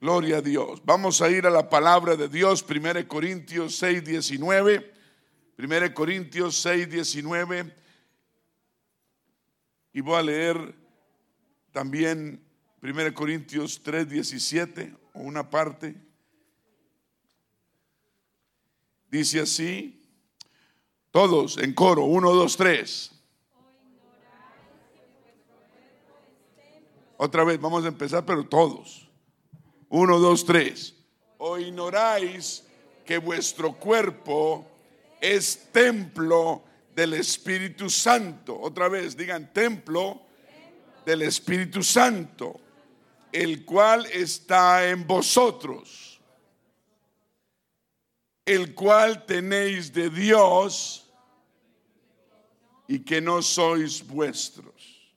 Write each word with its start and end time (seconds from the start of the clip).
Gloria 0.00 0.38
a 0.38 0.42
Dios. 0.42 0.82
Vamos 0.84 1.22
a 1.22 1.30
ir 1.30 1.46
a 1.46 1.50
la 1.50 1.70
palabra 1.70 2.16
de 2.16 2.28
Dios, 2.28 2.64
1 2.68 3.08
Corintios 3.08 3.76
6, 3.76 4.04
19. 4.04 4.92
1 5.58 5.94
Corintios 5.94 6.56
6, 6.56 6.90
19. 6.90 7.74
Y 9.94 10.00
voy 10.02 10.16
a 10.16 10.22
leer 10.22 10.74
también 11.72 12.44
1 12.82 13.14
Corintios 13.14 13.82
3, 13.82 14.08
17, 14.08 14.94
o 15.14 15.20
una 15.20 15.48
parte. 15.48 15.96
Dice 19.10 19.40
así, 19.40 20.02
todos 21.10 21.56
en 21.56 21.72
coro, 21.72 22.04
1, 22.04 22.32
2, 22.34 22.56
3. 22.56 23.12
Otra 27.16 27.44
vez, 27.44 27.58
vamos 27.58 27.84
a 27.86 27.88
empezar, 27.88 28.26
pero 28.26 28.46
todos. 28.46 29.05
Uno, 29.88 30.18
dos, 30.18 30.44
tres. 30.44 30.94
O 31.38 31.58
ignoráis 31.58 32.64
que 33.04 33.18
vuestro 33.18 33.72
cuerpo 33.74 34.66
es 35.20 35.70
templo 35.72 36.64
del 36.94 37.14
Espíritu 37.14 37.88
Santo. 37.90 38.58
Otra 38.60 38.88
vez, 38.88 39.16
digan 39.16 39.52
templo 39.52 40.22
del 41.04 41.22
Espíritu 41.22 41.82
Santo, 41.82 42.60
el 43.30 43.64
cual 43.64 44.06
está 44.06 44.88
en 44.88 45.06
vosotros, 45.06 46.20
el 48.44 48.74
cual 48.74 49.24
tenéis 49.24 49.92
de 49.92 50.10
Dios 50.10 51.08
y 52.88 53.00
que 53.00 53.20
no 53.20 53.42
sois 53.42 54.06
vuestros. 54.06 55.14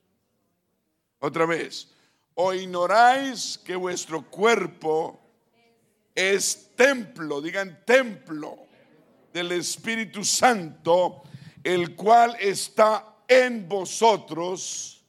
Otra 1.19 1.45
vez, 1.45 1.91
o 2.41 2.53
ignoráis 2.53 3.57
que 3.57 3.75
vuestro 3.75 4.21
cuerpo 4.21 5.19
es 6.15 6.71
templo, 6.73 7.41
digan 7.41 7.83
templo 7.85 8.55
del 9.33 9.51
Espíritu 9.51 10.23
Santo, 10.23 11.23
el 11.61 11.97
cual 11.97 12.37
está 12.39 13.17
en 13.27 13.67
vosotros, 13.67 15.03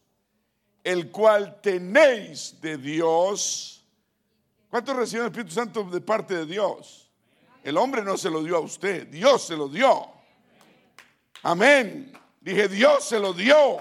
el 0.82 1.12
cual 1.12 1.60
tenéis 1.60 2.60
de 2.60 2.77
Dios. 2.77 3.86
¿Cuántos 4.69 4.97
reciben 4.97 5.26
el 5.26 5.30
Espíritu 5.30 5.54
Santo 5.54 5.84
de 5.84 6.00
parte 6.00 6.34
de 6.34 6.47
Dios? 6.47 7.12
El 7.62 7.76
hombre 7.76 8.02
no 8.02 8.16
se 8.16 8.28
lo 8.28 8.42
dio 8.42 8.56
a 8.56 8.60
usted, 8.60 9.06
Dios 9.06 9.47
se 9.47 9.56
lo 9.56 9.69
dio. 9.69 10.08
Amén. 11.44 12.12
Dije, 12.41 12.66
Dios 12.66 13.04
se 13.04 13.20
lo 13.20 13.32
dio 13.32 13.80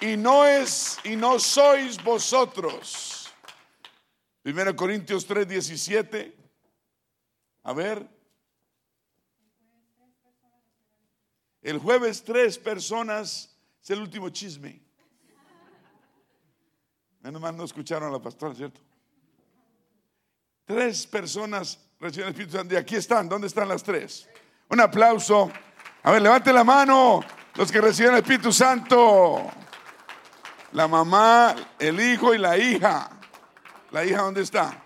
y 0.00 0.16
no 0.16 0.46
es 0.46 0.98
y 1.04 1.16
no 1.16 1.38
sois 1.38 2.02
vosotros. 2.02 3.32
Primero 4.42 4.74
Corintios 4.74 5.26
3, 5.26 5.46
17. 5.46 6.36
A 7.64 7.72
ver. 7.72 8.08
El 11.60 11.78
jueves 11.78 12.22
tres 12.24 12.56
personas 12.56 13.54
es 13.82 13.90
el 13.90 14.00
último 14.00 14.30
chisme. 14.30 14.80
Menos 17.20 17.42
mal 17.42 17.56
no 17.56 17.64
escucharon 17.64 18.08
a 18.08 18.12
la 18.12 18.22
pastora, 18.22 18.54
¿cierto? 18.54 18.80
Tres 20.64 21.06
personas 21.06 21.78
reciben 21.98 22.28
el 22.28 22.30
Espíritu 22.30 22.56
Santo. 22.56 22.74
Y 22.74 22.76
aquí 22.76 22.96
están. 22.96 23.28
¿Dónde 23.28 23.48
están 23.48 23.68
las 23.68 23.82
tres? 23.82 24.28
Un 24.70 24.80
aplauso. 24.80 25.50
A 26.04 26.12
ver, 26.12 26.22
levante 26.22 26.52
la 26.52 26.64
mano 26.64 27.20
los 27.54 27.72
que 27.72 27.80
reciben 27.80 28.12
el 28.12 28.20
Espíritu 28.20 28.52
Santo 28.52 29.50
la 30.72 30.88
mamá, 30.88 31.54
el 31.78 32.00
hijo 32.00 32.34
y 32.34 32.38
la 32.38 32.58
hija. 32.58 33.10
¿La 33.90 34.04
hija 34.04 34.22
dónde 34.22 34.42
está? 34.42 34.82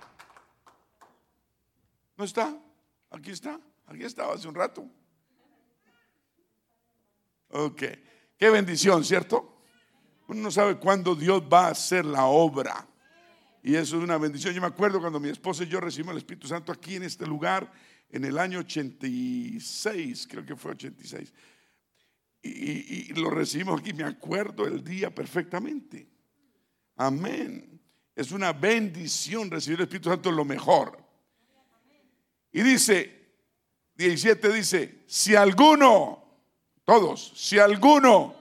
¿No 2.17 2.25
está? 2.25 2.57
Aquí 3.11 3.31
está. 3.31 3.59
Aquí 3.87 4.05
estaba 4.05 4.35
hace 4.35 4.47
un 4.47 4.55
rato. 4.55 4.87
Ok. 7.51 7.83
Qué 8.39 8.51
bendición, 8.51 9.05
¿cierto? 9.05 9.63
Uno 10.29 10.43
no 10.43 10.51
sabe 10.51 10.77
cuándo 10.77 11.15
Dios 11.15 11.43
va 11.53 11.67
a 11.67 11.71
hacer 11.71 12.05
la 12.05 12.27
obra. 12.27 12.87
Y 13.63 13.75
eso 13.75 13.99
es 13.99 14.05
una 14.05 14.19
bendición. 14.19 14.55
Yo 14.55 14.61
me 14.61 14.67
acuerdo 14.69 15.01
cuando 15.01 15.21
mi 15.21 15.29
esposa 15.29 15.65
y 15.65 15.69
yo 15.69 15.81
recibimos 15.81 16.13
el 16.13 16.19
Espíritu 16.19 16.49
Santo 16.49 16.73
aquí 16.73 16.97
en 16.97 17.05
este 17.05 17.27
lugar, 17.27 17.71
en 18.11 18.25
el 18.25 18.39
año 18.39 18.61
86, 18.61 20.27
creo 20.29 20.45
que 20.45 20.57
fue 20.57 20.73
86 20.73 21.33
y, 22.43 23.13
lo 23.15 23.31
recibimos 23.31 23.81
aquí. 23.81 23.93
Me 23.93 24.05
acuerdo 24.05 24.67
el 24.67 24.83
día 24.83 25.15
perfectamente. 25.15 26.09
Amén. 26.97 27.81
Es 28.15 28.33
una 28.33 28.53
bendición 28.53 29.51
recibir 29.51 29.79
el 29.81 29.85
Espíritu 29.85 30.11
Santo, 30.11 30.31
lo 30.31 30.45
mejor. 30.45 30.99
Y 32.53 32.63
dice, 32.63 33.23
17 33.95 34.53
dice, 34.53 35.05
si 35.07 35.35
alguno, 35.35 36.23
todos, 36.85 37.33
si 37.35 37.59
alguno 37.59 38.35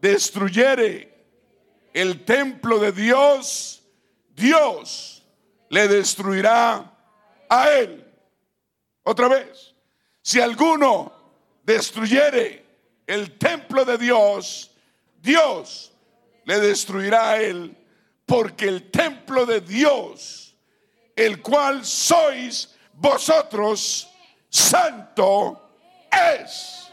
destruyere 0.00 1.10
el 1.92 2.24
templo 2.24 2.78
de 2.78 2.92
Dios, 2.92 3.82
Dios 4.34 5.26
le 5.70 5.88
destruirá 5.88 6.96
a 7.48 7.70
él. 7.70 8.06
Otra 9.02 9.28
vez, 9.28 9.74
si 10.22 10.40
alguno 10.40 11.12
destruyere 11.64 12.59
el 13.10 13.38
templo 13.38 13.84
de 13.84 13.98
Dios, 13.98 14.70
Dios 15.20 15.92
le 16.44 16.60
destruirá 16.60 17.30
a 17.30 17.42
él, 17.42 17.76
porque 18.24 18.68
el 18.68 18.88
templo 18.88 19.44
de 19.46 19.60
Dios, 19.60 20.54
el 21.16 21.42
cual 21.42 21.84
sois 21.84 22.72
vosotros, 22.92 24.08
santo 24.48 25.76
es. 26.12 26.88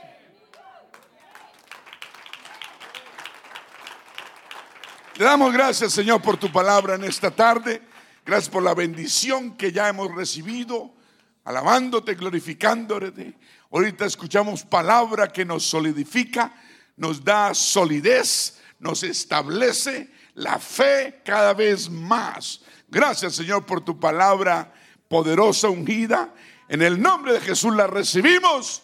Le 5.17 5.23
damos 5.23 5.53
gracias, 5.53 5.93
Señor, 5.93 6.19
por 6.23 6.37
tu 6.37 6.51
palabra 6.51 6.95
en 6.95 7.03
esta 7.03 7.29
tarde. 7.29 7.79
Gracias 8.25 8.49
por 8.49 8.63
la 8.63 8.73
bendición 8.73 9.55
que 9.55 9.71
ya 9.71 9.87
hemos 9.87 10.13
recibido, 10.15 10.95
alabándote, 11.43 12.15
glorificándote. 12.15 13.35
Ahorita 13.71 14.05
escuchamos 14.05 14.63
palabra 14.63 15.27
que 15.27 15.43
nos 15.43 15.63
solidifica, 15.63 16.53
nos 16.95 17.23
da 17.23 17.53
solidez, 17.53 18.59
nos 18.79 19.03
establece 19.03 20.09
la 20.35 20.57
fe 20.57 21.21
cada 21.25 21.53
vez 21.53 21.89
más. 21.89 22.61
Gracias 22.87 23.35
Señor 23.35 23.65
por 23.65 23.83
tu 23.83 23.99
palabra 23.99 24.73
poderosa, 25.09 25.69
ungida. 25.69 26.33
En 26.69 26.81
el 26.81 27.01
nombre 27.01 27.33
de 27.33 27.41
Jesús 27.41 27.73
la 27.75 27.87
recibimos 27.87 28.83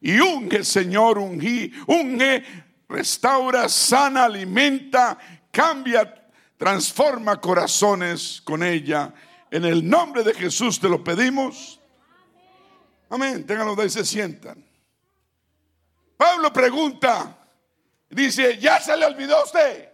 y 0.00 0.20
unge 0.20 0.64
Señor, 0.64 1.18
unge, 1.18 1.72
unge, 1.86 2.44
restaura, 2.88 3.68
sana, 3.68 4.24
alimenta, 4.24 5.18
cambia, 5.50 6.14
transforma 6.56 7.40
corazones 7.40 8.42
con 8.44 8.62
ella. 8.62 9.14
En 9.50 9.64
el 9.64 9.88
nombre 9.88 10.22
de 10.22 10.34
Jesús 10.34 10.78
te 10.78 10.88
lo 10.88 11.02
pedimos. 11.02 11.77
Amén. 13.10 13.46
Ténganlo 13.46 13.74
de 13.74 13.82
ahí, 13.82 13.90
se 13.90 14.04
sientan. 14.04 14.64
Pablo 16.16 16.52
pregunta, 16.52 17.38
dice, 18.10 18.58
¿ya 18.58 18.80
se 18.80 18.96
le 18.96 19.06
olvidó 19.06 19.38
a 19.38 19.44
usted? 19.44 19.92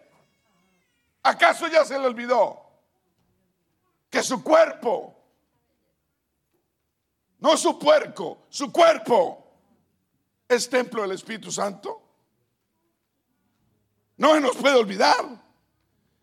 ¿Acaso 1.22 1.68
ya 1.68 1.84
se 1.84 1.98
le 1.98 2.06
olvidó 2.06 2.60
que 4.10 4.22
su 4.22 4.42
cuerpo, 4.42 5.14
no 7.40 7.56
su 7.56 7.78
puerco, 7.78 8.46
su 8.48 8.72
cuerpo 8.72 9.46
es 10.48 10.68
templo 10.68 11.02
del 11.02 11.12
Espíritu 11.12 11.52
Santo? 11.52 12.02
No 14.16 14.34
se 14.34 14.40
nos 14.40 14.56
puede 14.56 14.76
olvidar 14.76 15.44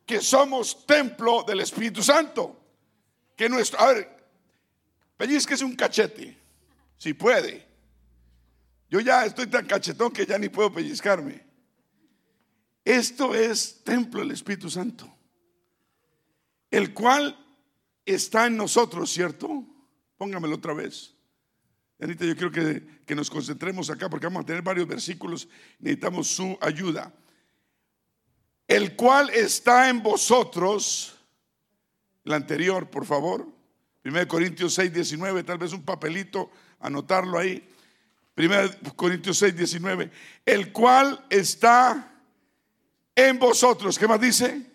que 0.05 0.19
somos 0.19 0.85
templo 0.85 1.43
del 1.43 1.61
Espíritu 1.61 2.01
Santo. 2.01 2.57
Que 3.35 3.49
nuestro, 3.49 3.79
a 3.79 3.93
ver, 3.93 4.25
que 5.45 5.53
es 5.53 5.61
un 5.61 5.75
cachete. 5.75 6.40
Si 7.01 7.15
puede. 7.15 7.67
Yo 8.87 8.99
ya 8.99 9.25
estoy 9.25 9.47
tan 9.47 9.65
cachetón 9.65 10.11
que 10.11 10.23
ya 10.23 10.37
ni 10.37 10.49
puedo 10.49 10.71
pellizcarme. 10.71 11.43
Esto 12.85 13.33
es 13.33 13.83
templo 13.83 14.19
del 14.19 14.29
Espíritu 14.29 14.69
Santo, 14.69 15.11
el 16.69 16.93
cual 16.93 17.35
está 18.05 18.45
en 18.45 18.55
nosotros, 18.55 19.09
¿cierto? 19.09 19.65
Póngamelo 20.15 20.57
otra 20.57 20.75
vez. 20.75 21.15
Anita, 21.99 22.23
yo 22.23 22.35
quiero 22.35 22.51
que, 22.51 23.01
que, 23.03 23.15
nos 23.15 23.31
concentremos 23.31 23.89
acá 23.89 24.07
porque 24.07 24.27
vamos 24.27 24.43
a 24.43 24.45
tener 24.45 24.61
varios 24.61 24.87
versículos, 24.87 25.47
necesitamos 25.79 26.27
su 26.27 26.55
ayuda. 26.61 27.11
El 28.67 28.95
cual 28.95 29.31
está 29.31 29.89
en 29.89 30.03
vosotros, 30.03 31.17
la 32.25 32.35
anterior, 32.35 32.91
por 32.91 33.07
favor, 33.07 33.47
1 34.05 34.27
Corintios 34.27 34.75
6, 34.75 34.93
19, 34.93 35.43
tal 35.43 35.57
vez 35.57 35.73
un 35.73 35.83
papelito 35.83 36.51
anotarlo 36.81 37.37
ahí. 37.37 37.67
1 38.35 38.95
Corintios 38.95 39.37
6, 39.37 39.55
19. 39.55 40.11
El 40.45 40.71
cual 40.71 41.25
está 41.29 42.11
en 43.15 43.39
vosotros. 43.39 43.97
¿Qué 43.99 44.07
más 44.07 44.19
dice? 44.19 44.65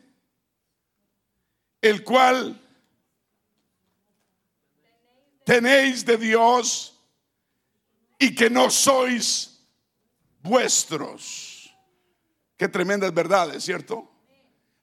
El 1.80 2.04
cual 2.04 2.60
tenéis 5.44 6.04
de 6.04 6.16
Dios 6.16 7.00
y 8.18 8.34
que 8.34 8.50
no 8.50 8.70
sois 8.70 9.60
vuestros. 10.42 11.74
Qué 12.56 12.68
tremendas 12.68 13.12
verdades, 13.12 13.64
¿cierto? 13.64 14.10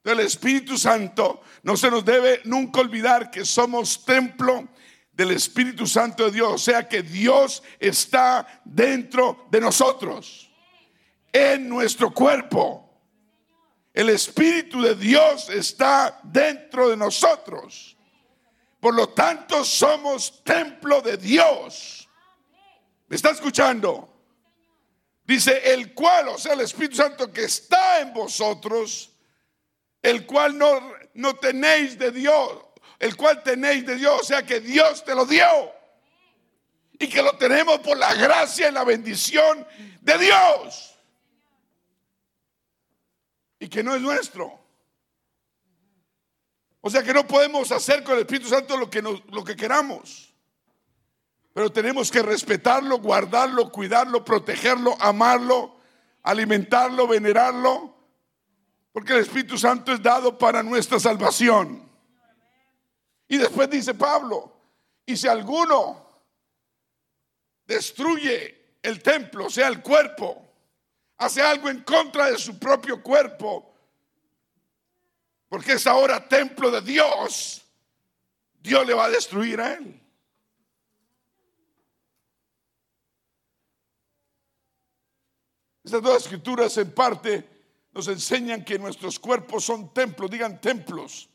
El 0.04 0.20
Espíritu 0.20 0.78
Santo 0.78 1.42
no 1.64 1.78
se 1.78 1.90
nos 1.90 2.04
debe 2.04 2.42
nunca 2.44 2.82
olvidar 2.82 3.32
que 3.32 3.46
somos 3.46 4.04
templo 4.06 4.68
del 5.14 5.32
Espíritu 5.32 5.86
Santo 5.86 6.26
de 6.26 6.32
Dios, 6.32 6.54
o 6.54 6.58
sea 6.58 6.88
que 6.88 7.04
Dios 7.04 7.64
está 7.80 8.62
dentro 8.66 9.48
de 9.52 9.62
nosotros, 9.62 10.52
en 11.32 11.70
nuestro 11.70 12.12
cuerpo. 12.14 12.90
El 13.94 14.10
Espíritu 14.10 14.82
de 14.82 14.96
Dios 14.96 15.50
está 15.50 16.20
dentro 16.24 16.90
de 16.90 16.98
nosotros. 16.98 17.96
Por 18.80 18.96
lo 18.96 19.10
tanto, 19.10 19.64
somos 19.64 20.44
templo 20.44 21.00
de 21.02 21.16
Dios. 21.16 22.10
¿Me 23.08 23.16
está 23.16 23.30
escuchando? 23.30 24.10
Dice, 25.26 25.74
el 25.74 25.94
cual, 25.94 26.30
o 26.30 26.38
sea, 26.38 26.54
el 26.54 26.62
Espíritu 26.62 26.96
Santo 26.96 27.32
que 27.32 27.44
está 27.44 28.02
en 28.02 28.14
vosotros, 28.14 29.12
el 30.02 30.26
cual 30.26 30.58
no, 30.58 30.92
no 31.14 31.36
tenéis 31.36 31.98
de 31.98 32.12
Dios, 32.12 32.58
el 33.04 33.18
cual 33.18 33.44
tenéis 33.44 33.86
de 33.86 33.96
Dios, 33.96 34.22
o 34.22 34.24
sea 34.24 34.46
que 34.46 34.62
Dios 34.62 35.04
te 35.04 35.14
lo 35.14 35.26
dio. 35.26 35.46
Y 36.98 37.10
que 37.10 37.22
lo 37.22 37.36
tenemos 37.38 37.80
por 37.80 37.98
la 37.98 38.14
gracia 38.14 38.70
y 38.70 38.72
la 38.72 38.86
bendición 38.86 39.68
de 40.00 40.18
Dios. 40.18 40.96
Y 43.60 43.68
que 43.68 43.84
no 43.84 43.94
es 43.94 44.02
nuestro. 44.02 44.58
O 46.80 46.90
sea 46.90 47.04
que 47.04 47.14
no 47.14 47.28
podemos 47.28 47.74
hacer 47.74 48.04
con 48.04 48.14
el 48.16 48.22
Espíritu 48.22 48.48
Santo 48.48 48.78
lo 48.78 48.90
que, 48.90 49.02
lo 49.02 49.44
que 49.44 49.56
queramos. 49.58 50.34
Pero 51.54 51.70
tenemos 51.72 52.10
que 52.10 52.22
respetarlo, 52.22 53.00
guardarlo, 53.00 53.70
cuidarlo, 53.70 54.24
protegerlo, 54.24 54.96
amarlo, 55.02 55.76
alimentarlo, 56.24 57.06
venerarlo 57.06 57.94
porque 58.94 59.14
el 59.14 59.20
Espíritu 59.20 59.58
Santo 59.58 59.92
es 59.92 60.02
dado 60.02 60.38
para 60.38 60.62
nuestra 60.62 61.00
salvación. 61.00 61.92
Y 63.28 63.38
después 63.38 63.70
dice 63.70 63.94
Pablo, 63.94 64.52
y 65.06 65.18
si 65.18 65.28
alguno 65.28 66.08
destruye 67.66 68.78
el 68.82 69.02
templo, 69.02 69.46
o 69.46 69.50
sea, 69.50 69.68
el 69.68 69.82
cuerpo, 69.82 70.54
hace 71.18 71.42
algo 71.42 71.70
en 71.70 71.84
contra 71.84 72.30
de 72.30 72.38
su 72.38 72.60
propio 72.60 73.02
cuerpo, 73.02 73.74
porque 75.48 75.74
es 75.74 75.88
ahora 75.88 76.28
templo 76.28 76.72
de 76.72 76.82
Dios, 76.82 77.64
Dios 78.60 78.86
le 78.86 78.94
va 78.94 79.06
a 79.06 79.10
destruir 79.10 79.60
a 79.62 79.74
él. 79.74 80.00
Estas 85.84 86.02
dos 86.02 86.24
escrituras 86.24 86.78
en 86.78 86.94
parte 86.94 87.50
nos 87.92 88.08
enseñan 88.08 88.64
que 88.64 88.80
nuestros 88.80 89.20
cuerpos 89.20 89.66
son 89.66 89.94
templos, 89.94 90.32
digan 90.32 90.60
templos, 90.60 91.30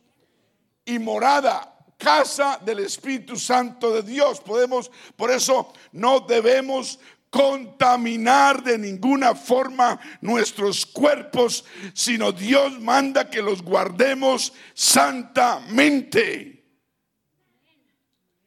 y 0.84 0.98
morada, 0.98 1.77
casa 1.98 2.58
del 2.64 2.78
Espíritu 2.78 3.36
Santo 3.36 3.92
de 3.92 4.02
Dios. 4.02 4.40
Podemos, 4.40 4.90
por 5.16 5.30
eso 5.30 5.72
no 5.92 6.20
debemos 6.20 6.98
contaminar 7.28 8.62
de 8.62 8.78
ninguna 8.78 9.34
forma 9.34 10.00
nuestros 10.20 10.86
cuerpos, 10.86 11.64
sino 11.92 12.32
Dios 12.32 12.80
manda 12.80 13.28
que 13.28 13.42
los 13.42 13.62
guardemos 13.62 14.54
santamente. 14.72 16.64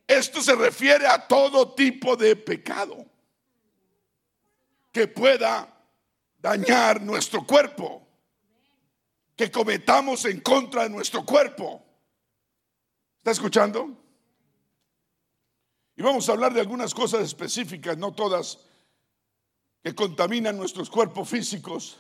Esto 0.08 0.42
se 0.42 0.56
refiere 0.56 1.08
a 1.08 1.28
todo 1.28 1.74
tipo 1.74 2.16
de 2.16 2.36
pecado 2.36 3.06
que 4.92 5.08
pueda 5.08 5.68
dañar 6.42 7.02
nuestro 7.02 7.46
cuerpo, 7.46 8.06
que 9.36 9.50
cometamos 9.52 10.26
en 10.26 10.42
contra 10.42 10.84
de 10.84 10.90
nuestro 10.90 11.26
cuerpo. 11.26 11.91
¿Está 13.22 13.30
escuchando? 13.30 13.96
Y 15.96 16.02
vamos 16.02 16.28
a 16.28 16.32
hablar 16.32 16.56
de 16.56 16.60
algunas 16.60 16.92
cosas 16.92 17.22
específicas, 17.22 17.96
no 17.96 18.14
todas, 18.14 18.58
que 19.84 19.94
contaminan 19.94 20.58
nuestros 20.58 20.90
cuerpos 20.90 21.30
físicos. 21.30 22.00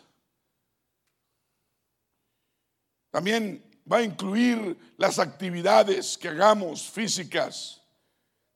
También 3.11 3.63
va 3.91 3.97
a 3.97 4.01
incluir 4.01 4.75
las 4.97 5.19
actividades 5.19 6.17
que 6.17 6.29
hagamos 6.29 6.89
físicas. 6.89 7.83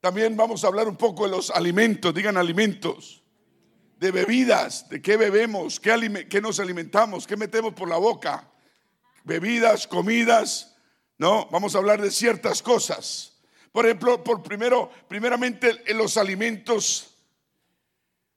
También 0.02 0.36
vamos 0.36 0.64
a 0.64 0.68
hablar 0.68 0.88
un 0.88 0.96
poco 0.96 1.26
de 1.26 1.30
los 1.30 1.52
alimentos, 1.52 2.16
digan 2.16 2.36
alimentos 2.36 3.22
de 3.98 4.10
bebidas, 4.10 4.90
de 4.90 5.04
qué 5.04 5.18
bebemos, 5.18 5.80
qué, 5.80 6.42
nos 6.42 6.60
alimentamos, 6.60 7.28
qué 7.28 7.38
metemos 7.38 7.76
por 7.76 7.88
la 7.88 7.98
boca, 7.98 8.52
bebidas, 9.24 9.86
comidas, 9.86 10.75
¿no? 11.18 11.48
Vamos 11.52 11.76
a 11.76 11.80
hablar 11.80 12.02
de 12.02 12.12
ciertas 12.12 12.62
cosas. 12.62 13.34
Por 13.72 13.86
ejemplo, 13.86 14.24
por 14.24 14.42
primero, 14.42 14.90
primeramente 15.08 15.84
en 15.86 15.98
los 15.98 16.18
alimentos. 16.18 17.16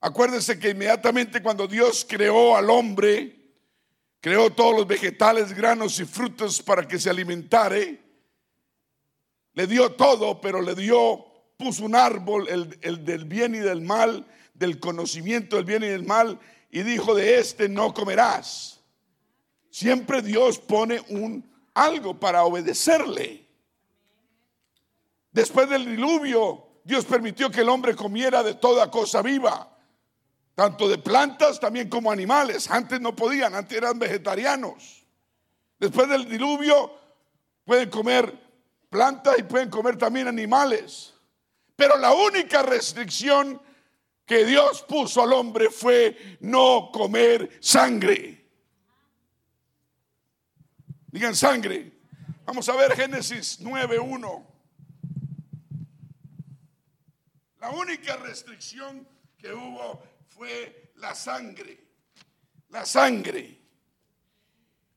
Acuérdense 0.01 0.59
que 0.59 0.71
inmediatamente 0.71 1.43
cuando 1.43 1.67
Dios 1.67 2.07
creó 2.09 2.57
al 2.57 2.71
hombre, 2.71 3.37
creó 4.21 4.51
todos 4.51 4.75
los 4.75 4.87
vegetales, 4.87 5.55
granos 5.55 5.99
y 6.01 6.05
frutos 6.05 6.63
para 6.63 6.87
que 6.87 6.99
se 6.99 7.11
alimentare. 7.11 8.01
Le 9.55 9.67
dio 9.67 9.93
todo, 9.93 10.41
pero 10.41 10.61
le 10.63 10.75
dio, 10.75 11.25
puso 11.57 11.85
un 11.85 11.97
árbol, 11.97 12.49
el, 12.49 12.79
el 12.83 13.05
del 13.05 13.25
bien 13.25 13.55
y 13.55 13.59
del 13.59 13.83
mal, 13.83 14.27
del 14.55 14.79
conocimiento 14.79 15.57
del 15.57 15.65
bien 15.65 15.83
y 15.83 15.89
del 15.89 16.05
mal 16.05 16.39
y 16.71 16.83
dijo, 16.83 17.15
de 17.15 17.39
este 17.39 17.69
no 17.69 17.95
comerás. 17.95 18.81
Siempre 19.71 20.23
Dios 20.23 20.59
pone 20.59 21.01
un 21.09 21.49
algo 21.79 22.19
para 22.19 22.45
obedecerle. 22.45 23.47
Después 25.31 25.69
del 25.69 25.85
diluvio, 25.85 26.81
Dios 26.85 27.05
permitió 27.05 27.51
que 27.51 27.61
el 27.61 27.69
hombre 27.69 27.95
comiera 27.95 28.43
de 28.43 28.55
toda 28.55 28.91
cosa 28.91 29.23
viva, 29.23 29.77
tanto 30.55 30.89
de 30.89 30.99
plantas 30.99 31.61
también 31.61 31.89
como 31.89 32.11
animales. 32.11 32.71
Antes 32.71 33.01
no 33.01 33.15
podían, 33.15 33.55
antes 33.55 33.77
eran 33.79 33.99
vegetarianos. 33.99 35.07
Después 35.79 36.09
del 36.09 36.29
diluvio 36.29 36.93
pueden 37.65 37.89
comer 37.91 38.37
plantas 38.91 39.39
y 39.39 39.45
pueden 39.45 39.71
comer 39.71 39.97
también 39.97 40.27
animales. 40.27 41.15
Pero 41.77 41.97
la 41.97 42.13
única 42.13 42.63
restricción 42.63 43.63
que 44.27 44.45
Dios 44.45 44.83
puso 44.83 45.23
al 45.23 45.33
hombre 45.33 45.71
fue 45.71 46.39
no 46.41 46.91
comer 46.93 47.59
sangre. 47.61 48.38
Digan 51.11 51.35
sangre. 51.35 51.93
Vamos 52.45 52.69
a 52.69 52.77
ver 52.77 52.95
Génesis 52.95 53.61
9.1. 53.61 54.47
La 57.61 57.71
única 57.71 58.17
restricción 58.17 59.07
que 59.37 59.53
hubo 59.53 60.03
fue 60.29 60.93
la 60.97 61.15
sangre. 61.15 61.79
La 62.69 62.85
sangre. 62.85 63.59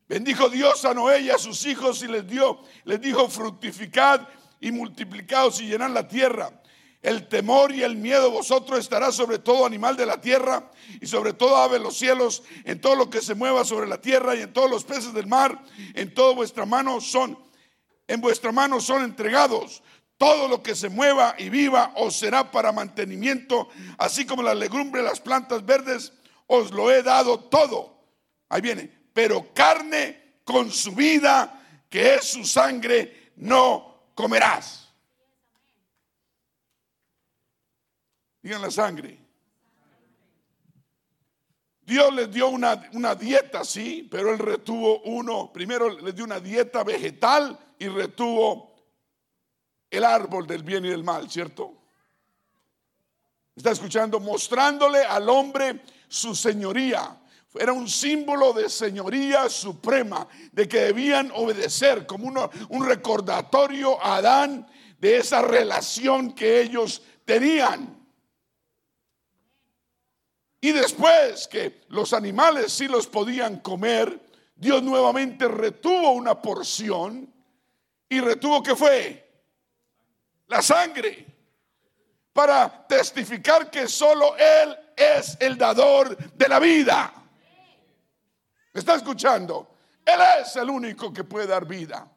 Bendijo 0.07 0.49
Dios 0.49 0.83
a 0.83 0.93
Noé 0.93 1.21
y 1.21 1.29
a 1.29 1.37
sus 1.37 1.65
hijos 1.65 2.03
y 2.03 2.07
les 2.07 2.27
dio, 2.27 2.61
les 2.83 2.99
dijo 2.99 3.29
fructificad 3.29 4.27
y 4.59 4.71
multiplicados 4.71 5.61
y 5.61 5.67
llenad 5.67 5.91
la 5.91 6.07
tierra 6.07 6.60
el 7.01 7.27
temor 7.27 7.71
y 7.71 7.83
el 7.83 7.95
miedo 7.95 8.29
vosotros 8.29 8.79
estará 8.79 9.11
sobre 9.11 9.39
todo 9.39 9.65
animal 9.65 9.97
de 9.97 10.05
la 10.05 10.21
tierra 10.21 10.69
y 10.99 11.07
sobre 11.07 11.33
todo 11.33 11.57
ave 11.57 11.79
de 11.79 11.83
los 11.83 11.97
cielos, 11.97 12.43
en 12.63 12.79
todo 12.79 12.95
lo 12.95 13.09
que 13.09 13.21
se 13.21 13.33
mueva 13.33 13.65
sobre 13.65 13.87
la 13.87 13.99
tierra 13.99 14.35
y 14.35 14.41
en 14.41 14.53
todos 14.53 14.69
los 14.69 14.83
peces 14.83 15.13
del 15.13 15.25
mar, 15.25 15.63
en 15.95 16.13
toda 16.13 16.35
vuestra 16.35 16.65
mano 16.65 17.01
son, 17.01 17.37
en 18.07 18.21
vuestra 18.21 18.51
mano 18.51 18.79
son 18.79 19.03
entregados. 19.03 19.81
Todo 20.17 20.47
lo 20.47 20.61
que 20.61 20.75
se 20.75 20.89
mueva 20.89 21.33
y 21.39 21.49
viva 21.49 21.93
os 21.95 22.15
será 22.15 22.51
para 22.51 22.71
mantenimiento, 22.71 23.69
así 23.97 24.25
como 24.25 24.43
la 24.43 24.53
legumbre, 24.53 25.01
las 25.01 25.19
plantas 25.19 25.65
verdes, 25.65 26.13
os 26.45 26.69
lo 26.71 26.91
he 26.91 27.01
dado 27.01 27.39
todo. 27.39 27.97
Ahí 28.49 28.61
viene, 28.61 28.91
pero 29.13 29.51
carne 29.55 30.35
con 30.43 30.69
su 30.69 30.91
vida, 30.91 31.63
que 31.89 32.15
es 32.15 32.25
su 32.25 32.45
sangre, 32.45 33.31
no 33.37 34.11
comerás. 34.13 34.80
Digan 38.41 38.61
la 38.61 38.71
sangre. 38.71 39.19
Dios 41.83 42.13
les 42.13 42.31
dio 42.31 42.47
una, 42.47 42.89
una, 42.93 43.15
dieta, 43.15 43.65
sí, 43.65 44.07
pero 44.09 44.31
Él 44.31 44.39
retuvo 44.39 45.01
uno. 45.01 45.51
Primero 45.51 45.89
les 45.99 46.15
dio 46.15 46.23
una 46.23 46.39
dieta 46.39 46.83
vegetal 46.83 47.59
y 47.77 47.87
retuvo 47.87 48.71
el 49.89 50.05
árbol 50.05 50.47
del 50.47 50.63
bien 50.63 50.85
y 50.85 50.89
del 50.89 51.03
mal, 51.03 51.29
¿cierto? 51.29 51.81
Está 53.55 53.71
escuchando, 53.71 54.19
mostrándole 54.19 55.03
al 55.03 55.27
hombre 55.29 55.81
su 56.07 56.33
señoría. 56.33 57.17
Era 57.53 57.73
un 57.73 57.89
símbolo 57.89 58.53
de 58.53 58.69
señoría 58.69 59.49
suprema, 59.49 60.25
de 60.53 60.67
que 60.69 60.79
debían 60.79 61.31
obedecer 61.35 62.05
como 62.05 62.27
uno, 62.27 62.49
un 62.69 62.85
recordatorio 62.85 64.01
a 64.01 64.17
Adán 64.17 64.65
de 64.97 65.17
esa 65.17 65.41
relación 65.41 66.31
que 66.31 66.61
ellos 66.61 67.01
tenían. 67.25 68.00
Y 70.61 70.71
después 70.71 71.47
que 71.47 71.81
los 71.89 72.13
animales 72.13 72.71
sí 72.71 72.87
los 72.87 73.07
podían 73.07 73.59
comer, 73.59 74.21
Dios 74.55 74.83
nuevamente 74.83 75.47
retuvo 75.47 76.11
una 76.11 76.39
porción 76.39 77.33
y 78.07 78.19
retuvo 78.19 78.61
que 78.61 78.75
fue 78.75 79.27
la 80.47 80.61
sangre 80.61 81.25
para 82.31 82.85
testificar 82.87 83.71
que 83.71 83.87
solo 83.87 84.35
Él 84.37 84.77
es 84.95 85.35
el 85.39 85.57
dador 85.57 86.15
de 86.15 86.47
la 86.47 86.59
vida. 86.59 87.11
¿Me 88.73 88.79
está 88.79 88.95
escuchando? 88.95 89.75
Él 90.05 90.19
es 90.41 90.55
el 90.57 90.69
único 90.69 91.11
que 91.11 91.23
puede 91.23 91.47
dar 91.47 91.65
vida. 91.65 92.07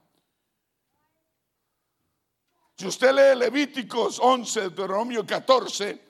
Si 2.76 2.86
usted 2.86 3.12
lee 3.12 3.38
Levíticos 3.38 4.18
11, 4.20 4.60
Deuteronomio 4.60 5.24
14, 5.24 6.04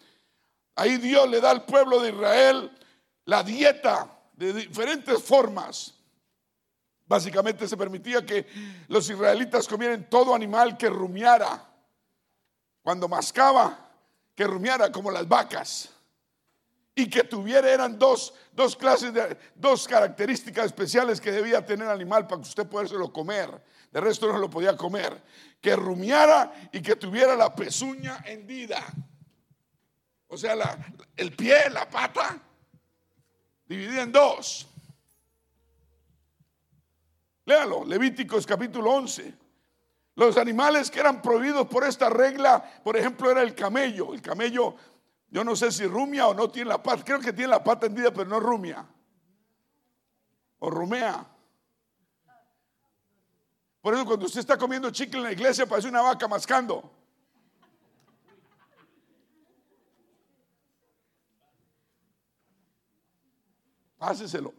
ahí 0.74 0.96
Dios 0.98 1.28
le 1.28 1.40
da 1.40 1.50
al 1.50 1.64
pueblo 1.64 2.00
de 2.00 2.10
Israel 2.10 2.70
la 3.24 3.42
dieta 3.42 4.10
de 4.32 4.52
diferentes 4.52 5.22
formas. 5.22 5.94
Básicamente 7.06 7.68
se 7.68 7.76
permitía 7.76 8.24
que 8.24 8.46
los 8.88 9.08
israelitas 9.08 9.68
comieran 9.68 10.08
todo 10.08 10.34
animal 10.34 10.76
que 10.76 10.88
rumiara. 10.88 11.70
Cuando 12.82 13.08
mascaba, 13.08 13.78
que 14.34 14.44
rumiara 14.44 14.90
como 14.90 15.10
las 15.10 15.28
vacas. 15.28 15.90
Y 16.94 17.08
que 17.08 17.24
tuviera, 17.24 17.70
eran 17.70 17.98
dos, 17.98 18.34
dos 18.52 18.76
clases 18.76 19.12
de, 19.12 19.36
dos 19.54 19.88
características 19.88 20.66
especiales 20.66 21.20
que 21.20 21.32
debía 21.32 21.64
tener 21.64 21.86
el 21.86 21.92
animal 21.92 22.26
para 22.26 22.40
que 22.40 22.48
usted 22.48 22.66
lo 22.92 23.12
comer. 23.12 23.62
De 23.90 24.00
resto 24.00 24.32
no 24.32 24.38
lo 24.38 24.48
podía 24.48 24.76
comer. 24.76 25.20
Que 25.60 25.76
rumiara 25.76 26.52
y 26.72 26.80
que 26.80 26.96
tuviera 26.96 27.34
la 27.36 27.54
pezuña 27.54 28.22
hendida. 28.24 28.84
O 30.34 30.36
sea, 30.36 30.56
el 31.16 31.30
pie, 31.30 31.70
la 31.70 31.88
pata, 31.88 32.36
dividida 33.66 34.02
en 34.02 34.10
dos. 34.10 34.66
Léalo, 37.44 37.84
Levíticos 37.84 38.44
capítulo 38.44 38.90
11. 38.94 39.32
Los 40.16 40.36
animales 40.36 40.90
que 40.90 40.98
eran 40.98 41.22
prohibidos 41.22 41.68
por 41.68 41.84
esta 41.84 42.10
regla, 42.10 42.80
por 42.82 42.96
ejemplo, 42.96 43.30
era 43.30 43.42
el 43.42 43.54
camello. 43.54 44.12
El 44.12 44.20
camello, 44.20 44.74
yo 45.28 45.44
no 45.44 45.54
sé 45.54 45.70
si 45.70 45.86
rumia 45.86 46.26
o 46.26 46.34
no 46.34 46.50
tiene 46.50 46.70
la 46.70 46.82
pata. 46.82 47.04
Creo 47.04 47.20
que 47.20 47.32
tiene 47.32 47.50
la 47.50 47.62
pata 47.62 47.86
hendida, 47.86 48.12
pero 48.12 48.28
no 48.28 48.40
rumia. 48.40 48.84
O 50.58 50.68
rumea. 50.68 51.24
Por 53.80 53.94
eso 53.94 54.04
cuando 54.04 54.26
usted 54.26 54.40
está 54.40 54.58
comiendo 54.58 54.90
chicle 54.90 55.18
en 55.18 55.24
la 55.26 55.32
iglesia 55.32 55.64
parece 55.64 55.86
una 55.86 56.02
vaca 56.02 56.26
mascando. 56.26 57.03
Páseselo. 64.04 64.52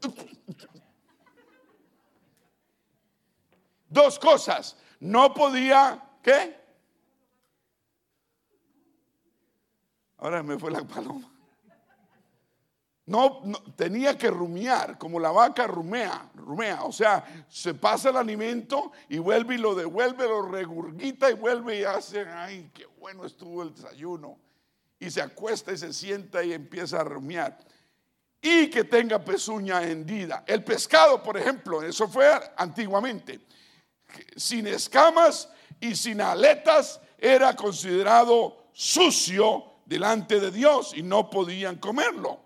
Dos 3.87 4.17
cosas. 4.17 4.75
No 4.99 5.35
podía, 5.35 6.03
¿qué? 6.23 6.59
Ahora 10.17 10.41
me 10.41 10.57
fue 10.57 10.71
la 10.71 10.81
paloma. 10.83 11.31
No, 13.05 13.43
tenía 13.75 14.17
que 14.17 14.31
rumiar, 14.31 14.97
como 14.97 15.19
la 15.19 15.29
vaca 15.29 15.67
rumea, 15.67 16.31
rumea, 16.33 16.83
o 16.83 16.91
sea, 16.91 17.45
se 17.47 17.75
pasa 17.75 18.09
el 18.09 18.17
alimento 18.17 18.93
y 19.09 19.19
vuelve 19.19 19.53
y 19.53 19.57
lo 19.59 19.75
devuelve, 19.75 20.27
lo 20.27 20.41
regurgita 20.41 21.29
y 21.29 21.35
vuelve 21.35 21.81
y 21.81 21.83
hace, 21.83 22.25
ay, 22.27 22.71
qué 22.73 22.87
bueno 22.99 23.25
estuvo 23.25 23.61
el 23.61 23.75
desayuno. 23.75 24.39
Y 24.97 25.11
se 25.11 25.21
acuesta 25.21 25.71
y 25.71 25.77
se 25.77 25.93
sienta 25.93 26.43
y 26.43 26.51
empieza 26.51 27.01
a 27.01 27.03
rumiar. 27.03 27.59
Y 28.47 28.69
que 28.69 28.83
tenga 28.83 29.17
pezuña 29.25 29.81
hendida. 29.81 30.43
El 30.45 30.63
pescado, 30.63 31.23
por 31.23 31.35
ejemplo, 31.35 31.81
eso 31.81 32.07
fue 32.07 32.29
antiguamente, 32.55 33.39
sin 34.35 34.67
escamas 34.67 35.49
y 35.79 35.95
sin 35.95 36.21
aletas, 36.21 37.01
era 37.17 37.55
considerado 37.55 38.67
sucio 38.71 39.77
delante 39.83 40.39
de 40.39 40.51
Dios 40.51 40.93
y 40.95 41.01
no 41.01 41.27
podían 41.27 41.77
comerlo. 41.77 42.39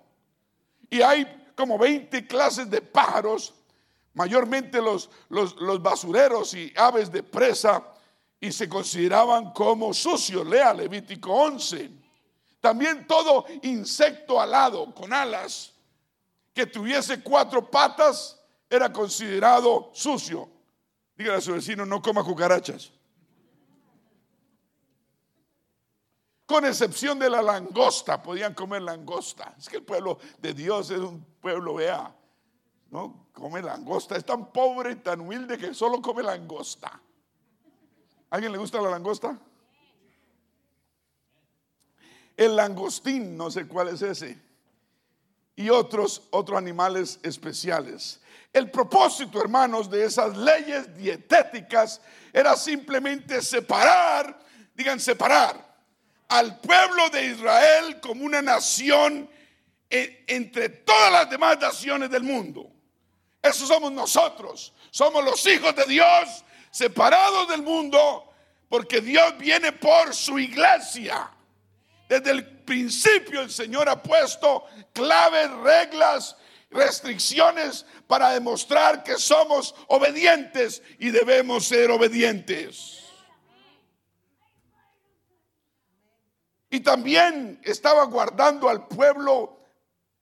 Y 0.90 1.02
hay 1.02 1.52
como 1.54 1.78
20 1.78 2.26
clases 2.28 2.70
de 2.70 2.80
pájaros, 2.80 3.54
mayormente 4.14 4.82
los, 4.82 5.10
los, 5.28 5.84
basureros 5.84 6.54
y 6.54 6.72
aves 6.78 7.12
de 7.12 7.24
presa, 7.24 7.86
y 8.40 8.54
se 8.54 8.70
consideraban 8.70 9.52
como 9.52 9.94
sucios. 9.94 10.48
Lea 10.48 10.74
Levítico 10.74 11.34
11. 11.34 11.92
También 12.62 13.06
todo 13.06 13.46
insecto 13.64 14.40
alado 14.40 14.96
con 14.96 15.12
alas 15.12 15.74
que 16.54 16.66
tuviese 16.66 17.22
cuatro 17.22 17.70
patas 17.70 18.40
era 18.70 18.92
considerado 18.92 19.92
sucio. 19.94 20.50
Dígale 21.16 21.38
a 21.38 21.42
su 21.42 21.54
vecino, 21.54 21.86
no 21.86 22.02
coma 22.02 22.24
cucarachas. 22.24 22.92
con 26.50 26.66
excepción 26.66 27.20
de 27.20 27.30
la 27.30 27.44
langosta, 27.44 28.24
podían 28.24 28.56
comer 28.56 28.82
langosta. 28.82 29.54
Es 29.56 29.70
que 29.70 29.78
el 29.78 29.84
pueblo 29.84 30.18
de 30.40 30.56
Dios 30.56 30.90
es 30.90 30.98
un 30.98 31.24
pueblo, 31.40 31.76
vea, 31.76 32.12
¿no? 32.90 33.28
Come 33.34 33.62
langosta. 33.62 34.18
Es 34.18 34.26
tan 34.26 34.52
pobre 34.52 34.94
y 34.94 34.96
tan 34.96 35.22
humilde 35.22 35.60
que 35.60 35.76
solo 35.76 36.02
come 36.02 36.24
langosta. 36.24 37.00
¿Alguien 38.32 38.52
le 38.52 38.58
gusta 38.58 38.82
la 38.82 38.90
langosta? 38.90 39.38
El 42.36 42.56
langostín, 42.56 43.38
no 43.38 43.52
sé 43.52 43.68
cuál 43.68 43.90
es 43.90 44.02
ese. 44.02 44.42
Y 45.60 45.70
otros, 45.70 46.22
otros 46.30 46.58
animales 46.58 47.20
especiales. 47.22 48.22
El 48.54 48.72
propósito, 48.72 49.42
hermanos, 49.42 49.90
de 49.90 50.06
esas 50.06 50.38
leyes 50.38 50.96
dietéticas 50.96 52.00
era 52.32 52.56
simplemente 52.56 53.42
separar, 53.42 54.40
digan 54.74 55.02
separar 55.02 55.68
al 56.30 56.62
pueblo 56.62 57.10
de 57.10 57.26
Israel 57.26 58.00
como 58.00 58.24
una 58.24 58.42
nación 58.42 59.30
entre 59.90 60.70
todas 60.70 61.12
las 61.12 61.30
demás 61.30 61.60
naciones 61.60 62.10
del 62.10 62.24
mundo. 62.24 62.72
Eso 63.42 63.68
somos 63.68 63.92
nosotros. 63.92 64.74
Somos 64.92 65.26
los 65.26 65.46
hijos 65.46 65.76
de 65.76 65.84
Dios 65.84 66.46
separados 66.72 67.50
del 67.50 67.64
mundo 67.64 68.32
porque 68.70 69.02
Dios 69.02 69.38
viene 69.38 69.74
por 69.74 70.16
su 70.16 70.40
iglesia. 70.40 71.30
Desde 72.10 72.32
el 72.32 72.44
principio 72.62 73.42
el 73.42 73.52
Señor 73.52 73.88
ha 73.88 74.02
puesto 74.02 74.66
claves, 74.94 75.52
reglas, 75.58 76.36
restricciones 76.72 77.86
para 78.08 78.32
demostrar 78.32 79.04
que 79.04 79.16
somos 79.20 79.76
obedientes 79.88 80.82
y 80.98 81.12
debemos 81.12 81.68
ser 81.68 81.92
obedientes. 81.92 83.04
Y 86.72 86.80
también 86.80 87.62
estaba 87.64 88.06
guardando 88.06 88.70
al 88.70 88.88
pueblo 88.88 89.60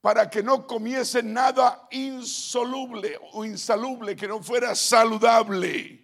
para 0.02 0.28
que 0.28 0.42
no 0.42 0.66
comiese 0.66 1.22
nada 1.22 1.88
insoluble 1.90 3.18
o 3.32 3.46
insalubre, 3.46 4.14
que 4.14 4.28
no 4.28 4.42
fuera 4.42 4.74
saludable 4.74 5.97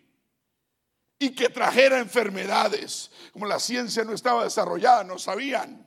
y 1.18 1.34
que 1.34 1.48
trajera 1.48 1.98
enfermedades. 1.98 3.10
Como 3.32 3.46
la 3.46 3.58
ciencia 3.58 4.04
no 4.04 4.12
estaba 4.12 4.44
desarrollada, 4.44 5.04
no 5.04 5.18
sabían. 5.18 5.86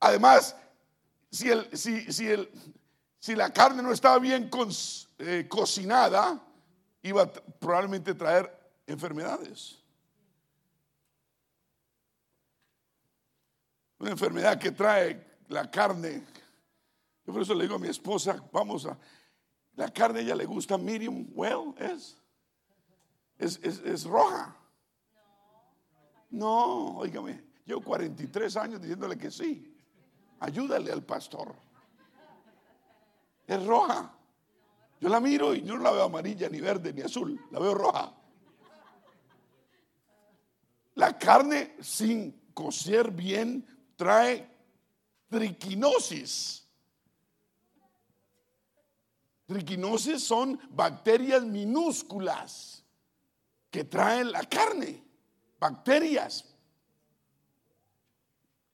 Además, 0.00 0.56
si, 1.30 1.50
el, 1.50 1.76
si, 1.76 2.12
si, 2.12 2.28
el, 2.28 2.50
si 3.18 3.34
la 3.34 3.52
carne 3.52 3.82
no 3.82 3.92
estaba 3.92 4.18
bien 4.18 4.50
eh, 5.18 5.46
cocinada, 5.48 6.42
iba 7.02 7.22
a 7.22 7.32
probablemente 7.32 8.14
traer 8.14 8.50
enfermedades. 8.86 9.80
una 14.00 14.10
enfermedad 14.10 14.58
que 14.58 14.72
trae 14.72 15.38
la 15.48 15.70
carne. 15.70 16.24
Yo 17.26 17.32
por 17.32 17.42
eso 17.42 17.54
le 17.54 17.64
digo 17.64 17.76
a 17.76 17.78
mi 17.78 17.88
esposa, 17.88 18.42
vamos 18.50 18.86
a, 18.86 18.98
la 19.76 19.92
carne 19.92 20.20
ella 20.20 20.34
le 20.34 20.46
gusta 20.46 20.76
medium 20.78 21.28
well, 21.34 21.74
es, 21.78 22.16
es, 23.40 23.58
es, 23.62 24.04
roja. 24.04 24.54
No, 26.30 26.98
oígame, 26.98 27.42
yo 27.64 27.80
43 27.80 28.56
años 28.56 28.80
diciéndole 28.80 29.16
que 29.16 29.30
sí. 29.30 29.74
Ayúdale 30.40 30.92
al 30.92 31.02
pastor. 31.02 31.54
Es 33.46 33.64
roja. 33.64 34.14
Yo 35.00 35.08
la 35.08 35.20
miro 35.20 35.54
y 35.54 35.62
no 35.62 35.78
la 35.78 35.90
veo 35.90 36.04
amarilla, 36.04 36.48
ni 36.50 36.60
verde, 36.60 36.92
ni 36.92 37.00
azul. 37.00 37.40
La 37.50 37.58
veo 37.58 37.74
roja. 37.74 38.14
La 40.96 41.18
carne 41.18 41.76
sin 41.80 42.50
cocer 42.52 43.10
bien 43.10 43.66
trae 43.96 44.48
triquinosis. 45.30 46.68
Triquinosis 49.46 50.22
son 50.22 50.60
bacterias 50.70 51.42
minúsculas 51.42 52.79
que 53.70 53.84
traen 53.84 54.32
la 54.32 54.42
carne. 54.44 55.04
bacterias. 55.58 56.44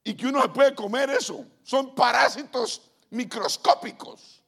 Y 0.03 0.15
que 0.15 0.27
uno 0.27 0.41
se 0.41 0.49
puede 0.49 0.73
comer 0.73 1.09
eso. 1.09 1.45
Son 1.63 1.93
parásitos 1.93 2.81
microscópicos. 3.09 4.41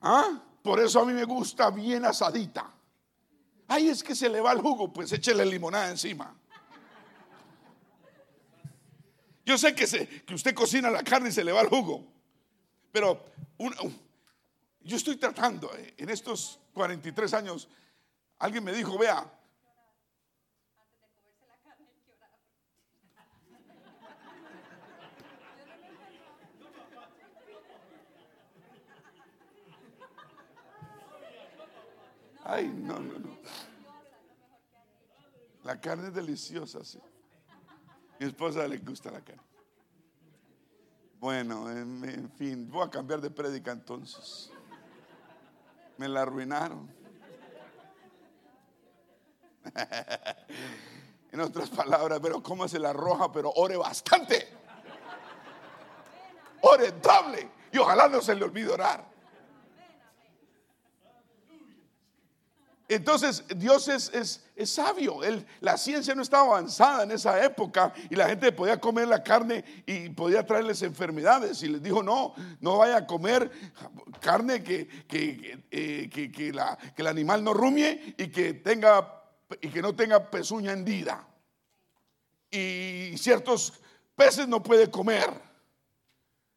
¿Ah? 0.00 0.40
Por 0.62 0.78
eso 0.78 1.00
a 1.00 1.04
mí 1.04 1.12
me 1.12 1.24
gusta 1.24 1.70
bien 1.70 2.04
asadita. 2.04 2.72
Ay, 3.66 3.88
es 3.88 4.02
que 4.02 4.14
se 4.14 4.28
le 4.28 4.40
va 4.40 4.52
el 4.52 4.60
jugo, 4.60 4.92
pues 4.92 5.12
échele 5.12 5.44
limonada 5.44 5.90
encima. 5.90 6.36
Yo 9.44 9.58
sé 9.58 9.74
que, 9.74 9.86
se, 9.86 10.06
que 10.06 10.34
usted 10.34 10.54
cocina 10.54 10.88
la 10.88 11.02
carne 11.02 11.30
y 11.30 11.32
se 11.32 11.42
le 11.42 11.50
va 11.50 11.62
el 11.62 11.68
jugo, 11.68 12.06
pero 12.92 13.24
yo 14.82 14.96
estoy 14.96 15.16
tratando 15.16 15.74
eh, 15.76 15.94
en 15.96 16.10
estos 16.10 16.60
43 16.74 17.34
años. 17.34 17.68
Alguien 18.42 18.64
me 18.64 18.72
dijo, 18.72 18.98
vea, 18.98 19.24
Ay, 32.44 32.66
no, 32.66 32.98
no, 32.98 33.18
no. 33.20 33.38
La 35.62 35.80
carne 35.80 36.08
es 36.08 36.14
deliciosa, 36.14 36.84
sí. 36.84 36.98
Mi 38.18 38.26
esposa 38.26 38.66
le 38.66 38.78
gusta 38.78 39.12
la 39.12 39.20
carne. 39.20 39.40
Bueno, 41.20 41.70
en, 41.70 42.28
fin, 42.32 42.68
voy 42.68 42.84
a 42.84 42.90
cambiar 42.90 43.20
de 43.20 43.30
prédica 43.30 43.70
entonces. 43.70 44.50
Me 45.96 46.08
la 46.08 46.22
arruinaron. 46.22 47.01
en 51.32 51.40
otras 51.40 51.70
palabras, 51.70 52.20
pero 52.22 52.42
cómo 52.42 52.68
se 52.68 52.78
la 52.78 52.92
roja, 52.92 53.30
pero 53.32 53.50
ore 53.50 53.76
bastante. 53.76 54.48
Ore 56.62 56.92
doble. 56.92 57.48
Y 57.72 57.78
ojalá 57.78 58.08
no 58.08 58.20
se 58.20 58.34
le 58.34 58.44
olvide 58.44 58.70
orar. 58.70 59.12
Entonces 62.94 63.44
Dios 63.56 63.88
es, 63.88 64.42
sabio. 64.64 65.20
la 65.60 65.78
ciencia 65.78 66.14
no 66.14 66.20
estaba 66.20 66.44
avanzada 66.44 67.04
en 67.04 67.12
esa 67.12 67.42
época 67.42 67.92
y 68.10 68.14
la 68.14 68.28
gente 68.28 68.52
podía 68.52 68.78
comer 68.78 69.08
la 69.08 69.22
carne 69.22 69.64
y 69.86 70.10
podía 70.10 70.44
traerles 70.44 70.82
enfermedades. 70.82 71.62
Y 71.62 71.68
les 71.68 71.82
dijo, 71.82 72.02
no, 72.02 72.34
no 72.60 72.78
vaya 72.78 72.98
a 72.98 73.06
comer 73.06 73.50
carne 74.20 74.62
que, 74.62 74.86
que, 75.08 75.64
eh, 75.70 76.52
la, 76.52 76.76
que 76.94 77.02
el 77.02 77.08
animal 77.08 77.42
no 77.42 77.54
rumie 77.54 78.14
y 78.18 78.28
que, 78.28 78.52
tenga, 78.54 79.21
y 79.60 79.68
que 79.68 79.82
no 79.82 79.94
tenga 79.94 80.30
pezuña 80.30 80.72
hendida. 80.72 81.26
Y 82.50 83.16
ciertos 83.18 83.72
peces 84.14 84.46
no 84.48 84.62
puede 84.62 84.90
comer. 84.90 85.30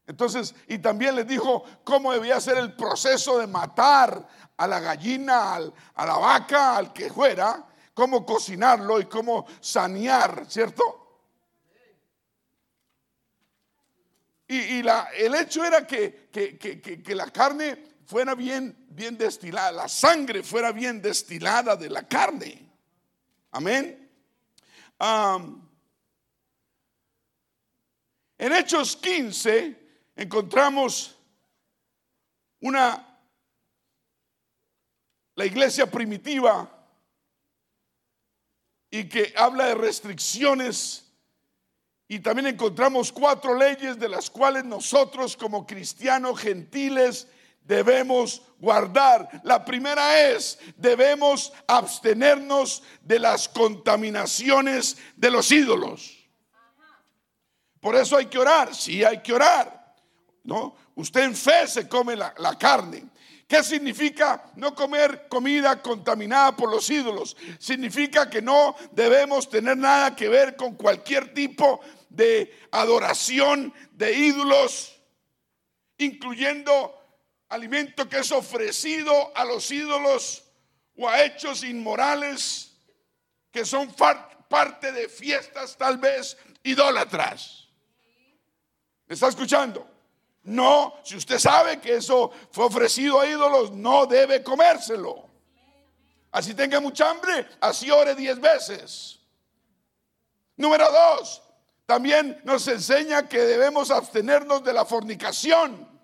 Entonces, 0.06 0.54
y 0.68 0.78
también 0.78 1.16
les 1.16 1.26
dijo 1.26 1.64
cómo 1.82 2.12
debía 2.12 2.40
ser 2.40 2.58
el 2.58 2.74
proceso 2.74 3.38
de 3.38 3.46
matar 3.46 4.26
a 4.56 4.66
la 4.66 4.80
gallina, 4.80 5.54
a 5.54 6.06
la 6.06 6.16
vaca, 6.16 6.76
al 6.76 6.92
que 6.92 7.10
fuera, 7.10 7.66
cómo 7.92 8.24
cocinarlo 8.24 9.00
y 9.00 9.06
cómo 9.06 9.46
sanear, 9.60 10.44
¿cierto? 10.48 11.02
Y, 14.48 14.80
la, 14.82 15.08
el 15.16 15.34
hecho 15.34 15.64
era 15.64 15.84
que, 15.84 16.28
que, 16.30 17.14
la 17.16 17.26
carne 17.30 17.96
fuera 18.06 18.36
bien, 18.36 18.86
bien 18.90 19.18
destilada, 19.18 19.72
la 19.72 19.88
sangre 19.88 20.44
fuera 20.44 20.70
bien 20.70 21.02
destilada 21.02 21.74
de 21.74 21.90
la 21.90 22.06
carne. 22.06 22.65
Amén. 23.56 24.06
en 28.36 28.52
Hechos 28.52 28.94
15 28.96 29.74
encontramos 30.14 31.16
una 32.60 33.18
la 35.36 35.46
iglesia 35.46 35.90
primitiva 35.90 36.70
y 38.90 39.08
que 39.08 39.32
habla 39.34 39.68
de 39.68 39.74
restricciones. 39.76 41.10
Y 42.08 42.18
también 42.18 42.48
encontramos 42.48 43.10
cuatro 43.10 43.54
leyes 43.56 43.98
de 43.98 44.10
las 44.10 44.28
cuales 44.28 44.66
nosotros 44.66 45.34
como 45.34 45.66
cristianos 45.66 46.38
gentiles 46.38 47.26
debemos 47.66 48.42
guardar. 48.58 49.40
La 49.44 49.64
primera 49.64 50.30
es, 50.30 50.58
debemos 50.76 51.52
abstenernos 51.66 52.82
de 53.02 53.18
las 53.18 53.48
contaminaciones 53.48 54.96
de 55.16 55.30
los 55.30 55.50
ídolos. 55.50 56.12
Por 57.80 57.94
eso 57.94 58.16
hay 58.16 58.26
que 58.26 58.38
orar, 58.38 58.74
sí 58.74 59.04
hay 59.04 59.20
que 59.22 59.32
orar. 59.32 59.94
¿no? 60.44 60.76
Usted 60.94 61.24
en 61.24 61.36
fe 61.36 61.66
se 61.66 61.88
come 61.88 62.16
la, 62.16 62.34
la 62.38 62.56
carne. 62.56 63.04
¿Qué 63.46 63.62
significa 63.62 64.50
no 64.56 64.74
comer 64.74 65.28
comida 65.28 65.80
contaminada 65.80 66.56
por 66.56 66.68
los 66.68 66.90
ídolos? 66.90 67.36
Significa 67.60 68.28
que 68.28 68.42
no 68.42 68.74
debemos 68.90 69.48
tener 69.48 69.76
nada 69.76 70.16
que 70.16 70.28
ver 70.28 70.56
con 70.56 70.74
cualquier 70.74 71.32
tipo 71.32 71.80
de 72.08 72.52
adoración 72.72 73.72
de 73.92 74.12
ídolos, 74.14 75.00
incluyendo 75.98 76.95
alimento 77.48 78.08
que 78.08 78.18
es 78.18 78.32
ofrecido 78.32 79.36
a 79.36 79.44
los 79.44 79.70
ídolos 79.70 80.44
o 80.96 81.08
a 81.08 81.22
hechos 81.24 81.62
inmorales 81.62 82.72
que 83.50 83.64
son 83.64 83.94
parte 84.48 84.92
de 84.92 85.08
fiestas 85.08 85.76
tal 85.76 85.98
vez 85.98 86.36
idólatras. 86.62 87.68
¿Me 89.06 89.14
está 89.14 89.28
escuchando? 89.28 89.88
No, 90.42 90.94
si 91.02 91.16
usted 91.16 91.38
sabe 91.38 91.80
que 91.80 91.96
eso 91.96 92.30
fue 92.52 92.66
ofrecido 92.66 93.20
a 93.20 93.26
ídolos, 93.26 93.72
no 93.72 94.06
debe 94.06 94.42
comérselo. 94.42 95.26
Así 96.30 96.54
tenga 96.54 96.80
mucha 96.80 97.10
hambre, 97.10 97.48
así 97.60 97.90
ore 97.90 98.14
diez 98.14 98.38
veces. 98.38 99.20
Número 100.56 100.90
dos, 100.90 101.42
también 101.86 102.40
nos 102.44 102.66
enseña 102.68 103.28
que 103.28 103.38
debemos 103.38 103.90
abstenernos 103.90 104.62
de 104.62 104.72
la 104.72 104.84
fornicación. 104.84 105.95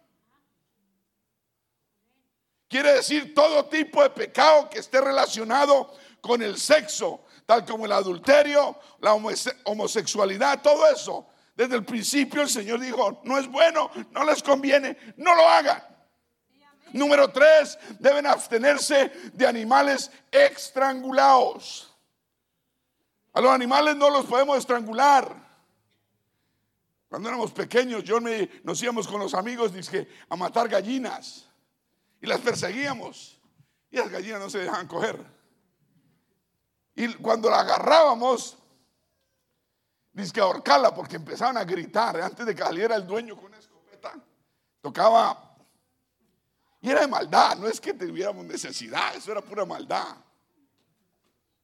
Quiere 2.73 2.95
decir 2.95 3.35
todo 3.35 3.67
tipo 3.67 4.03
de 4.03 4.09
pecado 4.09 4.71
que 4.71 4.79
esté 4.79 4.99
relacionado 4.99 5.93
con 6.23 6.41
el 6.41 6.57
sexo, 6.57 7.27
tal 7.45 7.67
como 7.67 7.85
el 7.85 7.93
adulterio, 7.93 8.79
la 9.01 9.13
homosexualidad, 9.13 10.63
todo 10.63 10.87
eso 10.91 11.27
desde 11.55 11.77
el 11.77 11.85
principio 11.85 12.41
el 12.41 12.49
Señor 12.49 12.81
dijo, 12.81 13.21
no 13.25 13.37
es 13.37 13.47
bueno, 13.47 13.91
no 14.13 14.25
les 14.25 14.43
conviene, 14.43 14.97
no 15.19 15.35
lo 15.35 15.47
hagan. 15.47 15.83
Número 16.95 17.31
tres, 17.31 17.79
deben 17.99 18.27
abstenerse 18.27 19.13
de 19.35 19.47
animales 19.47 20.11
estrangulados. 20.31 21.95
A 23.35 23.43
los 23.43 23.51
animales 23.51 23.97
no 23.97 24.09
los 24.09 24.25
podemos 24.25 24.57
estrangular. 24.57 25.37
Cuando 27.11 27.29
éramos 27.29 27.53
pequeños, 27.53 28.03
yo 28.03 28.19
me, 28.19 28.49
nos 28.65 28.83
íbamos 28.83 29.07
con 29.07 29.21
los 29.21 29.35
amigos 29.35 29.75
dizque, 29.75 30.09
a 30.31 30.37
matar 30.37 30.71
gallinas 30.71 31.52
y 32.23 32.27
las 32.27 32.41
perseguíamos. 32.41 33.39
Y 33.91 33.99
las 33.99 34.11
gallinas 34.11 34.41
no 34.41 34.49
se 34.49 34.61
dejaban 34.61 34.89
coger. 34.89 35.23
Y 36.95 37.13
cuando 37.15 37.51
la 37.51 37.61
agarrábamos, 37.61 38.57
Dice 40.13 40.33
que 40.33 40.41
ahorcarla 40.41 40.95
porque 40.95 41.17
empezaban 41.17 41.57
a 41.57 41.65
gritar 41.65 42.21
antes 42.21 42.45
de 42.45 42.55
que 42.55 42.63
saliera 42.63 42.97
el 42.97 43.07
dueño 43.07 43.35
con 43.35 43.47
una 43.47 43.59
escopeta. 43.59 44.15
Tocaba. 44.83 45.57
Y 46.83 46.91
era 46.91 47.01
de 47.01 47.07
maldad, 47.07 47.57
no 47.57 47.67
es 47.67 47.81
que 47.81 47.95
tuviéramos 47.95 48.45
necesidad, 48.45 49.15
eso 49.15 49.33
era 49.33 49.41
pura 49.41 49.65
maldad. 49.65 50.17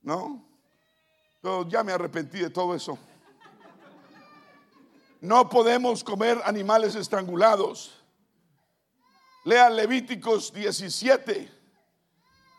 ¿No? 0.01 0.49
Pero 1.43 1.69
ya 1.69 1.85
me 1.85 1.93
arrepentí 1.93 2.39
de 2.39 2.51
todo 2.51 2.75
eso. 2.75 2.99
No 5.21 5.49
podemos 5.49 6.03
comer 6.03 6.41
animales 6.45 6.95
estrangulados. 6.95 7.98
Lea 9.49 9.71
Levíticos 9.71 10.53
17. 10.53 11.51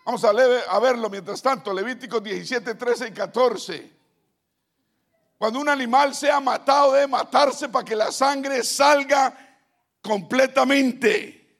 Vamos 0.08 0.24
a, 0.24 0.80
verlo 0.80 1.08
mientras 1.08 1.40
tanto. 1.40 1.72
Levíticos 1.72 2.24
17, 2.24 2.74
13 2.74 3.08
y 3.10 3.12
14. 3.12 3.92
Cuando 5.38 5.60
un 5.60 5.70
animal 5.70 6.16
sea 6.16 6.40
matado 6.40 6.94
debe 6.94 7.06
matarse 7.06 7.70
para 7.70 7.86
que 7.86 7.96
la 7.96 8.12
sangre 8.12 8.64
salga 8.64 9.38
completamente. 10.02 11.60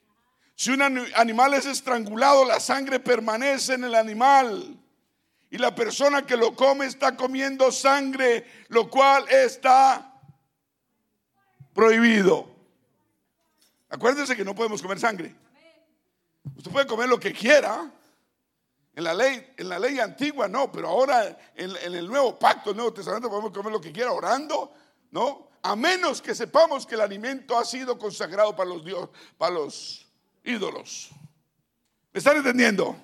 Si 0.56 0.72
un 0.72 0.82
animal 0.82 1.54
es 1.54 1.66
estrangulado, 1.66 2.44
la 2.44 2.58
sangre 2.58 2.98
permanece 2.98 3.74
en 3.74 3.84
el 3.84 3.94
animal. 3.94 4.76
Y 5.48 5.58
la 5.58 5.72
persona 5.72 6.26
que 6.26 6.36
lo 6.36 6.56
come 6.56 6.86
está 6.86 7.16
comiendo 7.16 7.70
sangre, 7.70 8.64
lo 8.66 8.90
cual 8.90 9.28
está 9.28 10.12
prohibido. 11.72 12.49
Acuérdense 13.90 14.36
que 14.36 14.44
no 14.44 14.54
podemos 14.54 14.80
comer 14.80 15.00
sangre. 15.00 15.34
Usted 16.56 16.70
puede 16.70 16.86
comer 16.86 17.08
lo 17.08 17.18
que 17.18 17.32
quiera, 17.32 17.92
En 18.94 19.04
la 19.04 19.14
ley, 19.14 19.54
en 19.56 19.68
la 19.68 19.78
ley 19.78 19.98
antigua 20.00 20.48
no, 20.48 20.70
pero 20.70 20.88
ahora 20.88 21.38
en, 21.54 21.94
el 21.94 22.08
nuevo 22.08 22.38
pacto, 22.38 22.70
el 22.70 22.76
Nuevo 22.76 22.92
Testamento, 22.92 23.28
podemos 23.28 23.52
comer 23.52 23.72
lo 23.72 23.80
que 23.80 23.92
quiera 23.92 24.12
orando, 24.12 24.72
¿no? 25.10 25.48
A 25.62 25.76
menos 25.76 26.20
que 26.20 26.34
sepamos 26.34 26.86
que 26.86 26.96
el 26.96 27.00
alimento 27.00 27.56
ha 27.56 27.64
sido 27.64 27.98
consagrado 27.98 28.54
para 28.54 28.68
los 28.68 28.84
dios, 28.84 29.08
para 29.38 29.54
los 29.54 30.06
ídolos. 30.44 31.10
¿Me 32.12 32.18
están 32.18 32.38
entendiendo? 32.38 32.96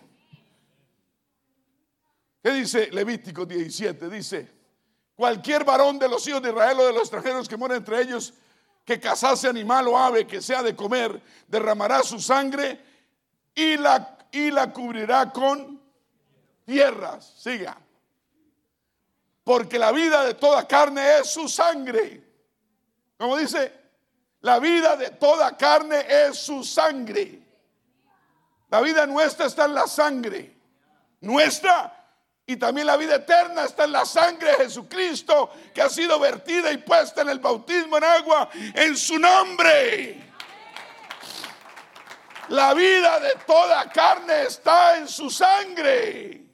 ¿Qué 2.42 2.50
dice 2.50 2.90
Levítico 2.90 3.46
17? 3.46 4.08
Dice, 4.10 4.48
cualquier 5.14 5.64
varón 5.64 5.98
de 5.98 6.08
los 6.08 6.26
hijos 6.26 6.42
de 6.42 6.50
Israel 6.50 6.80
o 6.80 6.86
de 6.86 6.92
los 6.92 7.02
extranjeros 7.02 7.48
que 7.48 7.56
muera 7.56 7.76
entre 7.76 8.00
ellos, 8.02 8.34
que 8.86 9.00
cazase 9.00 9.48
animal 9.48 9.88
o 9.88 9.98
ave 9.98 10.28
que 10.28 10.40
sea 10.40 10.62
de 10.62 10.76
comer, 10.76 11.20
derramará 11.48 12.04
su 12.04 12.20
sangre 12.20 12.80
y 13.52 13.76
la, 13.76 14.16
y 14.30 14.52
la 14.52 14.72
cubrirá 14.72 15.32
con 15.32 15.82
tierras. 16.64 17.34
Siga. 17.36 17.76
Porque 19.42 19.76
la 19.78 19.90
vida 19.90 20.24
de 20.24 20.34
toda 20.34 20.68
carne 20.68 21.18
es 21.18 21.30
su 21.30 21.48
sangre. 21.48 22.22
Como 23.18 23.36
dice, 23.36 23.72
la 24.42 24.60
vida 24.60 24.96
de 24.96 25.10
toda 25.10 25.56
carne 25.56 26.06
es 26.08 26.38
su 26.38 26.62
sangre. 26.62 27.42
La 28.68 28.80
vida 28.80 29.04
nuestra 29.04 29.46
está 29.46 29.64
en 29.64 29.74
la 29.74 29.88
sangre. 29.88 30.56
Nuestra 31.20 31.95
y 32.48 32.56
también 32.56 32.86
la 32.86 32.96
vida 32.96 33.16
eterna 33.16 33.64
está 33.64 33.84
en 33.84 33.92
la 33.92 34.04
sangre 34.04 34.50
de 34.52 34.56
Jesucristo 34.64 35.50
que 35.74 35.82
ha 35.82 35.88
sido 35.88 36.20
vertida 36.20 36.70
y 36.70 36.78
puesta 36.78 37.22
en 37.22 37.30
el 37.30 37.40
bautismo 37.40 37.98
en 37.98 38.04
agua 38.04 38.48
en 38.52 38.96
su 38.96 39.18
nombre. 39.18 40.22
La 42.48 42.72
vida 42.74 43.18
de 43.18 43.34
toda 43.44 43.90
carne 43.90 44.42
está 44.42 44.96
en 44.96 45.08
su 45.08 45.28
sangre. 45.28 46.44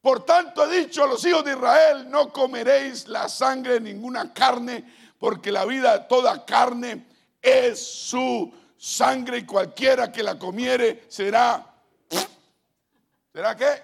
Por 0.00 0.24
tanto 0.24 0.64
he 0.64 0.84
dicho 0.84 1.04
a 1.04 1.06
los 1.06 1.22
hijos 1.26 1.44
de 1.44 1.52
Israel, 1.52 2.10
no 2.10 2.32
comeréis 2.32 3.06
la 3.06 3.28
sangre 3.28 3.74
de 3.74 3.80
ninguna 3.80 4.32
carne, 4.32 4.82
porque 5.18 5.52
la 5.52 5.66
vida 5.66 5.98
de 5.98 6.04
toda 6.06 6.46
carne 6.46 7.06
es 7.42 7.86
su 7.86 8.50
sangre 8.78 9.38
y 9.38 9.44
cualquiera 9.44 10.10
que 10.10 10.22
la 10.22 10.38
comiere 10.38 11.04
será... 11.08 11.67
¿Será 13.38 13.56
qué? 13.56 13.80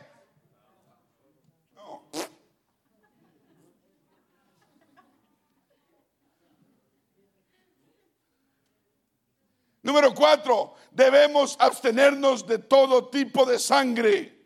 Número 9.83 10.13
cuatro, 10.13 10.75
debemos 10.91 11.57
abstenernos 11.61 12.45
de 12.49 12.59
todo 12.59 13.09
tipo 13.11 13.47
de 13.47 13.61
sangre. 13.61 14.37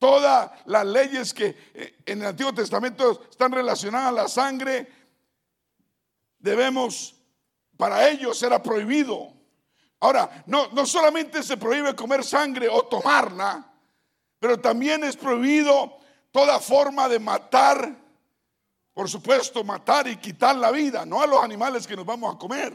Todas 0.00 0.50
las 0.66 0.84
leyes 0.84 1.32
que 1.32 1.56
eh, 1.72 2.02
en 2.06 2.20
el 2.20 2.26
Antiguo 2.26 2.52
Testamento 2.52 3.28
están 3.30 3.52
relacionadas 3.52 4.08
a 4.08 4.22
la 4.22 4.26
sangre, 4.26 4.90
debemos, 6.40 7.14
para 7.76 8.08
ellos 8.08 8.42
era 8.42 8.60
prohibido. 8.60 9.33
Ahora, 10.04 10.44
no, 10.46 10.68
no 10.72 10.84
solamente 10.84 11.42
se 11.42 11.56
prohíbe 11.56 11.96
comer 11.96 12.22
sangre 12.22 12.68
o 12.68 12.82
tomarla, 12.82 13.72
pero 14.38 14.60
también 14.60 15.02
es 15.02 15.16
prohibido 15.16 15.96
toda 16.30 16.60
forma 16.60 17.08
de 17.08 17.18
matar, 17.18 17.96
por 18.92 19.08
supuesto, 19.08 19.64
matar 19.64 20.06
y 20.06 20.18
quitar 20.18 20.56
la 20.56 20.70
vida, 20.70 21.06
no 21.06 21.22
a 21.22 21.26
los 21.26 21.42
animales 21.42 21.86
que 21.86 21.96
nos 21.96 22.04
vamos 22.04 22.34
a 22.34 22.38
comer, 22.38 22.74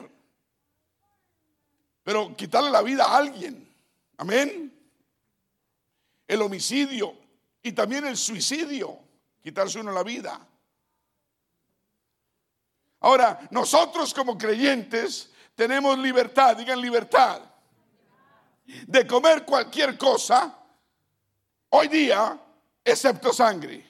pero 2.02 2.36
quitarle 2.36 2.72
la 2.72 2.82
vida 2.82 3.06
a 3.06 3.18
alguien. 3.18 3.72
Amén 4.18 4.70
el 6.28 6.42
homicidio 6.42 7.16
y 7.62 7.74
también 7.74 8.08
el 8.08 8.18
suicidio, 8.18 8.98
quitarse 9.44 9.80
uno 9.80 9.92
la 9.92 10.02
vida. 10.02 10.48
Ahora, 13.02 13.48
nosotros 13.52 14.16
como 14.16 14.36
creyentes 14.36 15.29
tenemos 15.60 16.00
libertad, 16.00 16.56
digan 16.56 16.80
libertad, 16.80 17.42
de 18.88 19.06
comer 19.06 19.44
cualquier 19.44 19.98
cosa 19.98 20.58
hoy 21.68 21.90
día, 21.90 22.42
excepto 22.82 23.34
sangre. 23.34 23.86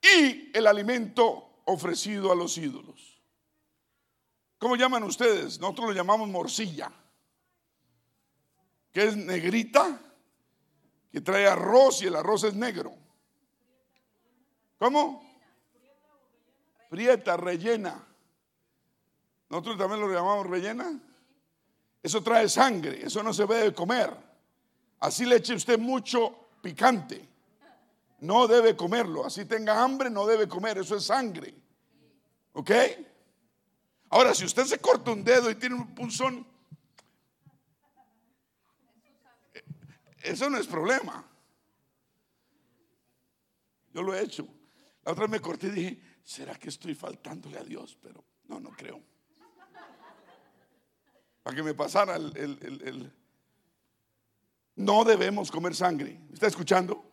Y 0.00 0.56
el 0.56 0.68
alimento 0.68 1.62
ofrecido 1.64 2.30
a 2.30 2.36
los 2.36 2.56
ídolos. 2.56 3.20
¿Cómo 4.58 4.76
llaman 4.76 5.02
ustedes? 5.02 5.58
Nosotros 5.58 5.88
lo 5.88 5.92
llamamos 5.94 6.28
morcilla, 6.28 6.92
que 8.92 9.02
es 9.02 9.16
negrita 9.16 10.00
que 11.10 11.20
trae 11.20 11.48
arroz 11.48 12.02
y 12.02 12.06
el 12.06 12.14
arroz 12.14 12.44
es 12.44 12.54
negro. 12.54 12.94
¿Cómo? 14.78 15.28
Prieta, 16.88 17.36
rellena. 17.36 18.06
Nosotros 19.48 19.78
también 19.78 20.00
lo 20.00 20.12
llamamos 20.12 20.46
rellena. 20.46 21.00
Eso 22.02 22.22
trae 22.22 22.48
sangre, 22.48 23.04
eso 23.04 23.22
no 23.22 23.32
se 23.32 23.46
debe 23.46 23.72
comer. 23.74 24.16
Así 25.00 25.24
le 25.24 25.36
eche 25.36 25.54
usted 25.54 25.78
mucho 25.78 26.48
picante. 26.62 27.28
No 28.20 28.46
debe 28.46 28.74
comerlo. 28.74 29.24
Así 29.24 29.44
tenga 29.44 29.82
hambre, 29.82 30.10
no 30.10 30.26
debe 30.26 30.48
comer. 30.48 30.78
Eso 30.78 30.96
es 30.96 31.04
sangre. 31.04 31.54
¿Ok? 32.52 32.70
Ahora, 34.10 34.34
si 34.34 34.44
usted 34.44 34.64
se 34.64 34.78
corta 34.78 35.10
un 35.10 35.22
dedo 35.22 35.50
y 35.50 35.56
tiene 35.56 35.74
un 35.74 35.94
punzón, 35.94 36.46
Eso 40.26 40.50
no 40.50 40.58
es 40.58 40.66
problema. 40.66 41.24
Yo 43.94 44.02
lo 44.02 44.12
he 44.12 44.22
hecho. 44.22 44.46
La 45.04 45.12
otra 45.12 45.24
vez 45.24 45.30
me 45.30 45.40
corté 45.40 45.68
y 45.68 45.70
dije, 45.70 46.00
¿será 46.24 46.56
que 46.56 46.68
estoy 46.68 46.96
faltándole 46.96 47.58
a 47.58 47.62
Dios? 47.62 47.96
Pero 48.02 48.24
no, 48.48 48.58
no 48.58 48.70
creo. 48.70 49.00
Para 51.46 51.54
que 51.54 51.62
me 51.62 51.74
pasara 51.74 52.16
el... 52.16 53.12
No 54.74 55.04
debemos 55.04 55.48
comer 55.48 55.76
sangre. 55.76 56.18
¿Está 56.32 56.48
escuchando? 56.48 57.08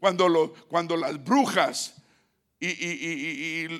Cuando, 0.00 0.28
lo, 0.28 0.52
cuando 0.66 0.96
las 0.96 1.22
brujas 1.22 1.94
y, 2.58 2.66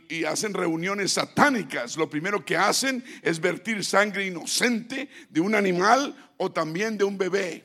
y, 0.09 0.25
hacen 0.25 0.55
reuniones 0.55 1.15
satánicas, 1.15 1.97
lo 1.97 2.09
primero 2.09 2.45
que 2.45 2.57
hacen 2.57 3.05
es 3.21 3.41
vertir 3.41 3.85
sangre 3.85 4.27
inocente 4.27 5.09
de 5.29 5.41
un 5.41 5.57
animal 5.57 6.15
o 6.37 6.53
también 6.53 6.97
de 6.97 7.03
un 7.03 7.19
bebé 7.19 7.65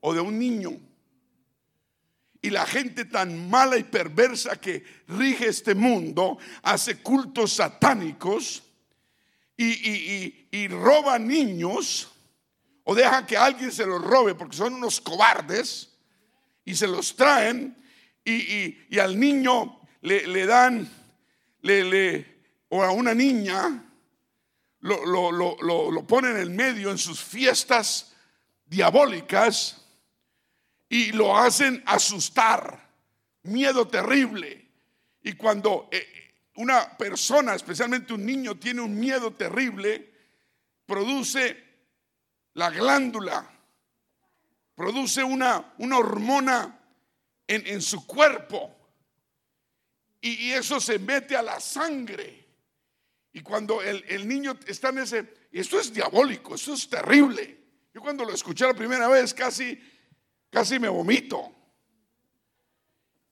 o 0.00 0.12
de 0.12 0.20
un 0.20 0.40
niño. 0.40 0.72
Y 2.40 2.50
la 2.50 2.66
gente 2.66 3.04
tan 3.04 3.48
mala 3.48 3.76
y 3.78 3.84
perversa 3.84 4.60
que 4.60 4.82
rige 5.06 5.46
este 5.46 5.76
mundo 5.76 6.38
hace 6.64 6.96
cultos 6.96 7.52
satánicos 7.52 8.64
y, 9.56 10.68
roba 10.68 11.18
niños 11.18 12.10
o 12.84 12.94
deja 12.94 13.26
que 13.26 13.36
alguien 13.36 13.70
se 13.70 13.86
los 13.86 14.02
robe 14.02 14.34
porque 14.34 14.56
son 14.56 14.74
unos 14.74 15.00
cobardes 15.00 15.90
y 16.64 16.74
se 16.74 16.86
los 16.86 17.14
traen 17.14 17.76
y, 18.24 18.98
al 18.98 19.18
niño 19.18 19.80
le, 20.00 20.46
dan, 20.46 20.88
le, 21.60 22.26
o 22.68 22.82
a 22.82 22.90
una 22.90 23.14
niña 23.14 23.84
lo, 24.80 25.06
lo, 25.06 25.30
lo, 25.32 25.90
lo 25.90 26.06
ponen 26.06 26.32
en 26.32 26.42
el 26.42 26.50
medio 26.50 26.90
en 26.90 26.98
sus 26.98 27.22
fiestas 27.22 28.12
diabólicas 28.66 29.82
y 30.92 31.12
lo 31.12 31.36
hacen 31.36 31.82
asustar, 31.86 32.86
miedo 33.44 33.88
terrible. 33.88 34.68
Y 35.22 35.32
cuando 35.32 35.88
eh, 35.90 36.21
una 36.56 36.96
persona, 36.96 37.54
especialmente 37.54 38.12
un 38.12 38.24
niño, 38.24 38.58
tiene 38.58 38.80
un 38.80 38.98
miedo 38.98 39.32
terrible, 39.32 40.12
produce 40.86 41.56
la 42.54 42.70
glándula, 42.70 43.48
produce 44.74 45.22
una, 45.24 45.74
una 45.78 45.98
hormona 45.98 46.78
en, 47.46 47.82
su 47.82 48.06
cuerpo. 48.06 48.74
Y, 50.20 50.50
eso 50.50 50.80
se 50.80 50.98
mete 50.98 51.36
a 51.36 51.42
la 51.42 51.60
sangre. 51.60 52.46
Y 53.32 53.40
cuando 53.40 53.82
el, 53.82 54.04
el 54.08 54.28
niño 54.28 54.58
está 54.66 54.90
en 54.90 54.98
ese, 54.98 55.34
esto 55.50 55.80
es 55.80 55.92
diabólico, 55.92 56.54
esto 56.54 56.74
es 56.74 56.88
terrible. 56.88 57.58
Yo 57.94 58.00
cuando 58.00 58.24
lo 58.24 58.32
escuché 58.32 58.66
la 58.66 58.74
primera 58.74 59.08
vez 59.08 59.34
casi 59.34 59.78
casi 60.52 60.78
me 60.78 60.88
vomito. 60.88 61.50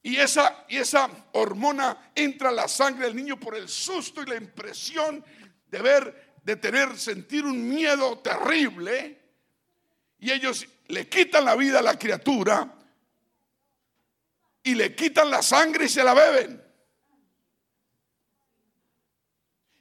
Y 0.02 0.16
esa, 0.16 0.64
y 0.68 0.78
esa 0.78 1.10
hormona 1.32 2.12
entra 2.14 2.48
a 2.48 2.52
la 2.52 2.68
sangre 2.68 3.06
del 3.06 3.16
niño 3.16 3.38
por 3.38 3.54
el 3.54 3.68
susto 3.68 4.22
y 4.22 4.26
la 4.26 4.36
impresión 4.36 5.24
de 5.68 5.82
ver, 5.82 6.34
de 6.42 6.56
tener, 6.56 6.98
sentir 6.98 7.44
un 7.44 7.68
miedo 7.68 8.18
terrible. 8.18 9.20
Y 10.18 10.30
ellos 10.30 10.66
le 10.88 11.08
quitan 11.08 11.44
la 11.44 11.54
vida 11.54 11.80
a 11.80 11.82
la 11.82 11.98
criatura 11.98 12.74
y 14.62 14.74
le 14.74 14.94
quitan 14.94 15.30
la 15.30 15.42
sangre 15.42 15.84
y 15.84 15.88
se 15.88 16.02
la 16.02 16.14
beben. 16.14 16.64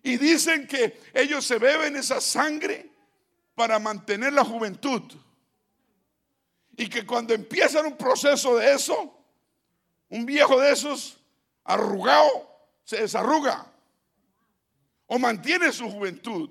Y 0.03 0.17
dicen 0.17 0.67
que 0.67 1.01
ellos 1.13 1.45
se 1.45 1.59
beben 1.59 1.95
esa 1.95 2.19
sangre 2.19 2.89
para 3.55 3.79
mantener 3.79 4.33
la 4.33 4.43
juventud. 4.43 5.03
Y 6.77 6.87
que 6.87 7.05
cuando 7.05 7.33
empiezan 7.33 7.85
un 7.85 7.97
proceso 7.97 8.57
de 8.57 8.73
eso, 8.73 9.18
un 10.09 10.25
viejo 10.25 10.59
de 10.59 10.71
esos, 10.71 11.17
arrugado, 11.63 12.49
se 12.83 13.01
desarruga 13.01 13.65
o 15.07 15.19
mantiene 15.19 15.71
su 15.71 15.89
juventud. 15.89 16.49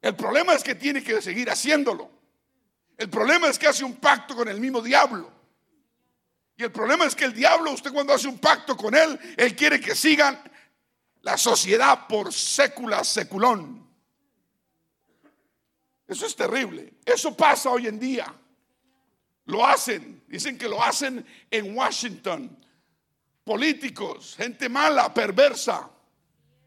El 0.00 0.16
problema 0.16 0.54
es 0.54 0.62
que 0.62 0.74
tiene 0.74 1.02
que 1.02 1.20
seguir 1.20 1.50
haciéndolo. 1.50 2.10
El 2.96 3.08
problema 3.08 3.48
es 3.48 3.58
que 3.58 3.68
hace 3.68 3.84
un 3.84 3.96
pacto 3.96 4.34
con 4.34 4.48
el 4.48 4.60
mismo 4.60 4.80
diablo. 4.80 5.30
Y 6.56 6.62
el 6.62 6.72
problema 6.72 7.06
es 7.06 7.14
que 7.14 7.24
el 7.24 7.32
diablo, 7.32 7.72
usted 7.72 7.92
cuando 7.92 8.12
hace 8.12 8.28
un 8.28 8.38
pacto 8.38 8.76
con 8.76 8.94
él, 8.94 9.18
él 9.36 9.56
quiere 9.56 9.80
que 9.80 9.94
sigan 9.94 10.38
la 11.22 11.36
sociedad 11.38 12.06
por 12.06 12.32
sécula, 12.32 13.02
seculón. 13.04 13.88
Eso 16.06 16.26
es 16.26 16.36
terrible. 16.36 16.94
Eso 17.04 17.34
pasa 17.36 17.70
hoy 17.70 17.86
en 17.86 17.98
día. 17.98 18.34
Lo 19.50 19.66
hacen. 19.66 20.22
Dicen 20.28 20.56
que 20.56 20.68
lo 20.68 20.80
hacen 20.82 21.26
en 21.50 21.76
Washington. 21.76 22.56
Políticos, 23.42 24.36
gente 24.36 24.68
mala, 24.68 25.12
perversa. 25.12 25.90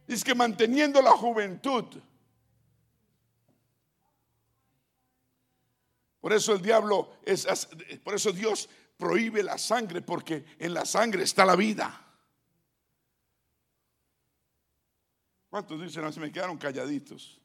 Dice 0.05 0.25
que 0.25 0.35
manteniendo 0.35 1.01
la 1.01 1.11
juventud. 1.11 1.85
Por 6.19 6.33
eso 6.33 6.53
el 6.53 6.61
diablo 6.61 7.17
es, 7.25 7.47
por 8.03 8.15
eso 8.15 8.33
Dios 8.33 8.69
prohíbe 8.97 9.43
la 9.43 9.57
sangre 9.57 10.01
porque 10.01 10.45
en 10.59 10.73
la 10.73 10.85
sangre 10.85 11.23
está 11.23 11.45
la 11.45 11.55
vida. 11.55 12.01
¿Cuántos 15.49 15.81
dicen 15.81 16.03
así? 16.03 16.19
Me 16.19 16.31
quedaron 16.31 16.57
calladitos. 16.57 17.39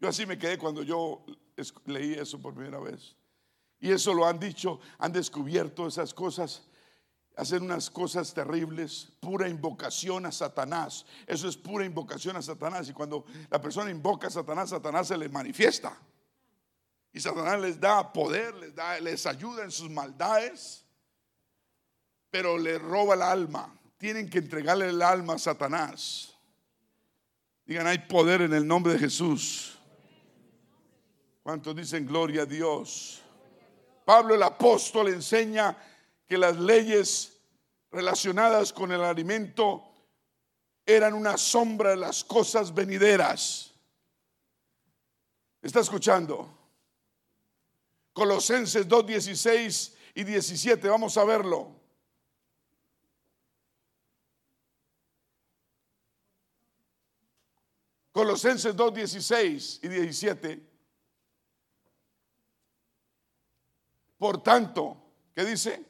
Yo 0.00 0.08
así 0.08 0.26
me 0.26 0.36
quedé 0.36 0.58
cuando 0.58 0.82
yo 0.82 1.24
leí 1.86 2.14
eso 2.14 2.40
por 2.40 2.54
primera 2.54 2.80
vez. 2.80 3.14
Y 3.84 3.92
eso 3.92 4.14
lo 4.14 4.26
han 4.26 4.40
dicho, 4.40 4.80
han 4.98 5.12
descubierto 5.12 5.86
esas 5.86 6.14
cosas, 6.14 6.62
hacen 7.36 7.64
unas 7.64 7.90
cosas 7.90 8.32
terribles, 8.32 9.12
pura 9.20 9.46
invocación 9.46 10.24
a 10.24 10.32
Satanás. 10.32 11.04
Eso 11.26 11.46
es 11.46 11.54
pura 11.58 11.84
invocación 11.84 12.34
a 12.34 12.40
Satanás. 12.40 12.88
Y 12.88 12.94
cuando 12.94 13.26
la 13.50 13.60
persona 13.60 13.90
invoca 13.90 14.28
a 14.28 14.30
Satanás, 14.30 14.70
Satanás 14.70 15.08
se 15.08 15.18
le 15.18 15.28
manifiesta. 15.28 15.94
Y 17.12 17.20
Satanás 17.20 17.60
les 17.60 17.78
da 17.78 18.10
poder, 18.10 18.54
les, 18.54 18.74
da, 18.74 18.98
les 19.00 19.26
ayuda 19.26 19.64
en 19.64 19.70
sus 19.70 19.90
maldades, 19.90 20.86
pero 22.30 22.56
le 22.56 22.78
roba 22.78 23.16
el 23.16 23.20
alma. 23.20 23.78
Tienen 23.98 24.30
que 24.30 24.38
entregarle 24.38 24.88
el 24.88 25.02
alma 25.02 25.34
a 25.34 25.38
Satanás. 25.38 26.34
Digan, 27.66 27.86
hay 27.86 27.98
poder 27.98 28.40
en 28.40 28.54
el 28.54 28.66
nombre 28.66 28.94
de 28.94 29.00
Jesús. 29.00 29.78
¿Cuántos 31.42 31.76
dicen 31.76 32.06
gloria 32.06 32.44
a 32.44 32.46
Dios? 32.46 33.20
Pablo 34.04 34.34
el 34.34 34.42
apóstol 34.42 35.08
enseña 35.08 35.76
que 36.26 36.36
las 36.36 36.56
leyes 36.56 37.40
relacionadas 37.90 38.72
con 38.72 38.92
el 38.92 39.02
alimento 39.02 39.82
eran 40.84 41.14
una 41.14 41.38
sombra 41.38 41.90
de 41.90 41.96
las 41.96 42.22
cosas 42.24 42.74
venideras. 42.74 43.72
¿Está 45.62 45.80
escuchando? 45.80 46.48
Colosenses 48.12 48.86
2, 48.86 49.06
16 49.06 49.96
y 50.14 50.24
17. 50.24 50.88
Vamos 50.88 51.16
a 51.16 51.24
verlo. 51.24 51.84
Colosenses 58.12 58.76
2, 58.76 58.94
16 58.94 59.80
y 59.82 59.88
17. 59.88 60.73
Por 64.18 64.42
tanto, 64.42 64.96
¿qué 65.34 65.44
dice? 65.44 65.84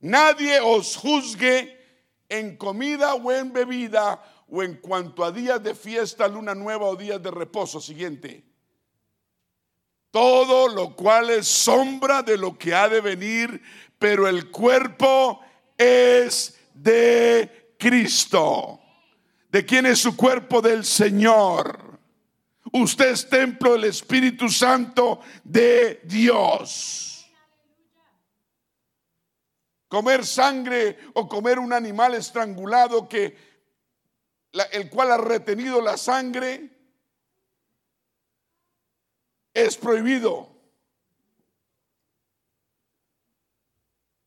Nadie 0.00 0.60
os 0.60 0.96
juzgue 0.96 1.76
en 2.28 2.56
comida 2.56 3.14
o 3.14 3.32
en 3.32 3.52
bebida 3.52 4.22
o 4.48 4.62
en 4.62 4.76
cuanto 4.76 5.24
a 5.24 5.32
días 5.32 5.62
de 5.62 5.74
fiesta, 5.74 6.28
luna 6.28 6.54
nueva 6.54 6.86
o 6.86 6.96
días 6.96 7.22
de 7.22 7.30
reposo. 7.30 7.80
Siguiente 7.80 8.48
todo 10.10 10.68
lo 10.68 10.94
cual 10.94 11.30
es 11.30 11.46
sombra 11.46 12.22
de 12.22 12.36
lo 12.36 12.56
que 12.56 12.74
ha 12.74 12.88
de 12.88 13.00
venir, 13.00 13.62
pero 13.98 14.26
el 14.26 14.50
cuerpo 14.50 15.40
es 15.76 16.58
de 16.74 17.74
Cristo. 17.78 18.80
¿De 19.50 19.64
quién 19.64 19.86
es 19.86 19.98
su 19.98 20.16
cuerpo? 20.16 20.60
Del 20.60 20.84
Señor. 20.84 21.98
Usted 22.72 23.10
es 23.10 23.28
templo 23.28 23.72
del 23.72 23.84
Espíritu 23.84 24.48
Santo 24.48 25.20
de 25.44 26.00
Dios. 26.04 27.17
Comer 29.88 30.24
sangre 30.24 30.98
o 31.14 31.26
comer 31.26 31.58
un 31.58 31.72
animal 31.72 32.14
estrangulado 32.14 33.08
que 33.08 33.36
el 34.72 34.90
cual 34.90 35.12
ha 35.12 35.16
retenido 35.16 35.80
la 35.80 35.96
sangre 35.96 36.70
es 39.54 39.76
prohibido. 39.76 40.48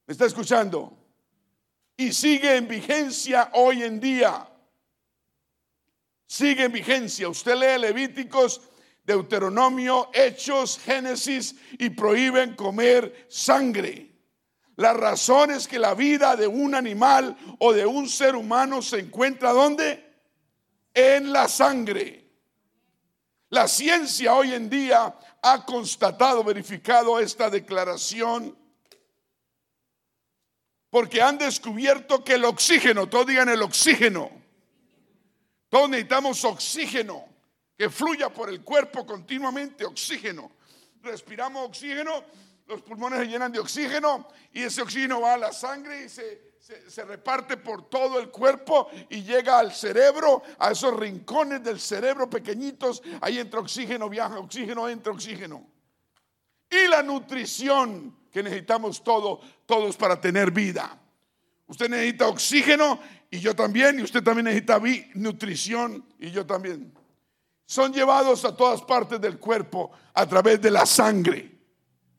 ¿Me 0.07 0.13
está 0.13 0.25
escuchando? 0.25 0.97
Y 1.95 2.11
sigue 2.11 2.57
en 2.57 2.67
vigencia 2.67 3.51
hoy 3.53 3.83
en 3.83 3.99
día. 3.99 4.47
Sigue 6.27 6.65
en 6.65 6.71
vigencia. 6.71 7.29
Usted 7.29 7.55
lee 7.55 7.79
Levíticos, 7.79 8.61
Deuteronomio, 9.03 10.09
Hechos, 10.13 10.79
Génesis 10.79 11.55
y 11.77 11.91
prohíben 11.91 12.55
comer 12.55 13.27
sangre. 13.29 14.10
La 14.81 14.93
razón 14.93 15.51
es 15.51 15.67
que 15.67 15.77
la 15.77 15.93
vida 15.93 16.35
de 16.35 16.47
un 16.47 16.73
animal 16.73 17.37
o 17.59 17.71
de 17.71 17.85
un 17.85 18.09
ser 18.09 18.35
humano 18.35 18.81
se 18.81 18.97
encuentra 18.97 19.51
¿dónde? 19.51 20.11
En 20.91 21.31
la 21.31 21.47
sangre. 21.47 22.25
La 23.49 23.67
ciencia 23.67 24.33
hoy 24.33 24.55
en 24.55 24.71
día 24.71 25.15
ha 25.43 25.65
constatado, 25.67 26.43
verificado 26.43 27.19
esta 27.19 27.51
declaración, 27.51 28.57
porque 30.89 31.21
han 31.21 31.37
descubierto 31.37 32.23
que 32.23 32.33
el 32.33 32.45
oxígeno, 32.45 33.07
todos 33.07 33.27
digan 33.27 33.49
el 33.49 33.61
oxígeno, 33.61 34.31
todos 35.69 35.91
necesitamos 35.91 36.43
oxígeno 36.43 37.23
que 37.77 37.87
fluya 37.91 38.29
por 38.29 38.49
el 38.49 38.63
cuerpo 38.63 39.05
continuamente, 39.05 39.85
oxígeno. 39.85 40.49
Respiramos 41.03 41.67
oxígeno, 41.67 42.23
los 42.71 42.81
pulmones 42.81 43.19
se 43.19 43.27
llenan 43.27 43.51
de 43.51 43.59
oxígeno 43.59 44.27
y 44.53 44.63
ese 44.63 44.81
oxígeno 44.81 45.21
va 45.21 45.33
a 45.33 45.37
la 45.37 45.51
sangre 45.51 46.05
y 46.05 46.09
se 46.09 46.51
se, 46.87 47.03
reparte 47.03 47.57
por 47.57 47.89
todo 47.89 48.19
el 48.19 48.29
cuerpo 48.29 48.89
y 49.09 49.23
llega 49.23 49.59
al 49.59 49.71
cerebro, 49.73 50.43
a 50.59 50.71
esos 50.71 50.95
rincones 50.95 51.63
del 51.63 51.79
cerebro 51.79 52.29
pequeñitos, 52.29 53.01
ahí 53.19 53.39
entra 53.39 53.59
oxígeno, 53.59 54.09
viaja 54.09 54.39
oxígeno, 54.39 54.87
entra 54.87 55.11
oxígeno. 55.11 55.67
Y 56.69 56.87
la 56.87 57.03
nutrición 57.03 58.15
que 58.31 58.43
necesitamos 58.43 59.03
todo, 59.03 59.41
todos 59.65 59.97
para 59.97 60.21
tener 60.21 60.51
vida. 60.51 60.97
Usted 61.67 61.89
necesita 61.89 62.27
oxígeno 62.27 62.99
y 63.29 63.39
yo 63.39 63.55
también, 63.55 63.99
y 63.99 64.03
usted 64.03 64.23
también 64.23 64.45
necesita 64.45 64.79
nutrición 65.15 66.05
y 66.19 66.31
yo 66.31 66.45
también. 66.45 66.93
Son 67.65 67.91
llevados 67.91 68.45
a 68.45 68.55
todas 68.55 68.81
partes 68.81 69.19
del 69.19 69.39
cuerpo 69.39 69.91
a 70.13 70.25
través 70.25 70.61
de 70.61 70.71
la 70.71 70.85
sangre, 70.85 71.60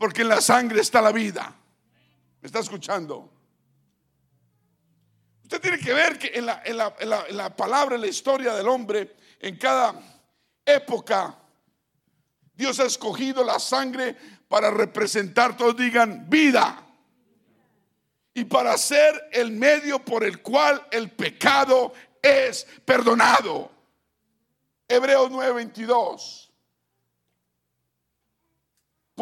porque 0.02 0.22
en 0.22 0.28
la 0.30 0.40
sangre 0.40 0.80
está 0.80 1.00
la 1.00 1.12
vida. 1.12 1.54
¿Me 2.40 2.46
está 2.48 2.58
escuchando? 2.58 3.30
Usted 5.44 5.60
tiene 5.60 5.78
que 5.78 5.92
ver 5.92 6.18
que 6.18 6.32
en 6.34 6.44
la, 6.44 6.60
en, 6.64 7.36
la, 7.36 7.54
palabra, 7.54 7.94
en 7.94 8.00
la 8.00 8.08
historia 8.08 8.52
del 8.52 8.66
hombre, 8.66 9.14
en 9.38 9.56
cada 9.56 9.94
época, 10.66 11.38
Dios 12.52 12.80
ha 12.80 12.86
escogido 12.86 13.44
la 13.44 13.60
sangre 13.60 14.16
para 14.48 14.72
representar, 14.72 15.56
todos 15.56 15.76
digan, 15.76 16.28
vida. 16.28 16.84
Y 18.34 18.42
para 18.46 18.76
ser 18.78 19.28
el 19.30 19.52
medio 19.52 20.04
por 20.04 20.24
el 20.24 20.42
cual 20.42 20.84
el 20.90 21.12
pecado 21.12 21.92
es 22.20 22.66
perdonado. 22.84 23.70
Hebreos 24.88 25.30
9:22. 25.30 26.51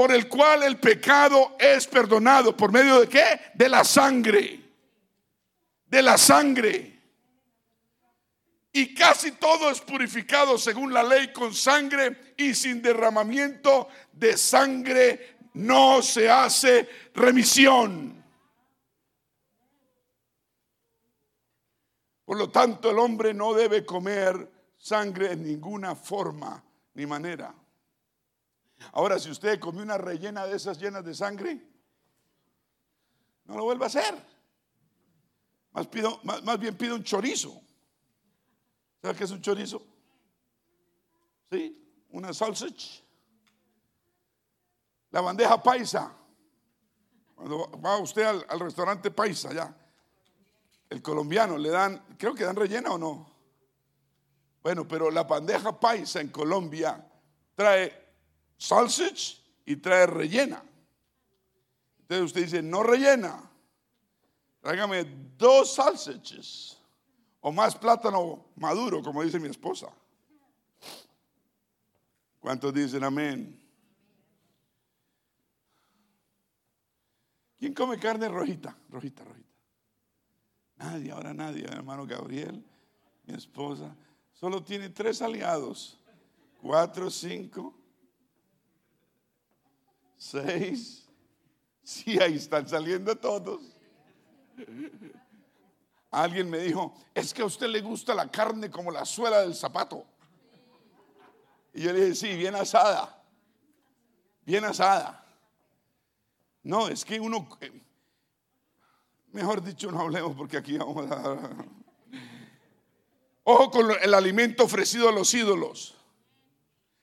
Por 0.01 0.13
el 0.13 0.29
cual 0.29 0.63
el 0.63 0.79
pecado 0.79 1.59
es 1.59 1.87
perdonado. 1.87 2.57
¿Por 2.57 2.73
medio 2.73 3.01
de 3.01 3.07
qué? 3.07 3.53
De 3.53 3.69
la 3.69 3.85
sangre 3.85 4.61
de 5.91 6.03
la 6.03 6.17
sangre. 6.17 6.99
Y 8.73 8.95
casi 8.95 9.33
todo 9.33 9.71
es 9.71 9.81
purificado 9.81 10.57
según 10.57 10.95
la 10.95 11.03
ley 11.03 11.33
con 11.33 11.53
sangre 11.53 12.35
y 12.37 12.55
sin 12.55 12.81
derramamiento 12.81 13.89
de 14.13 14.39
sangre 14.39 15.37
no 15.55 16.01
se 16.01 16.31
hace 16.31 16.89
remisión. 17.13 18.25
Por 22.25 22.39
lo 22.39 22.49
tanto, 22.49 22.91
el 22.91 22.99
hombre 23.01 23.35
no 23.35 23.53
debe 23.53 23.85
comer 23.85 24.49
sangre 24.79 25.33
en 25.33 25.43
ninguna 25.43 25.97
forma 25.97 26.63
ni 26.95 27.05
manera. 27.05 27.53
Ahora, 28.93 29.19
si 29.19 29.31
usted 29.31 29.61
comió 29.61 29.83
una 29.83 29.99
rellena 29.99 30.47
de 30.47 30.57
esas 30.57 30.79
llenas 30.79 31.05
de 31.05 31.15
sangre, 31.15 31.61
no 33.45 33.57
lo 33.57 33.65
vuelva 33.65 33.87
a 33.87 33.89
hacer. 33.89 34.15
Más, 35.73 36.59
bien 36.59 36.77
pido 36.77 36.97
un 36.97 37.05
chorizo. 37.05 37.61
¿Sabe 39.01 39.15
qué 39.15 39.25
es 39.25 39.31
un 39.31 39.41
chorizo? 39.41 39.83
¿Sí? 41.51 42.05
Una 42.11 42.33
sausage. 42.33 43.03
La 45.11 45.21
bandeja 45.21 45.63
paisa. 45.63 46.13
Cuando 47.35 47.71
va 47.81 47.99
usted 47.99 48.23
al, 48.23 48.45
al 48.49 48.61
restaurante 48.61 49.11
paisa, 49.11 49.53
ya. 49.53 49.77
El 50.89 51.03
colombiano 51.03 51.57
le 51.57 51.71
dan, 51.71 52.05
creo 52.19 52.35
que 52.35 52.45
dan 52.45 52.57
rellena 52.57 52.91
o 52.91 52.99
no. 52.99 53.31
Bueno, 54.63 54.87
pero 54.87 55.11
la 55.11 55.25
bandeja 55.25 55.79
paisa 55.79 56.21
en 56.21 56.29
Colombia 56.29 57.05
trae 57.55 58.00
sausage 58.61 59.39
y 59.65 59.77
trae 59.77 60.07
rellena. 60.07 60.63
Entonces 62.01 62.27
usted 62.27 62.43
dice, 62.43 62.63
no 62.63 62.83
rellena. 62.83 63.43
Tráigame 64.61 65.05
dos 65.39 65.75
sausages 65.75 66.77
o 67.41 67.51
más 67.51 67.75
plátano 67.75 68.45
maduro, 68.57 69.03
como 69.03 69.23
dice 69.23 69.41
mi 69.41 69.49
esposa. 69.49 69.89
¿Cuántos 72.39 72.73
dicen 72.75 73.03
amén? 73.03 73.59
¿Quién 77.59 77.73
come 77.75 77.99
carne 77.99 78.29
rojita? 78.29 78.77
Rojita, 78.91 79.25
rojita. 79.25 79.49
Nadie, 80.77 81.13
ahora 81.13 81.33
nadie, 81.33 81.65
hermano 81.65 82.07
Gabriel, 82.07 82.63
mi 83.25 83.35
esposa. 83.35 83.95
Solo 84.33 84.63
tiene 84.63 84.91
tres 84.91 85.21
aliados. 85.23 85.99
Cuatro, 86.61 87.11
cinco, 87.11 87.75
seis. 90.21 91.09
Sí, 91.83 92.21
ahí 92.21 92.37
están 92.37 92.69
saliendo 92.69 93.17
todos. 93.17 93.61
Alguien 96.11 96.51
me 96.51 96.59
dijo, 96.59 96.95
es 97.15 97.33
que 97.33 97.43
a 97.43 97.47
usted 97.47 97.69
le 97.69 97.81
gusta 97.81 98.15
la 98.15 98.31
carne 98.31 98.71
como 98.71 98.91
la 98.91 99.05
suela 99.05 99.41
del 99.41 99.55
zapato. 99.55 100.05
Y 101.73 101.83
yo 101.83 101.93
le 101.93 102.01
dije, 102.01 102.15
sí, 102.15 102.37
bien 102.37 102.55
asada. 102.55 103.25
Bien 104.45 104.65
asada. 104.65 105.25
No, 106.63 106.89
es 106.89 107.05
que 107.05 107.19
uno, 107.19 107.49
eh, 107.61 107.73
mejor 109.33 109.63
dicho, 109.63 109.91
no 109.91 110.01
hablemos 110.01 110.37
porque 110.37 110.59
aquí 110.59 110.77
vamos 110.77 111.11
a... 111.11 111.51
Ojo 113.45 113.71
con 113.71 113.91
el 114.03 114.13
alimento 114.13 114.65
ofrecido 114.65 115.09
a 115.09 115.13
los 115.13 115.33
ídolos. 115.33 115.97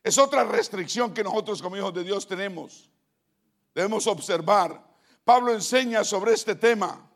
Es 0.03 0.17
otra 0.17 0.43
restricción 0.43 1.13
que 1.13 1.23
nosotros 1.23 1.61
como 1.61 1.75
hijos 1.75 1.93
de 1.93 2.03
Dios 2.03 2.27
tenemos. 2.27 2.91
Debemos 3.77 4.07
observar. 4.07 4.83
Pablo 5.23 5.53
enseña 5.53 6.03
sobre 6.03 6.33
este 6.33 6.55
tema. 6.55 7.07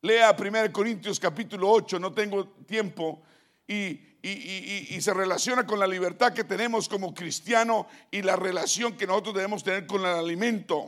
Lea 0.00 0.34
1 0.34 0.72
Corintios 0.72 1.20
capítulo 1.20 1.70
8, 1.70 1.98
no 1.98 2.10
tengo 2.14 2.48
tiempo, 2.66 3.20
y, 3.68 4.00
y, 4.22 4.98
se 5.02 5.12
relaciona 5.12 5.66
con 5.66 5.78
la 5.78 5.86
libertad 5.86 6.32
que 6.32 6.44
tenemos 6.44 6.88
como 6.88 7.12
cristiano 7.12 7.86
y 8.10 8.22
la 8.22 8.36
relación 8.36 8.96
que 8.96 9.06
nosotros 9.06 9.34
debemos 9.34 9.62
tener 9.62 9.86
con 9.86 10.00
el 10.00 10.06
alimento. 10.06 10.86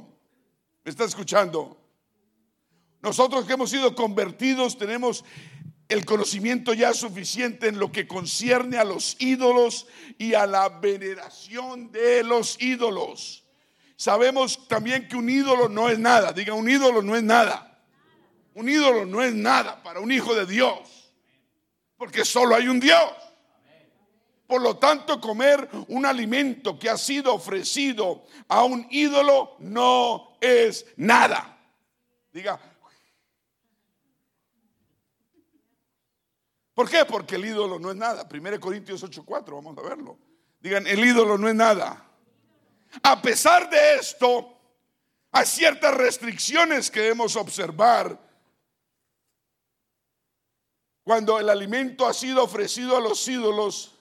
¿Me 0.83 0.91
está 0.91 1.05
escuchando? 1.05 1.77
Nosotros 3.03 3.45
que 3.45 3.53
hemos 3.53 3.69
sido 3.69 3.95
convertidos 3.95 4.79
tenemos 4.79 5.27
el 5.91 6.07
conocimiento 6.07 6.73
ya 6.73 6.95
suficiente 6.95 7.69
en 7.69 7.79
lo 7.79 7.93
que 7.93 8.09
concierne 8.09 8.79
a 8.79 8.85
los 8.85 9.21
ídolos 9.21 9.87
y 10.17 10.33
a 10.33 10.47
la 10.47 10.71
veneración 10.71 11.93
de 11.93 12.25
los 12.25 12.57
ídolos. 12.63 13.43
Sabemos 13.97 14.69
también 14.69 15.09
que 15.09 15.17
un 15.17 15.29
ídolo 15.29 15.69
no 15.69 15.89
es 15.89 15.99
nada. 15.99 16.33
Diga, 16.33 16.55
un 16.55 16.69
ídolo 16.69 17.03
no 17.03 17.17
es 17.17 17.23
nada. 17.23 17.83
Un 18.55 18.69
ídolo 18.69 19.07
no 19.07 19.23
es 19.23 19.35
nada 19.35 19.83
para 19.83 20.01
un 20.01 20.13
hijo 20.13 20.35
de 20.35 20.47
Dios. 20.47 21.13
Porque 21.97 22.25
solo 22.25 22.55
hay 22.55 22.69
un 22.69 22.79
Dios. 22.79 23.13
Por 24.47 24.63
lo 24.63 24.77
tanto, 24.77 25.21
comer 25.21 25.69
un 25.89 26.07
alimento 26.07 26.79
que 26.79 26.89
ha 26.89 26.97
sido 26.97 27.35
ofrecido 27.35 28.25
a 28.49 28.65
un 28.65 28.87
ídolo 28.91 29.57
no 29.59 30.37
es 30.41 30.87
nada. 30.97 31.59
Diga, 32.33 32.61
¿Por 36.77 36.91
qué? 36.91 37.07
Porque 37.07 37.37
el 37.37 37.47
ídolo 37.47 37.79
no 37.79 37.91
es 37.91 37.97
nada. 37.97 38.29
1 38.31 38.61
Corintios 38.61 39.03
8:4, 39.03 39.55
vamos 39.55 39.79
a 39.79 39.81
verlo. 39.81 40.19
Digan, 40.61 40.87
el 40.87 41.03
ídolo 41.03 41.39
no 41.39 41.49
es 41.49 41.55
nada. 41.55 42.06
A 43.03 43.21
pesar 43.21 43.69
de 43.69 43.97
esto, 43.97 44.57
hay 45.33 45.47
ciertas 45.47 45.95
restricciones 45.95 46.91
que 46.91 47.01
debemos 47.01 47.37
observar 47.37 48.19
cuando 51.05 51.39
el 51.39 51.49
alimento 51.49 52.07
ha 52.07 52.13
sido 52.13 52.43
ofrecido 52.43 52.97
a 52.97 53.01
los 53.01 53.27
ídolos 53.29 53.93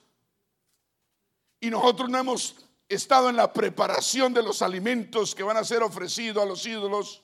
y 1.60 1.70
nosotros 1.70 2.08
no 2.08 2.18
hemos 2.18 2.56
estado 2.88 3.28
en 3.30 3.36
la 3.36 3.52
preparación 3.52 4.32
de 4.32 4.42
los 4.42 4.62
alimentos 4.62 5.34
que 5.34 5.42
van 5.42 5.56
a 5.56 5.64
ser 5.64 5.82
ofrecidos 5.82 6.42
a 6.42 6.46
los 6.46 6.64
ídolos. 6.66 7.22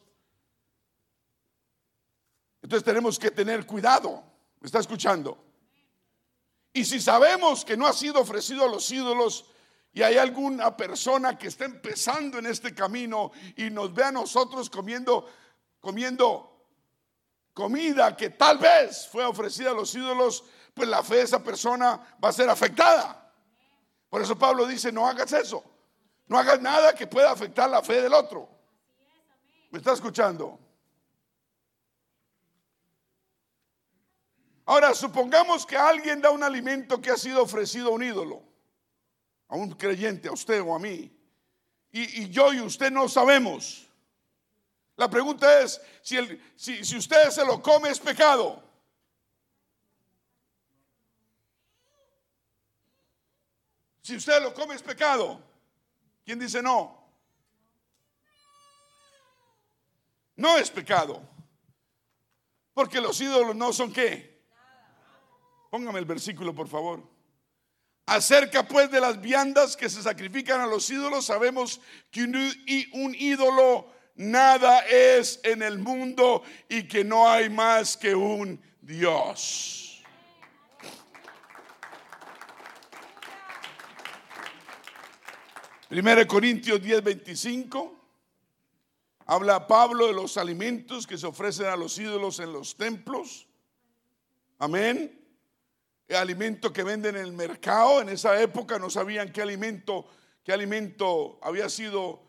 Entonces 2.63 2.85
tenemos 2.85 3.19
que 3.19 3.31
tener 3.31 3.67
cuidado. 3.67 4.23
¿Me 4.61 4.67
está 4.67 4.79
escuchando? 4.79 5.37
Y 6.73 6.85
si 6.85 7.01
sabemos 7.01 7.65
que 7.65 7.77
no 7.77 7.87
ha 7.87 7.93
sido 7.93 8.21
ofrecido 8.21 8.65
a 8.65 8.69
los 8.69 8.91
ídolos 8.91 9.47
y 9.93 10.03
hay 10.03 10.17
alguna 10.17 10.77
persona 10.77 11.37
que 11.37 11.49
está 11.49 11.67
empezando 11.67 12.39
en 12.39 12.47
este 12.47 12.75
camino 12.75 13.31
y 13.57 13.69
nos 13.71 13.93
ve 13.93 14.05
a 14.05 14.13
nosotros 14.13 14.71
comiendo, 14.71 15.29
comiendo 15.81 16.67
comida 17.53 18.17
que 18.17 18.31
tal 18.31 18.59
vez 18.59 19.07
fue 19.09 19.25
ofrecida 19.25 19.71
a 19.71 19.75
los 19.75 19.95
ídolos, 19.95 20.45
pues 20.73 20.89
la 20.89 21.03
fe 21.03 21.17
de 21.17 21.23
esa 21.23 21.43
persona 21.43 22.17
va 22.23 22.31
a 22.31 22.33
ser 22.33 22.49
afectada. 22.49 23.33
Por 24.09 24.23
eso 24.23 24.39
Pablo 24.39 24.67
dice, 24.67 24.91
no 24.91 25.07
hagas 25.07 25.33
eso. 25.33 25.63
No 26.27 26.39
hagas 26.39 26.61
nada 26.61 26.95
que 26.95 27.07
pueda 27.07 27.31
afectar 27.31 27.69
la 27.69 27.83
fe 27.83 28.01
del 28.01 28.15
otro. 28.15 28.49
¿Me 29.71 29.79
está 29.79 29.93
escuchando? 29.93 30.59
Ahora, 34.65 34.95
supongamos 34.95 35.67
que 35.67 35.77
alguien 35.77 36.23
da 36.23 36.31
un 36.31 36.43
alimento 36.43 37.01
que 37.01 37.11
ha 37.11 37.17
sido 37.17 37.43
ofrecido 37.43 37.89
a 37.89 37.93
un 37.93 38.03
ídolo, 38.03 38.43
a 39.53 39.57
un 39.57 39.71
creyente, 39.73 40.29
a 40.29 40.33
usted 40.33 40.63
o 40.63 40.75
a 40.75 40.79
mí, 40.79 41.15
y, 41.93 42.31
yo 42.31 42.55
y 42.55 42.61
usted 42.63 42.91
no 42.91 43.07
sabemos. 43.07 43.87
La 44.97 45.11
pregunta 45.11 45.61
es, 45.61 45.79
si, 46.01 46.17
si, 46.57 46.97
usted 46.97 47.29
se 47.29 47.45
lo 47.45 47.61
come 47.61 47.91
es 47.91 48.01
pecado. 48.01 48.63
Si 54.01 54.17
usted 54.17 54.43
lo 54.43 54.55
come 54.55 54.75
es 54.75 54.83
pecado. 54.83 55.39
¿Quién 56.25 56.39
dice 56.39 56.63
no? 56.63 57.05
No 60.37 60.57
es 60.57 60.71
pecado. 60.71 61.21
Porque 62.73 63.03
los 63.03 63.21
ídolos 63.21 63.55
no 63.55 63.71
son 63.71 63.93
qué? 63.93 64.47
Póngame 65.71 65.99
el 65.99 66.07
versículo, 66.07 66.55
por 66.55 66.69
favor. 66.69 67.13
Acerca 68.07 68.67
pues 68.67 68.91
de 68.91 69.01
las 69.01 69.21
viandas 69.21 69.77
que 69.77 69.89
se 69.89 70.03
sacrifican 70.03 70.61
a 70.61 70.67
los 70.67 70.91
ídolos, 70.91 71.27
sabemos 71.27 71.81
que 72.11 72.25
un, 72.25 73.15
ídolo 73.15 73.87
nada 74.17 74.81
es 74.81 75.41
en 75.45 75.63
el 75.63 75.79
mundo 75.79 76.43
y 76.69 76.83
que 76.89 77.05
no 77.05 77.29
hay 77.31 77.49
más 77.49 77.97
que 77.97 78.15
un 78.15 78.61
Dios. 78.81 80.03
Primero 85.89 86.27
Corintios 86.27 86.83
10, 86.83 87.05
25. 87.05 88.01
Habla 89.27 89.67
Pablo 89.67 90.09
de 90.09 90.15
los 90.15 90.37
alimentos 90.37 91.07
que 91.07 91.17
se 91.17 91.27
ofrecen 91.27 91.67
a 91.67 91.77
los 91.77 91.97
ídolos 91.99 92.41
en 92.41 92.53
los 92.53 92.77
templos. 92.77 93.47
Amén 94.59 95.22
alimento 96.17 96.73
que 96.73 96.83
venden 96.83 97.17
en 97.17 97.25
el 97.25 97.33
mercado. 97.33 98.01
En 98.01 98.09
esa 98.09 98.41
época 98.41 98.79
no 98.79 98.91
sabían 98.91 99.33
qué 99.33 99.43
alimento, 99.43 100.07
qué 100.45 100.53
alimento 100.53 101.39
había 101.43 101.69
sido 101.69 102.23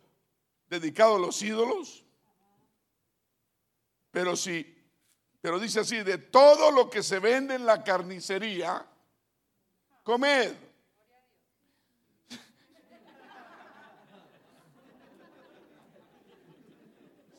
dedicado 0.68 1.16
a 1.16 1.20
los 1.20 1.42
ídolos. 1.42 2.04
Pero 4.12 4.36
sí, 4.36 4.78
pero 5.42 5.60
dice 5.60 5.80
así, 5.82 6.04
de 6.04 6.18
todo 6.18 6.72
lo 6.72 6.90
que 6.90 7.04
se 7.04 7.20
vende 7.20 7.56
en 7.56 7.66
la 7.66 7.84
carnicería, 7.84 8.86
comed. 10.04 10.54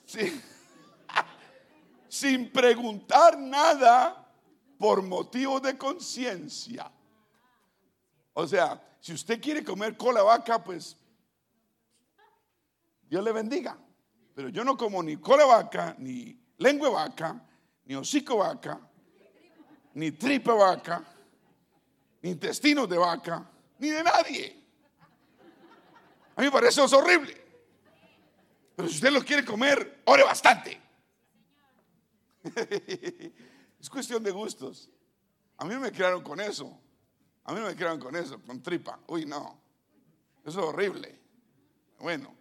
sin 2.15 2.49
preguntar 2.49 3.37
nada 3.37 4.24
por 4.85 5.01
motivo 5.01 5.61
de 5.61 5.79
conciencia. 5.79 6.93
O 8.35 8.47
sea, 8.47 8.99
si 9.01 9.15
usted 9.15 9.41
quiere 9.41 9.65
comer 9.65 9.97
cola 9.97 10.23
vaca, 10.23 10.63
pues 10.63 10.95
Dios 13.09 13.25
le 13.25 13.33
bendiga. 13.33 13.79
Pero 14.35 14.51
yo 14.51 14.63
no 14.63 14.77
como 14.77 15.03
ni 15.03 15.17
cola 15.17 15.47
vaca, 15.47 15.97
ni 15.97 16.39
lengua 16.59 16.91
vaca, 16.91 17.43
ni 17.87 17.95
hocico 17.95 18.37
vaca, 18.37 18.79
ni 19.95 20.13
tripa 20.13 20.53
vaca, 20.53 21.03
ni 22.21 22.33
intestinos 22.33 22.87
de 22.87 22.99
vaca, 22.99 23.51
ni 23.79 23.89
de 23.89 24.05
nadie. 24.05 24.67
A 26.37 26.43
mí 26.43 26.49
me 26.49 26.53
parece 26.53 26.83
horrible. 26.83 27.35
Pero 28.77 28.87
si 28.87 28.97
usted 28.97 29.13
lo 29.13 29.25
quiere 29.25 29.47
comer, 29.47 30.03
ore 30.05 30.25
bastante. 30.25 30.79
es 33.85 33.91
cuestión 33.91 34.23
de 34.23 34.31
gustos. 34.31 34.89
A 35.59 35.67
mí 35.67 35.77
me 35.77 35.93
crearon 35.93 36.23
con 36.23 36.41
eso. 36.41 36.75
A 37.45 37.53
mí 37.53 37.61
me 37.61 37.77
crearon 37.77 38.01
con 38.01 38.17
eso, 38.17 38.41
con 38.41 38.63
tripa. 38.63 38.99
Uy, 39.09 39.27
no. 39.27 39.61
Eso 40.43 40.61
es 40.61 40.67
horrible. 40.67 41.21
Bueno. 41.99 42.35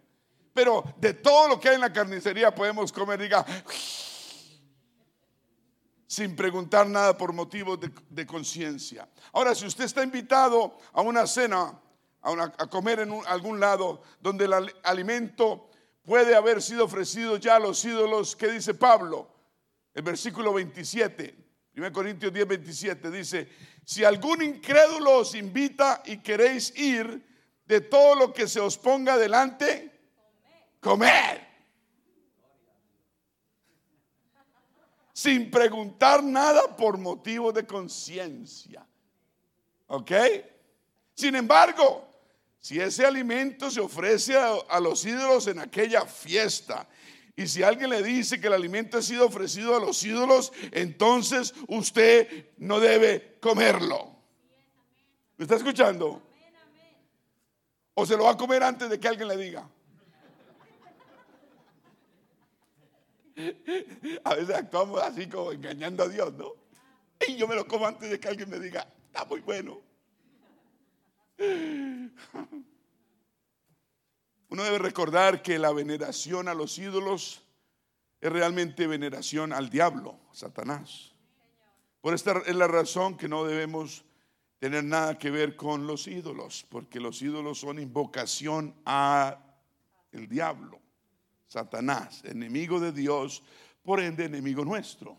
Pero 0.54 0.82
de 0.96 1.12
todo 1.12 1.48
lo 1.48 1.60
que 1.60 1.68
hay 1.68 1.74
en 1.74 1.82
la 1.82 1.92
carnicería 1.92 2.54
podemos 2.54 2.90
comer, 2.90 3.20
diga, 3.20 3.44
sin 6.06 6.34
preguntar 6.34 6.86
nada 6.86 7.14
por 7.18 7.34
motivos 7.34 7.78
de, 8.08 8.26
conciencia. 8.26 9.06
Ahora, 9.30 9.54
si 9.54 9.66
usted 9.66 9.84
está 9.84 10.02
invitado 10.02 10.78
a 10.94 11.02
una 11.02 11.26
cena, 11.26 11.78
a, 12.22 12.66
comer 12.70 13.00
en 13.00 13.20
algún 13.26 13.60
lado 13.60 14.00
donde 14.18 14.46
el 14.46 14.72
alimento 14.82 15.68
puede 16.06 16.34
haber 16.34 16.62
sido 16.62 16.86
ofrecido 16.86 17.36
ya 17.36 17.56
a 17.56 17.60
los 17.60 17.84
ídolos, 17.84 18.34
¿qué 18.34 18.50
dice 18.50 18.72
Pablo? 18.72 19.33
El 19.94 20.02
versículo 20.02 20.52
27, 20.52 21.34
1 21.76 21.92
Corintios 21.92 22.32
10, 22.32 22.48
27, 22.48 23.10
dice, 23.10 23.48
si 23.84 24.04
algún 24.04 24.42
incrédulo 24.42 25.18
os 25.18 25.34
invita 25.34 26.02
y 26.04 26.18
queréis 26.18 26.76
ir, 26.76 27.34
de 27.66 27.80
todo 27.80 28.14
lo 28.14 28.32
que 28.32 28.46
se 28.46 28.60
os 28.60 28.76
ponga 28.76 29.16
delante, 29.16 29.90
comer. 30.80 31.42
Sin 35.12 35.50
preguntar 35.50 36.22
nada 36.22 36.76
por 36.76 36.98
motivo 36.98 37.52
de 37.52 37.64
conciencia. 37.66 38.86
¿Ok? 39.86 40.12
Sin 41.14 41.36
embargo, 41.36 42.06
si 42.58 42.80
ese 42.80 43.06
alimento 43.06 43.70
se 43.70 43.80
ofrece 43.80 44.36
a, 44.36 44.80
los 44.80 45.04
ídolos 45.04 45.46
en 45.46 45.60
aquella 45.60 46.04
fiesta, 46.04 46.86
y 47.36 47.48
si 47.48 47.62
alguien 47.62 47.90
le 47.90 48.02
dice 48.02 48.40
que 48.40 48.46
el 48.46 48.52
alimento 48.52 48.98
ha 48.98 49.02
sido 49.02 49.26
ofrecido 49.26 49.76
a 49.76 49.80
los 49.80 50.02
ídolos, 50.04 50.52
entonces 50.70 51.52
usted 51.66 52.50
no 52.58 52.78
debe 52.78 53.38
comerlo. 53.40 54.14
¿Me 55.36 55.44
está 55.44 55.56
escuchando? 55.56 56.22
¿O 57.94 58.06
se 58.06 58.16
lo 58.16 58.24
va 58.24 58.32
a 58.32 58.36
comer 58.36 58.62
antes 58.62 58.88
de 58.88 59.00
que 59.00 59.08
alguien 59.08 59.28
le 59.28 59.36
diga? 59.36 59.68
A 64.24 64.34
veces 64.34 64.54
actuamos 64.54 65.02
así 65.02 65.28
como 65.28 65.50
engañando 65.50 66.04
a 66.04 66.08
Dios, 66.08 66.32
¿no? 66.34 66.52
Y 67.26 67.34
yo 67.36 67.48
me 67.48 67.56
lo 67.56 67.66
como 67.66 67.86
antes 67.86 68.10
de 68.10 68.20
que 68.20 68.28
alguien 68.28 68.48
me 68.48 68.60
diga, 68.60 68.86
está 69.06 69.24
muy 69.24 69.40
bueno. 69.40 69.80
Uno 74.48 74.62
debe 74.62 74.78
recordar 74.78 75.42
que 75.42 75.58
la 75.58 75.72
veneración 75.72 76.48
a 76.48 76.54
los 76.54 76.78
ídolos 76.78 77.42
es 78.20 78.32
realmente 78.32 78.86
veneración 78.86 79.52
al 79.52 79.68
diablo, 79.68 80.18
Satanás. 80.32 81.12
Por 82.00 82.14
esta 82.14 82.42
es 82.46 82.54
la 82.54 82.66
razón 82.66 83.16
que 83.16 83.28
no 83.28 83.44
debemos 83.44 84.04
tener 84.58 84.84
nada 84.84 85.18
que 85.18 85.30
ver 85.30 85.56
con 85.56 85.86
los 85.86 86.06
ídolos, 86.06 86.64
porque 86.68 87.00
los 87.00 87.20
ídolos 87.20 87.60
son 87.60 87.78
invocación 87.78 88.74
a 88.86 89.38
el 90.12 90.28
diablo, 90.28 90.80
Satanás, 91.48 92.22
enemigo 92.24 92.80
de 92.80 92.92
Dios, 92.92 93.42
por 93.82 94.00
ende 94.00 94.24
enemigo 94.24 94.64
nuestro. 94.64 95.18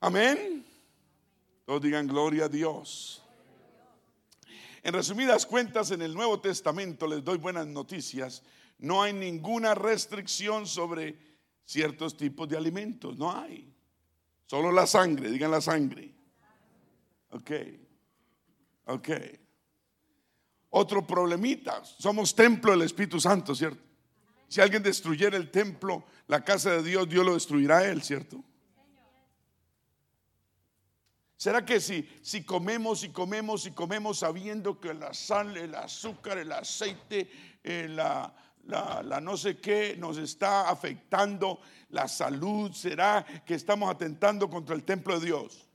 Amén. 0.00 0.66
Todos 1.64 1.82
digan 1.82 2.06
gloria 2.06 2.44
a 2.44 2.48
Dios. 2.48 3.22
En 4.86 4.92
resumidas 4.92 5.46
cuentas, 5.46 5.90
en 5.90 6.00
el 6.00 6.14
Nuevo 6.14 6.38
Testamento 6.38 7.08
les 7.08 7.24
doy 7.24 7.38
buenas 7.38 7.66
noticias. 7.66 8.44
No 8.78 9.02
hay 9.02 9.12
ninguna 9.12 9.74
restricción 9.74 10.64
sobre 10.64 11.18
ciertos 11.64 12.16
tipos 12.16 12.48
de 12.48 12.56
alimentos. 12.56 13.18
No 13.18 13.36
hay. 13.36 13.74
Solo 14.46 14.70
la 14.70 14.86
sangre, 14.86 15.28
digan 15.28 15.50
la 15.50 15.60
sangre. 15.60 16.14
Ok. 17.30 17.50
Ok. 18.84 19.08
Otro 20.70 21.04
problemita. 21.04 21.84
Somos 21.84 22.32
templo 22.32 22.70
del 22.70 22.82
Espíritu 22.82 23.18
Santo, 23.18 23.56
¿cierto? 23.56 23.82
Si 24.46 24.60
alguien 24.60 24.84
destruyera 24.84 25.36
el 25.36 25.50
templo, 25.50 26.04
la 26.28 26.44
casa 26.44 26.70
de 26.76 26.84
Dios, 26.84 27.08
Dios 27.08 27.26
lo 27.26 27.34
destruirá 27.34 27.78
a 27.78 27.88
él, 27.88 28.04
¿cierto? 28.04 28.40
¿Será 31.36 31.64
que 31.64 31.80
si, 31.80 32.08
si 32.22 32.44
comemos 32.44 33.04
y 33.04 33.10
comemos 33.10 33.66
y 33.66 33.72
comemos 33.72 34.20
sabiendo 34.20 34.80
que 34.80 34.94
la 34.94 35.12
sal, 35.12 35.54
el 35.56 35.74
azúcar, 35.74 36.38
el 36.38 36.50
aceite, 36.50 37.30
eh, 37.62 37.86
la, 37.90 38.34
la, 38.64 39.20
no 39.20 39.36
sé 39.36 39.58
qué 39.58 39.96
nos 39.98 40.16
está 40.16 40.70
afectando 40.70 41.60
la 41.90 42.08
salud? 42.08 42.72
¿Será 42.72 43.24
que 43.44 43.54
estamos 43.54 43.90
atentando 43.90 44.48
contra 44.48 44.74
el 44.74 44.84
templo 44.84 45.20
de 45.20 45.26
Dios? 45.26 45.68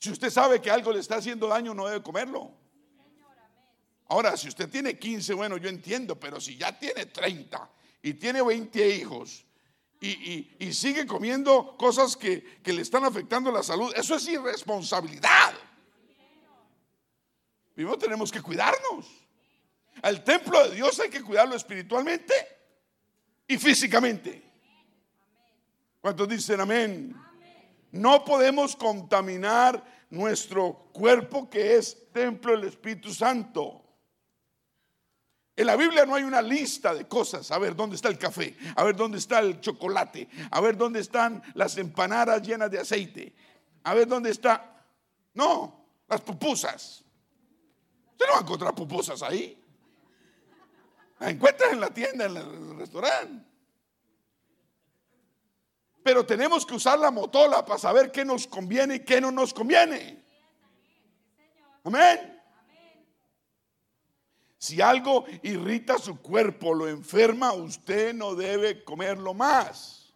Si 0.00 0.10
usted 0.10 0.30
sabe 0.30 0.60
que 0.60 0.72
algo 0.72 0.92
le 0.92 0.98
está 0.98 1.16
haciendo 1.16 1.46
daño, 1.46 1.72
no 1.72 1.86
debe 1.86 2.02
comerlo. 2.02 2.50
Ahora, 4.08 4.36
si 4.36 4.48
usted 4.48 4.68
tiene 4.68 4.98
15, 4.98 5.34
bueno, 5.34 5.56
yo 5.56 5.68
entiendo, 5.68 6.18
pero 6.18 6.40
si 6.40 6.56
ya 6.56 6.76
tiene 6.76 7.06
30 7.06 7.70
y 8.02 8.14
tiene 8.14 8.42
20 8.42 8.96
hijos 8.96 9.45
y, 10.00 10.72
sigue 10.72 11.06
comiendo 11.06 11.76
cosas 11.76 12.16
que, 12.16 12.44
le 12.64 12.82
están 12.82 13.04
afectando 13.04 13.50
la 13.50 13.62
salud, 13.62 13.92
eso 13.96 14.16
es 14.16 14.28
irresponsabilidad. 14.28 15.54
Primero 17.74 17.98
tenemos 17.98 18.30
que 18.30 18.40
cuidarnos. 18.40 19.06
Al 20.02 20.22
templo 20.24 20.68
de 20.68 20.76
Dios 20.76 20.98
hay 21.00 21.08
que 21.08 21.22
cuidarlo 21.22 21.56
espiritualmente 21.56 22.34
y 23.46 23.56
físicamente. 23.58 24.42
¿Cuántos 26.00 26.28
dicen 26.28 26.60
amén? 26.60 27.16
No 27.92 28.24
podemos 28.24 28.76
contaminar 28.76 29.82
nuestro 30.10 30.90
cuerpo 30.92 31.48
que 31.48 31.76
es 31.76 32.10
templo 32.12 32.52
del 32.52 32.68
Espíritu 32.68 33.12
Santo. 33.12 33.85
En 35.56 35.66
la 35.66 35.74
Biblia 35.74 36.04
no 36.04 36.14
hay 36.14 36.22
una 36.22 36.42
lista 36.42 36.94
de 36.94 37.08
cosas. 37.08 37.50
A 37.50 37.58
ver, 37.58 37.74
¿dónde 37.74 37.96
está 37.96 38.08
el 38.08 38.18
café? 38.18 38.54
A 38.76 38.84
ver, 38.84 38.94
¿dónde 38.94 39.16
está 39.16 39.38
el 39.38 39.58
chocolate? 39.58 40.28
A 40.50 40.60
ver, 40.60 40.76
¿dónde 40.76 41.00
están 41.00 41.42
las 41.54 41.78
empanadas 41.78 42.42
llenas 42.42 42.70
de 42.70 42.78
aceite? 42.78 43.34
A 43.82 43.94
ver, 43.94 44.06
¿dónde 44.06 44.30
está? 44.30 44.84
No, 45.32 45.86
las 46.08 46.20
pupusas. 46.20 47.02
Usted 48.12 48.26
no 48.26 48.32
va 48.32 48.38
a 48.38 48.42
encontrar 48.42 48.74
pupusas 48.74 49.22
ahí. 49.22 49.58
Las 51.18 51.30
encuentras 51.30 51.72
en 51.72 51.80
la 51.80 51.88
tienda, 51.88 52.26
en 52.26 52.36
el 52.36 52.76
restaurante. 52.76 53.46
Pero 56.02 56.26
tenemos 56.26 56.66
que 56.66 56.74
usar 56.74 56.98
la 56.98 57.10
motola 57.10 57.64
para 57.64 57.78
saber 57.78 58.12
qué 58.12 58.26
nos 58.26 58.46
conviene 58.46 58.96
y 58.96 59.00
qué 59.00 59.22
no 59.22 59.30
nos 59.30 59.54
conviene. 59.54 60.22
Amén. 61.82 62.35
Si 64.58 64.80
algo 64.80 65.26
irrita 65.42 65.98
su 65.98 66.20
cuerpo, 66.20 66.72
lo 66.72 66.88
enferma, 66.88 67.52
usted 67.52 68.14
no 68.14 68.34
debe 68.34 68.82
comerlo 68.84 69.34
más. 69.34 70.14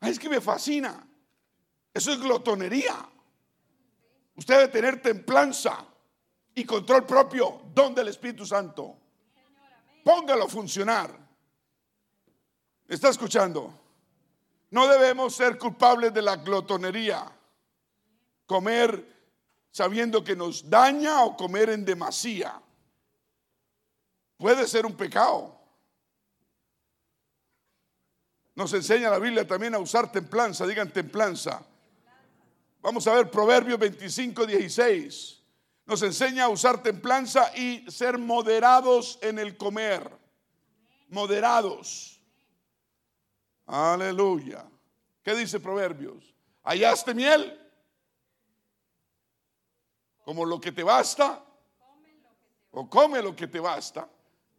es 0.00 0.18
que 0.18 0.28
me 0.28 0.40
fascina. 0.40 1.06
Eso 1.92 2.12
es 2.12 2.20
glotonería. 2.20 3.08
Usted 4.36 4.54
debe 4.54 4.68
tener 4.68 5.02
templanza 5.02 5.84
y 6.54 6.64
control 6.64 7.04
propio, 7.06 7.62
don 7.74 7.94
del 7.94 8.08
Espíritu 8.08 8.46
Santo. 8.46 8.96
Póngalo 10.04 10.44
a 10.44 10.48
funcionar. 10.48 11.10
¿Está 12.86 13.08
escuchando? 13.08 13.74
No 14.70 14.86
debemos 14.86 15.34
ser 15.34 15.58
culpables 15.58 16.14
de 16.14 16.22
la 16.22 16.36
glotonería. 16.36 17.30
Comer 18.46 19.16
sabiendo 19.72 20.22
que 20.22 20.36
nos 20.36 20.70
daña 20.70 21.24
o 21.24 21.36
comer 21.36 21.70
en 21.70 21.84
demasía 21.84 22.62
puede 24.38 24.66
ser 24.66 24.86
un 24.86 24.96
pecado. 24.96 25.58
Nos 28.54 28.72
enseña 28.72 29.10
la 29.10 29.18
Biblia 29.18 29.46
también 29.46 29.74
a 29.74 29.78
usar 29.78 30.10
templanza, 30.10 30.66
digan 30.66 30.90
templanza. 30.90 31.62
Vamos 32.80 33.06
a 33.06 33.14
ver 33.14 33.30
Proverbios 33.30 33.78
25, 33.78 34.46
16. 34.46 35.42
Nos 35.86 36.02
enseña 36.02 36.44
a 36.44 36.48
usar 36.48 36.82
templanza 36.82 37.56
y 37.56 37.88
ser 37.90 38.18
moderados 38.18 39.18
en 39.22 39.38
el 39.38 39.56
comer. 39.56 40.10
Moderados. 41.08 42.20
Aleluya. 43.66 44.64
¿Qué 45.22 45.34
dice 45.34 45.60
Proverbios? 45.60 46.34
¿Hallaste 46.64 47.14
miel? 47.14 47.60
Como 50.24 50.44
lo 50.44 50.60
que 50.60 50.72
te 50.72 50.82
basta. 50.82 51.44
O 52.70 52.88
come 52.88 53.22
lo 53.22 53.34
que 53.34 53.46
te 53.46 53.60
basta. 53.60 54.08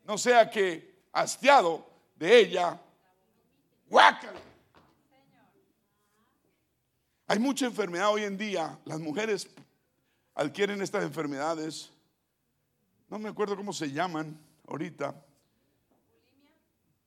No 0.09 0.17
sea 0.17 0.49
que 0.49 1.03
hastiado 1.13 1.87
de 2.15 2.39
ella, 2.39 2.81
guácala. 3.87 4.39
Hay 7.27 7.37
mucha 7.37 7.67
enfermedad 7.67 8.09
hoy 8.09 8.23
en 8.23 8.35
día. 8.35 8.79
Las 8.85 8.99
mujeres 8.99 9.47
adquieren 10.33 10.81
estas 10.81 11.03
enfermedades. 11.03 11.91
No 13.07 13.19
me 13.19 13.29
acuerdo 13.29 13.55
cómo 13.55 13.71
se 13.71 13.91
llaman 13.91 14.35
ahorita. 14.67 15.13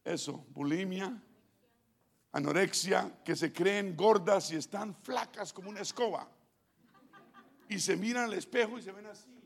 Eso, 0.04 0.46
bulimia, 0.50 1.20
anorexia, 2.30 3.18
que 3.24 3.34
se 3.34 3.52
creen 3.52 3.96
gordas 3.96 4.52
y 4.52 4.54
están 4.54 4.94
flacas 4.94 5.52
como 5.52 5.70
una 5.70 5.80
escoba. 5.80 6.28
Y 7.68 7.80
se 7.80 7.96
miran 7.96 8.26
al 8.26 8.34
espejo 8.34 8.78
y 8.78 8.82
se 8.82 8.92
ven 8.92 9.06
así. 9.06 9.42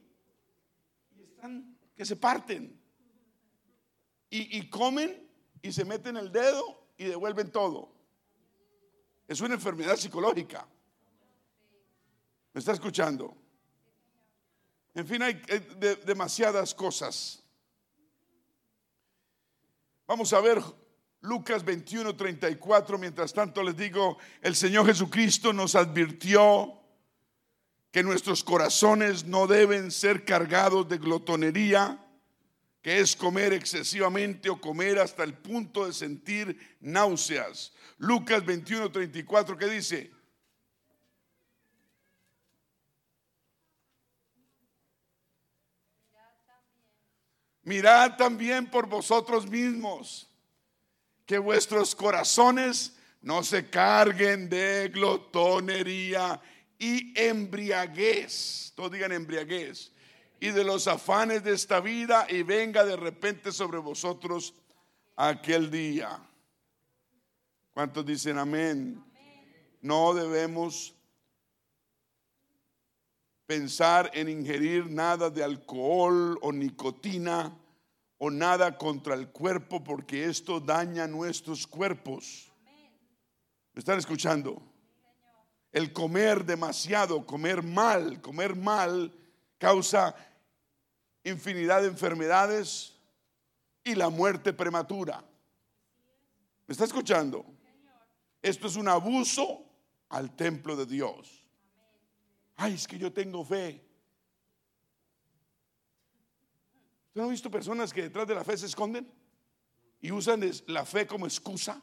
Y 1.16 1.22
están 1.22 1.74
que 1.96 2.04
se 2.04 2.16
parten. 2.16 2.84
Y, 4.28 4.68
comen 4.68 5.28
y 5.62 5.72
se 5.72 5.84
meten 5.84 6.16
el 6.16 6.32
dedo 6.32 6.88
y 6.98 7.04
devuelven 7.04 7.50
todo. 7.50 7.92
Es 9.28 9.40
una 9.40 9.54
enfermedad 9.54 9.96
psicológica. 9.96 10.66
¿Me 12.52 12.58
está 12.58 12.72
escuchando? 12.72 13.36
En 14.94 15.06
fin, 15.06 15.22
hay 15.22 15.40
eh, 15.48 16.02
demasiadas 16.04 16.74
cosas. 16.74 17.42
Vamos 20.06 20.32
a 20.32 20.40
ver 20.40 20.62
Lucas 21.20 21.64
21, 21.64 22.14
34. 22.14 22.98
Mientras 22.98 23.32
tanto 23.32 23.62
les 23.62 23.76
digo, 23.76 24.18
el 24.40 24.54
Señor 24.54 24.86
Jesucristo 24.86 25.52
nos 25.52 25.74
advirtió 25.74 26.80
que 27.90 28.02
nuestros 28.02 28.44
corazones 28.44 29.24
no 29.24 29.46
deben 29.46 29.90
ser 29.90 30.24
cargados 30.24 30.88
de 30.88 30.98
glotonería, 30.98 32.05
que 32.86 33.00
es 33.00 33.16
comer 33.16 33.52
excesivamente 33.52 34.48
o 34.48 34.60
comer 34.60 35.00
hasta 35.00 35.24
el 35.24 35.34
punto 35.34 35.86
de 35.86 35.92
sentir 35.92 36.76
náuseas. 36.78 37.72
Lucas 37.98 38.46
21, 38.46 38.92
34, 38.92 39.58
que 39.58 39.66
dice, 39.66 40.12
mirad 47.64 48.16
también 48.16 48.70
por 48.70 48.86
vosotros 48.86 49.50
mismos 49.50 50.28
que 51.26 51.38
vuestros 51.38 51.92
corazones 51.92 52.96
no 53.20 53.42
se 53.42 53.68
carguen 53.68 54.48
de 54.48 54.90
glotonería 54.94 56.40
y 56.78 57.20
embriaguez, 57.20 58.72
todos 58.76 58.92
digan 58.92 59.10
embriaguez, 59.10 59.90
y 60.40 60.50
de 60.50 60.64
los 60.64 60.86
afanes 60.86 61.42
de 61.42 61.54
esta 61.54 61.80
vida 61.80 62.26
y 62.28 62.42
venga 62.42 62.84
de 62.84 62.96
repente 62.96 63.52
sobre 63.52 63.78
vosotros 63.78 64.54
aquel 65.16 65.70
día. 65.70 66.20
¿Cuántos 67.72 68.04
dicen 68.04 68.38
amén? 68.38 69.02
No 69.80 70.14
debemos 70.14 70.94
pensar 73.46 74.10
en 74.14 74.28
ingerir 74.28 74.90
nada 74.90 75.30
de 75.30 75.44
alcohol 75.44 76.38
o 76.42 76.52
nicotina 76.52 77.56
o 78.18 78.30
nada 78.30 78.76
contra 78.76 79.14
el 79.14 79.28
cuerpo 79.28 79.84
porque 79.84 80.24
esto 80.24 80.60
daña 80.60 81.06
nuestros 81.06 81.66
cuerpos. 81.66 82.52
¿Me 83.72 83.80
están 83.80 83.98
escuchando? 83.98 84.60
El 85.70 85.92
comer 85.92 86.44
demasiado, 86.44 87.26
comer 87.26 87.62
mal, 87.62 88.20
comer 88.22 88.56
mal 88.56 89.12
causa 89.58 90.14
infinidad 91.24 91.82
de 91.82 91.88
enfermedades 91.88 92.94
y 93.82 93.94
la 93.94 94.08
muerte 94.08 94.52
prematura. 94.52 95.24
¿Me 96.66 96.72
está 96.72 96.84
escuchando? 96.84 97.44
Esto 98.42 98.66
es 98.66 98.76
un 98.76 98.88
abuso 98.88 99.64
al 100.08 100.34
templo 100.34 100.76
de 100.76 100.86
Dios. 100.86 101.46
Ay, 102.56 102.74
es 102.74 102.86
que 102.86 102.98
yo 102.98 103.12
tengo 103.12 103.44
fe. 103.44 103.84
¿Usted 107.08 107.20
no 107.20 107.24
ha 107.24 107.30
visto 107.30 107.50
personas 107.50 107.92
que 107.92 108.02
detrás 108.02 108.26
de 108.26 108.34
la 108.34 108.44
fe 108.44 108.56
se 108.56 108.66
esconden 108.66 109.10
y 110.00 110.12
usan 110.12 110.42
la 110.66 110.84
fe 110.84 111.06
como 111.06 111.26
excusa? 111.26 111.80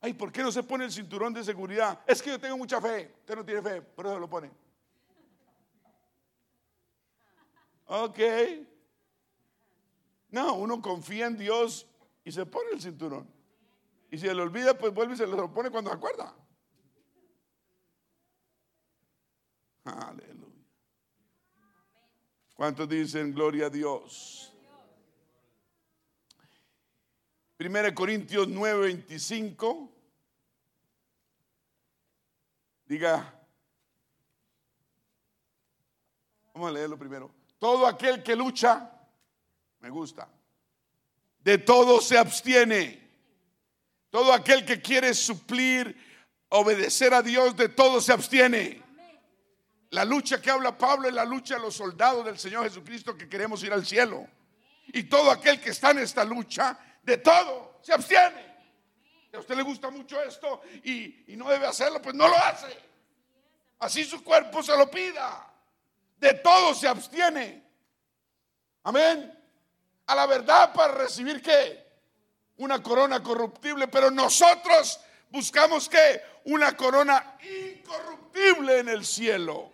Ay, 0.00 0.12
¿por 0.12 0.30
qué 0.30 0.42
no 0.42 0.52
se 0.52 0.62
pone 0.62 0.84
el 0.84 0.92
cinturón 0.92 1.32
de 1.32 1.42
seguridad? 1.42 2.00
Es 2.06 2.22
que 2.22 2.30
yo 2.30 2.38
tengo 2.38 2.56
mucha 2.56 2.80
fe. 2.80 3.14
Usted 3.20 3.34
no 3.34 3.44
tiene 3.44 3.62
fe, 3.62 3.82
pero 3.82 4.14
se 4.14 4.20
lo 4.20 4.28
pone. 4.28 4.65
Ok. 7.86 8.18
No, 10.30 10.54
uno 10.54 10.82
confía 10.82 11.26
en 11.26 11.36
Dios 11.36 11.86
y 12.24 12.32
se 12.32 12.44
pone 12.44 12.70
el 12.72 12.80
cinturón. 12.80 13.28
Y 14.10 14.18
si 14.18 14.26
se 14.26 14.34
le 14.34 14.42
olvida, 14.42 14.76
pues 14.76 14.92
vuelve 14.92 15.14
y 15.14 15.16
se 15.16 15.26
lo 15.26 15.52
pone 15.52 15.70
cuando 15.70 15.92
acuerda. 15.92 16.34
Aleluya. 19.84 20.46
¿Cuántos 22.54 22.88
dicen 22.88 23.32
gloria 23.32 23.66
a 23.66 23.70
Dios? 23.70 24.52
1 27.58 27.94
Corintios 27.94 28.48
9, 28.48 28.80
25. 28.80 29.92
Diga, 32.86 33.42
vamos 36.52 36.68
a 36.68 36.72
leerlo 36.72 36.98
primero. 36.98 37.45
Todo 37.58 37.86
aquel 37.86 38.22
que 38.22 38.36
lucha, 38.36 38.90
me 39.80 39.90
gusta, 39.90 40.28
de 41.40 41.58
todo 41.58 42.00
se 42.00 42.18
abstiene. 42.18 43.06
Todo 44.10 44.32
aquel 44.32 44.64
que 44.64 44.80
quiere 44.80 45.14
suplir, 45.14 45.96
obedecer 46.48 47.14
a 47.14 47.22
Dios, 47.22 47.56
de 47.56 47.68
todo 47.68 48.00
se 48.00 48.12
abstiene. 48.12 48.82
La 49.90 50.04
lucha 50.04 50.40
que 50.42 50.50
habla 50.50 50.76
Pablo 50.76 51.08
es 51.08 51.14
la 51.14 51.24
lucha 51.24 51.54
de 51.54 51.60
los 51.60 51.74
soldados 51.74 52.24
del 52.24 52.38
Señor 52.38 52.64
Jesucristo 52.64 53.16
que 53.16 53.28
queremos 53.28 53.62
ir 53.62 53.72
al 53.72 53.86
cielo. 53.86 54.26
Y 54.88 55.04
todo 55.04 55.30
aquel 55.30 55.60
que 55.60 55.70
está 55.70 55.90
en 55.90 55.98
esta 55.98 56.24
lucha, 56.24 56.78
de 57.02 57.18
todo 57.18 57.78
se 57.82 57.92
abstiene. 57.92 58.56
a 59.32 59.38
usted 59.38 59.54
le 59.54 59.62
gusta 59.62 59.90
mucho 59.90 60.20
esto 60.22 60.62
y, 60.82 61.32
y 61.32 61.36
no 61.36 61.48
debe 61.48 61.66
hacerlo, 61.66 62.02
pues 62.02 62.14
no 62.14 62.26
lo 62.26 62.36
hace. 62.36 62.76
Así 63.78 64.04
su 64.04 64.24
cuerpo 64.24 64.62
se 64.62 64.76
lo 64.76 64.90
pida. 64.90 65.55
De 66.16 66.34
todo 66.34 66.74
se 66.74 66.88
abstiene. 66.88 67.62
Amén. 68.82 69.32
A 70.06 70.14
la 70.14 70.26
verdad 70.26 70.72
para 70.72 70.94
recibir 70.94 71.42
qué? 71.42 71.86
una 72.58 72.82
corona 72.82 73.22
corruptible, 73.22 73.88
pero 73.88 74.10
nosotros 74.10 75.00
buscamos 75.30 75.88
que 75.88 76.22
una 76.44 76.76
corona 76.76 77.36
incorruptible 77.42 78.78
en 78.78 78.88
el 78.88 79.04
cielo. 79.04 79.72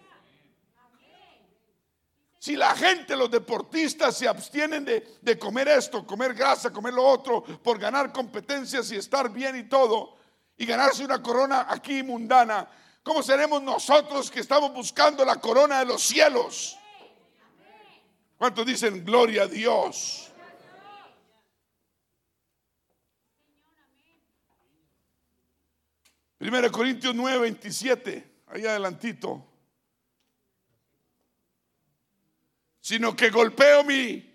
Si 2.38 2.56
la 2.56 2.74
gente, 2.74 3.14
los 3.14 3.30
deportistas 3.30 4.16
se 4.16 4.26
abstienen 4.26 4.84
de, 4.84 5.18
de, 5.20 5.38
comer 5.38 5.68
esto, 5.68 6.04
comer 6.04 6.34
grasa, 6.34 6.72
comer 6.72 6.92
lo 6.92 7.04
otro, 7.04 7.44
por 7.62 7.78
ganar 7.78 8.12
competencias 8.12 8.90
y 8.90 8.96
estar 8.96 9.30
bien 9.30 9.54
y 9.54 9.68
todo, 9.68 10.16
y 10.56 10.66
ganarse 10.66 11.04
una 11.04 11.22
corona 11.22 11.66
aquí 11.68 12.02
mundana, 12.02 12.68
¿cómo 13.02 13.22
seremos 13.22 13.62
nosotros 13.62 14.30
que 14.30 14.40
estamos 14.40 14.72
buscando 14.72 15.24
la 15.24 15.40
corona 15.40 15.80
de 15.80 15.86
los 15.86 16.02
cielos? 16.02 16.78
¿Cuántos 18.36 18.66
dicen 18.66 19.04
gloria 19.04 19.42
a 19.42 19.46
Dios? 19.46 20.32
1 26.42 26.72
Corintios 26.72 27.14
9, 27.14 27.38
27, 27.38 28.42
ahí 28.48 28.66
adelantito. 28.66 29.46
Sino 32.80 33.14
que 33.14 33.30
golpeo 33.30 33.84
mi... 33.84 34.28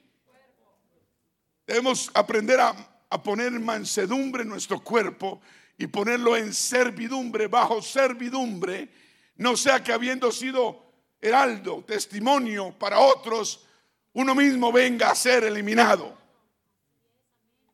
Debemos 1.65 2.09
aprender 2.13 2.61
a, 2.61 2.73
a 3.09 3.21
poner 3.21 3.51
mansedumbre 3.51 4.43
en 4.43 4.49
nuestro 4.49 4.81
cuerpo 4.81 5.41
y 5.77 5.87
ponerlo 5.87 6.35
en 6.35 6.53
servidumbre, 6.53 7.47
bajo 7.47 7.81
servidumbre, 7.81 8.89
no 9.35 9.55
sea 9.55 9.83
que 9.83 9.93
habiendo 9.93 10.31
sido 10.31 10.91
heraldo, 11.21 11.83
testimonio 11.85 12.73
para 12.77 12.99
otros, 12.99 13.65
uno 14.13 14.33
mismo 14.33 14.71
venga 14.71 15.11
a 15.11 15.15
ser 15.15 15.43
eliminado. 15.43 16.17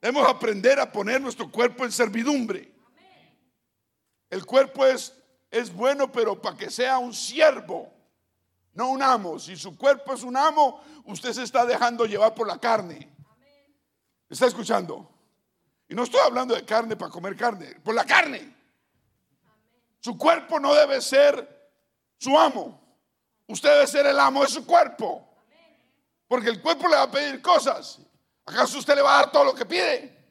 Debemos 0.02 0.28
aprender 0.28 0.80
a 0.82 0.92
poner 0.92 1.22
nuestro 1.22 1.50
cuerpo 1.50 1.86
en 1.86 1.92
servidumbre. 1.94 2.70
El 4.30 4.46
cuerpo 4.46 4.86
es, 4.86 5.14
es 5.50 5.72
bueno, 5.74 6.12
pero 6.12 6.42
para 6.42 6.58
que 6.58 6.70
sea 6.70 6.98
un 6.98 7.14
siervo, 7.14 7.94
no 8.74 8.90
un 8.90 9.02
amo. 9.02 9.40
Si 9.40 9.56
su 9.56 9.78
cuerpo 9.78 10.14
es 10.14 10.24
un 10.24 10.36
amo, 10.36 10.84
usted 11.06 11.32
se 11.32 11.44
está 11.44 11.66
dejando 11.66 12.06
llevar 12.06 12.36
por 12.36 12.48
la 12.48 12.60
carne. 12.60 13.10
¿Está 14.30 14.48
escuchando? 14.48 15.13
Y 15.88 15.96
no 15.96 16.04
estoy 16.04 16.22
hablando 16.22 16.56
de 16.56 16.66
carne 16.66 16.96
para 16.96 17.12
comer 17.12 17.36
carne, 17.36 17.76
por 17.84 17.94
la 17.94 18.06
carne. 18.06 18.56
Su 20.00 20.18
cuerpo 20.18 20.60
no 20.60 20.74
debe 20.74 21.02
ser 21.02 21.72
su 22.18 22.38
amo. 22.38 22.80
Usted 23.48 23.70
debe 23.70 23.88
ser 23.88 24.06
el 24.06 24.20
amo 24.20 24.44
de 24.44 24.50
su 24.50 24.66
cuerpo. 24.66 25.30
Porque 26.28 26.50
el 26.50 26.62
cuerpo 26.62 26.88
le 26.88 26.96
va 26.96 27.04
a 27.04 27.12
pedir 27.12 27.42
cosas. 27.42 28.00
¿Acaso 28.46 28.80
usted 28.80 28.96
le 28.96 29.02
va 29.02 29.16
a 29.16 29.22
dar 29.22 29.32
todo 29.32 29.46
lo 29.46 29.56
que 29.56 29.66
pide? 29.66 30.24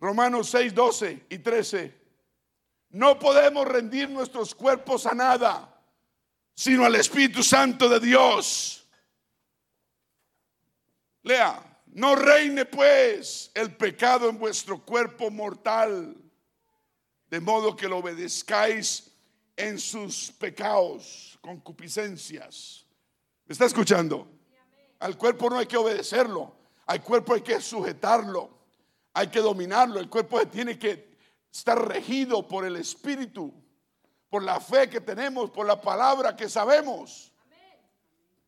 Romanos 0.00 0.48
6, 0.50 0.74
12 0.74 1.26
y 1.28 1.38
13. 1.38 1.98
No 2.90 3.18
podemos 3.18 3.66
rendir 3.66 4.08
nuestros 4.08 4.54
cuerpos 4.54 5.06
a 5.06 5.14
nada, 5.14 5.82
sino 6.54 6.84
al 6.84 6.94
Espíritu 6.94 7.42
Santo 7.42 7.88
de 7.88 8.00
Dios. 8.00 8.77
Lea, 11.28 11.62
no 11.88 12.16
reine 12.16 12.64
pues 12.64 13.50
el 13.52 13.76
pecado 13.76 14.30
en 14.30 14.38
vuestro 14.38 14.82
cuerpo 14.82 15.30
mortal, 15.30 16.16
de 17.28 17.40
modo 17.40 17.76
que 17.76 17.86
lo 17.86 17.98
obedezcáis 17.98 19.12
en 19.54 19.78
sus 19.78 20.32
pecados, 20.32 21.38
concupiscencias. 21.42 22.86
¿Me 23.44 23.52
está 23.52 23.66
escuchando? 23.66 24.26
Al 25.00 25.18
cuerpo 25.18 25.50
no 25.50 25.58
hay 25.58 25.66
que 25.66 25.76
obedecerlo, 25.76 26.56
al 26.86 27.02
cuerpo 27.02 27.34
hay 27.34 27.42
que 27.42 27.60
sujetarlo, 27.60 28.48
hay 29.12 29.28
que 29.28 29.40
dominarlo, 29.40 30.00
el 30.00 30.08
cuerpo 30.08 30.40
tiene 30.46 30.78
que 30.78 31.14
estar 31.52 31.86
regido 31.86 32.48
por 32.48 32.64
el 32.64 32.76
Espíritu, 32.76 33.52
por 34.30 34.42
la 34.42 34.60
fe 34.60 34.88
que 34.88 35.02
tenemos, 35.02 35.50
por 35.50 35.66
la 35.66 35.78
palabra 35.78 36.34
que 36.34 36.48
sabemos. 36.48 37.30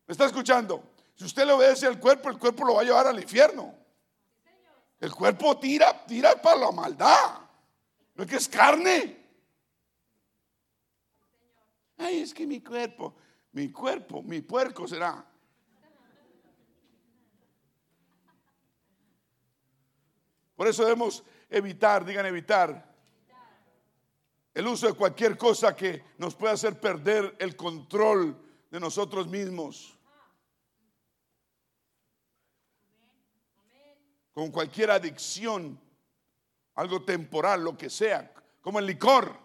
¿Me 0.07 0.13
está 0.13 0.25
escuchando? 0.25 0.83
Si 1.21 1.27
usted 1.27 1.45
le 1.45 1.53
obedece 1.53 1.87
al 1.87 2.01
cuerpo, 2.01 2.31
el 2.31 2.39
cuerpo 2.39 2.65
lo 2.65 2.77
va 2.77 2.81
a 2.81 2.85
llevar 2.85 3.07
al 3.07 3.21
infierno. 3.21 3.75
El 4.99 5.15
cuerpo 5.15 5.59
tira, 5.59 6.07
tira 6.07 6.41
para 6.41 6.61
la 6.61 6.73
maldad. 6.73 7.41
No 8.15 8.25
es 8.25 8.31
que 8.31 8.37
es 8.37 8.49
carne. 8.49 9.23
Ay, 11.99 12.21
es 12.21 12.33
que 12.33 12.47
mi 12.47 12.63
cuerpo, 12.63 13.15
mi 13.53 13.71
cuerpo, 13.71 14.23
mi 14.23 14.41
puerco 14.41 14.89
será. 14.89 15.23
Por 20.57 20.69
eso 20.69 20.85
debemos 20.85 21.23
evitar, 21.51 22.03
digan 22.03 22.25
evitar, 22.25 22.97
el 24.55 24.67
uso 24.67 24.87
de 24.87 24.95
cualquier 24.95 25.37
cosa 25.37 25.77
que 25.77 26.03
nos 26.17 26.35
pueda 26.35 26.55
hacer 26.55 26.81
perder 26.81 27.37
el 27.39 27.57
control 27.57 28.43
de 28.71 28.81
nosotros 28.81 29.29
mismos. 29.29 30.00
Con 34.41 34.51
cualquier 34.51 34.91
adicción, 34.91 35.79
algo 36.77 37.03
temporal, 37.03 37.63
lo 37.63 37.77
que 37.77 37.91
sea, 37.91 38.33
como 38.63 38.79
el 38.79 38.87
licor. 38.87 39.39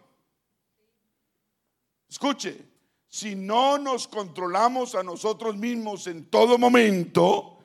Escuche, 2.07 2.65
si 3.05 3.35
no 3.35 3.77
nos 3.77 4.07
controlamos 4.07 4.95
a 4.95 5.03
nosotros 5.03 5.57
mismos 5.57 6.07
en 6.07 6.29
todo 6.29 6.57
momento, 6.57 7.57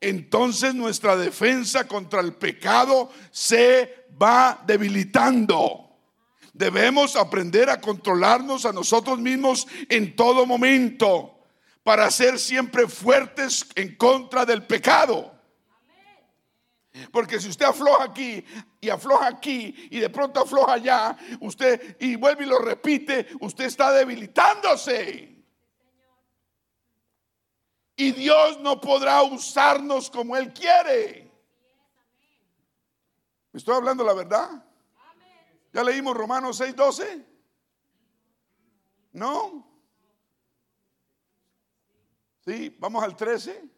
entonces 0.00 0.74
nuestra 0.74 1.14
defensa 1.14 1.86
contra 1.86 2.22
el 2.22 2.32
pecado 2.32 3.10
se 3.30 4.06
va 4.18 4.64
debilitando. 4.66 5.90
Debemos 6.54 7.16
aprender 7.16 7.68
a 7.68 7.82
controlarnos 7.82 8.64
a 8.64 8.72
nosotros 8.72 9.18
mismos 9.18 9.68
en 9.90 10.16
todo 10.16 10.46
momento 10.46 11.38
para 11.82 12.10
ser 12.10 12.38
siempre 12.38 12.88
fuertes 12.88 13.66
en 13.74 13.94
contra 13.94 14.46
del 14.46 14.62
pecado. 14.66 15.37
Porque 17.12 17.38
si 17.38 17.48
usted 17.48 17.66
afloja 17.66 18.04
aquí 18.04 18.44
y 18.80 18.88
afloja 18.88 19.26
aquí 19.26 19.88
y 19.90 20.00
de 20.00 20.10
pronto 20.10 20.40
afloja 20.40 20.74
allá, 20.74 21.16
usted 21.40 21.96
y 22.00 22.16
vuelve 22.16 22.44
y 22.44 22.48
lo 22.48 22.58
repite, 22.58 23.28
usted 23.40 23.66
está 23.66 23.92
debilitándose. 23.92 25.36
Y 27.94 28.12
Dios 28.12 28.60
no 28.60 28.80
podrá 28.80 29.22
usarnos 29.22 30.10
como 30.10 30.36
Él 30.36 30.52
quiere. 30.52 31.30
¿Me 33.52 33.58
estoy 33.58 33.74
hablando 33.74 34.04
la 34.04 34.14
verdad? 34.14 34.64
¿Ya 35.72 35.84
leímos 35.84 36.16
Romanos 36.16 36.60
6:12? 36.60 37.24
¿No? 39.12 39.66
Sí, 42.44 42.74
vamos 42.78 43.04
al 43.04 43.14
13 43.14 43.77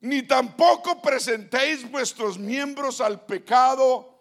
ni 0.00 0.22
tampoco 0.22 1.00
presentéis 1.00 1.88
vuestros 1.90 2.38
miembros 2.38 3.00
al 3.00 3.24
pecado 3.24 4.16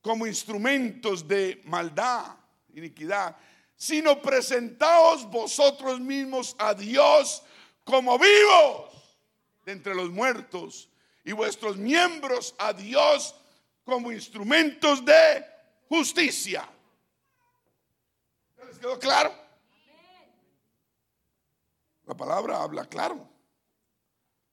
como 0.00 0.26
instrumentos 0.26 1.26
de 1.26 1.60
maldad, 1.64 2.36
iniquidad, 2.74 3.36
sino 3.76 4.20
presentaos 4.20 5.28
vosotros 5.30 6.00
mismos 6.00 6.56
a 6.58 6.74
Dios 6.74 7.42
como 7.84 8.18
vivos 8.18 8.92
de 9.64 9.72
entre 9.72 9.94
los 9.94 10.10
muertos 10.10 10.88
y 11.24 11.32
vuestros 11.32 11.76
miembros 11.76 12.54
a 12.58 12.72
Dios 12.72 13.34
como 13.84 14.10
instrumentos 14.10 15.04
de 15.04 15.44
justicia. 15.88 16.68
¿Les 18.66 18.78
quedó 18.78 18.98
claro? 18.98 19.32
La 22.04 22.14
palabra 22.14 22.62
habla 22.62 22.86
claro. 22.86 23.37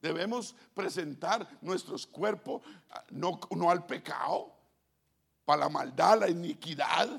Debemos 0.05 0.53
presentar 0.75 1.47
nuestros 1.61 2.05
cuerpos 2.05 2.61
ah, 2.91 3.03
no, 3.09 3.71
al 3.71 3.87
pecado, 3.87 4.55
para 5.43 5.61
la 5.61 5.69
maldad, 5.69 6.19
la 6.19 6.29
iniquidad. 6.29 7.09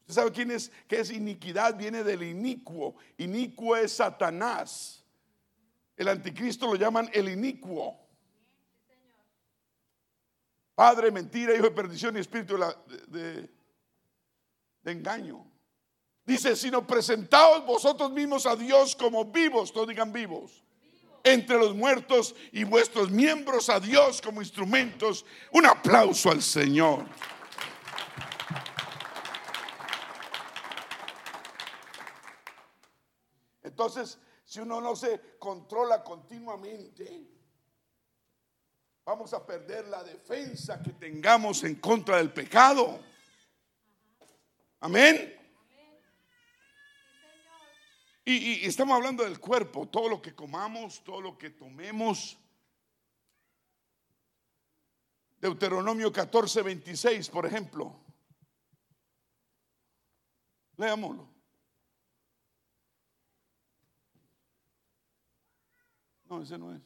¿Usted 0.00 0.12
sabe 0.12 0.30
quién 0.30 0.50
es? 0.50 0.70
¿Qué 0.86 1.00
es 1.00 1.10
iniquidad? 1.10 1.74
Viene 1.74 2.04
del 2.04 2.22
inicuo. 2.22 2.94
Inicuo 3.16 3.74
es 3.74 3.92
Satanás. 3.92 5.02
El 5.96 6.08
anticristo 6.08 6.66
lo 6.66 6.74
llaman 6.74 7.08
el 7.10 7.30
inicuo. 7.30 7.98
Padre, 10.74 11.10
mentira, 11.10 11.54
hijo 11.54 11.64
de 11.64 11.70
perdición 11.70 12.18
y 12.18 12.20
espíritu 12.20 12.58
de, 13.06 13.48
de 14.82 14.92
engaño. 14.92 15.42
Dice, 16.26 16.54
sino 16.54 16.86
presentaos 16.86 17.64
vosotros 17.64 18.12
mismos 18.12 18.44
a 18.44 18.56
Dios 18.56 18.94
como 18.94 19.24
vivos, 19.24 19.72
todos 19.72 19.88
digan 19.88 20.12
vivos 20.12 20.63
entre 21.24 21.58
los 21.58 21.74
muertos 21.74 22.36
y 22.52 22.64
vuestros 22.64 23.10
miembros 23.10 23.70
a 23.70 23.80
Dios 23.80 24.20
como 24.20 24.42
instrumentos. 24.42 25.24
Un 25.50 25.66
aplauso 25.66 26.30
al 26.30 26.42
Señor. 26.42 27.06
Entonces, 33.62 34.18
si 34.44 34.60
uno 34.60 34.80
no 34.80 34.94
se 34.94 35.38
controla 35.38 36.04
continuamente, 36.04 37.26
vamos 39.04 39.32
a 39.32 39.44
perder 39.44 39.88
la 39.88 40.04
defensa 40.04 40.80
que 40.82 40.92
tengamos 40.92 41.64
en 41.64 41.76
contra 41.76 42.18
del 42.18 42.32
pecado. 42.32 43.00
Amén. 44.80 45.43
Y, 48.26 48.64
estamos 48.66 48.96
hablando 48.96 49.22
del 49.22 49.38
cuerpo, 49.38 49.86
todo 49.86 50.08
lo 50.08 50.22
que 50.22 50.34
comamos, 50.34 51.04
todo 51.04 51.20
lo 51.20 51.36
que 51.36 51.50
tomemos. 51.50 52.38
Deuteronomio 55.38 56.10
14, 56.10 56.62
26, 56.62 57.28
por 57.28 57.44
ejemplo. 57.44 58.00
Leámoslo. 60.78 61.28
No, 66.30 66.42
ese 66.42 66.56
no 66.56 66.74
es. 66.74 66.82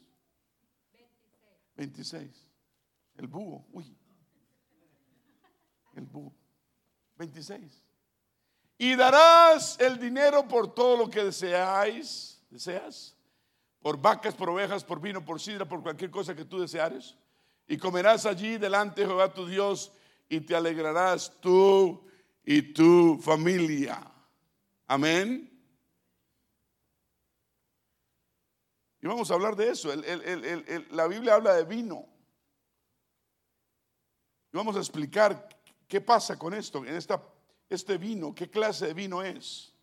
26. 1.77 2.49
El 3.15 3.27
búho. 3.27 3.65
Uy. 3.71 3.97
El 5.95 6.05
búho. 6.05 6.33
26. 7.15 7.88
Y 8.81 8.95
darás 8.95 9.77
el 9.81 9.99
dinero 9.99 10.47
por 10.47 10.73
todo 10.73 10.95
lo 10.95 11.09
que 11.09 11.25
deseáis, 11.25 12.41
deseas, 12.49 13.13
por 13.81 14.01
vacas, 14.01 14.33
por 14.33 14.49
ovejas, 14.49 14.85
por 14.85 15.01
vino, 15.01 15.23
por 15.23 15.41
sidra, 15.41 15.67
por 15.67 15.83
cualquier 15.83 16.09
cosa 16.09 16.33
que 16.33 16.45
tú 16.45 16.61
deseares. 16.61 17.17
Y 17.67 17.77
comerás 17.77 18.25
allí 18.25 18.57
delante 18.57 19.01
de 19.01 19.07
Jehová 19.07 19.33
tu 19.33 19.45
Dios 19.45 19.91
y 20.29 20.39
te 20.39 20.55
alegrarás 20.55 21.29
tú 21.41 22.07
y 22.45 22.61
tu 22.73 23.19
familia. 23.21 23.99
Amén. 24.87 25.51
Y 29.01 29.07
vamos 29.07 29.29
a 29.29 29.33
hablar 29.33 29.57
de 29.57 29.71
eso. 29.71 29.89
la 30.91 31.07
Biblia 31.07 31.35
habla 31.35 31.53
de 31.53 31.65
vino. 31.65 32.05
Y 34.53 34.57
vamos 34.57 34.77
a 34.77 34.79
explicar 34.79 35.49
qué 35.85 35.99
pasa 35.99 36.39
con 36.39 36.53
esto 36.53 36.85
en 36.85 36.95
esta 36.95 37.21
este 37.69 37.97
vino, 37.97 38.33
qué 38.33 38.49
clase 38.49 38.87
de 38.87 38.93
vino 38.93 39.21
es. 39.21 39.73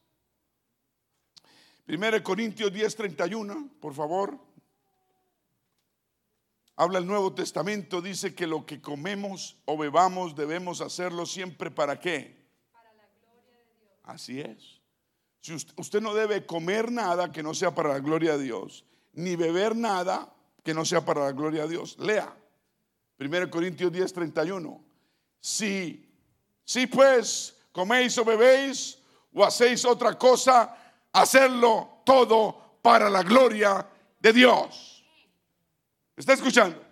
1 1.87 2.23
Corintios 2.23 2.73
10:31, 2.73 3.71
por 3.81 3.95
favor. 3.95 4.39
Habla 6.79 6.99
el 6.99 7.07
Nuevo 7.07 7.33
Testamento, 7.33 8.03
dice 8.03 8.35
que 8.35 8.47
lo 8.47 8.67
que 8.67 8.83
comemos 8.83 9.57
o 9.65 9.79
bebamos 9.79 10.37
debemos 10.37 10.83
hacerlo 10.83 11.25
siempre 11.25 11.71
para 11.71 11.99
qué? 11.99 12.45
Para 12.71 12.93
la 12.93 13.09
gloria 13.09 13.57
de 13.57 14.13
Así 14.13 14.41
es. 14.41 14.83
Si 15.41 15.55
usted, 15.55 16.03
no 16.03 16.13
debe 16.13 16.45
comer 16.45 16.91
nada 16.91 17.31
que 17.31 17.43
no 17.43 17.55
sea 17.55 17.75
para 17.75 17.91
la 17.91 18.01
gloria 18.01 18.37
de 18.37 18.45
Dios, 18.45 18.85
ni 19.13 19.37
beber 19.37 19.77
nada 19.77 20.35
que 20.65 20.75
no 20.75 20.85
sea 20.85 21.05
para 21.05 21.25
la 21.25 21.33
gloria 21.33 21.63
de 21.63 21.69
Dios. 21.69 21.97
Lea. 21.99 22.37
1 23.19 23.51
Corintios 23.51 23.93
10, 23.93 24.13
31. 24.13 24.85
Si, 25.41 26.13
si 26.65 26.87
pues 26.89 27.56
coméis 27.77 28.17
o 28.17 28.25
bebéis 28.25 28.97
o 29.35 29.45
hacéis 29.45 29.85
otra 29.85 30.17
cosa, 30.17 30.75
hacerlo 31.13 32.01
todo 32.07 32.81
para 32.81 33.11
la 33.11 33.23
gloria 33.23 33.87
de 34.19 34.33
Dios. 34.33 35.05
¿Está 36.17 36.33
escuchando? 36.33 36.83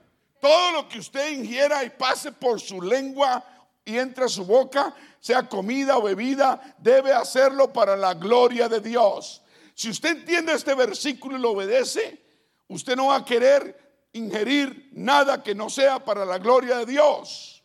Todo 0.43 0.72
lo 0.72 0.87
que 0.87 0.99
usted 0.99 1.30
ingiera 1.30 1.82
y 1.85 1.89
pase 1.89 2.32
por 2.32 2.61
su 2.61 2.82
lengua 2.82 3.43
y 3.82 3.97
entre 3.97 4.26
a 4.26 4.28
su 4.28 4.45
boca, 4.45 4.95
sea 5.20 5.49
comida 5.49 5.97
o 5.97 6.03
bebida, 6.03 6.61
debe 6.76 7.14
hacerlo 7.14 7.72
para 7.72 7.97
la 7.97 8.12
gloria 8.12 8.68
de 8.68 8.80
Dios. 8.80 9.41
Si 9.74 9.89
usted 9.89 10.18
entiende 10.18 10.53
este 10.53 10.74
versículo 10.74 11.39
y 11.39 11.41
lo 11.41 11.53
obedece, 11.53 12.20
usted 12.68 12.95
no 12.95 13.07
va 13.07 13.16
a 13.16 13.24
querer 13.24 14.09
ingerir 14.12 14.91
nada 14.93 15.43
que 15.43 15.55
no 15.55 15.70
sea 15.70 16.05
para 16.05 16.26
la 16.26 16.37
gloria 16.37 16.76
de 16.76 16.87
Dios. 16.87 17.62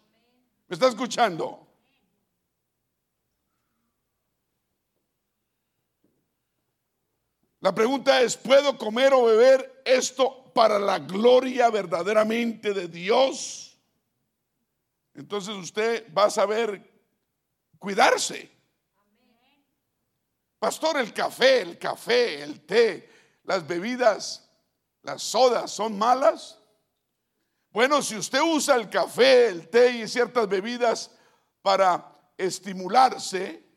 ¿Me 0.70 0.76
está 0.76 0.88
escuchando? 0.88 1.68
La 7.62 7.76
pregunta 7.76 8.22
es, 8.22 8.38
¿puedo 8.38 8.78
comer 8.78 9.14
o 9.14 9.26
beber 9.26 9.82
esto 9.84 10.51
para 10.53 10.80
la 10.80 10.99
gloria 10.99 11.70
verdaderamente 11.70 12.74
de 12.74 12.88
Dios? 12.88 13.78
Entonces 15.14 15.55
usted 15.55 16.14
va 16.14 16.26
a 16.26 16.30
saber 16.30 16.89
cuidarse. 17.78 18.49
Pastor, 20.57 20.97
el 20.97 21.14
café, 21.14 21.62
el 21.62 21.78
café, 21.78 22.41
el 22.43 22.66
té, 22.66 23.10
las 23.43 23.68
bebidas, 23.68 24.49
las 25.01 25.22
sodas 25.22 25.72
son 25.72 25.97
malas. 25.97 26.60
Bueno, 27.72 28.01
si 28.01 28.16
usted 28.16 28.41
usa 28.41 28.76
el 28.76 28.89
café, 28.89 29.47
el 29.47 29.70
té 29.70 29.91
y 29.91 30.07
ciertas 30.07 30.47
bebidas 30.47 31.12
para 31.62 32.18
estimularse, 32.38 33.68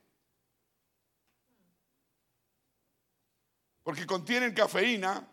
porque 3.82 4.06
contienen 4.06 4.54
cafeína. 4.54 5.28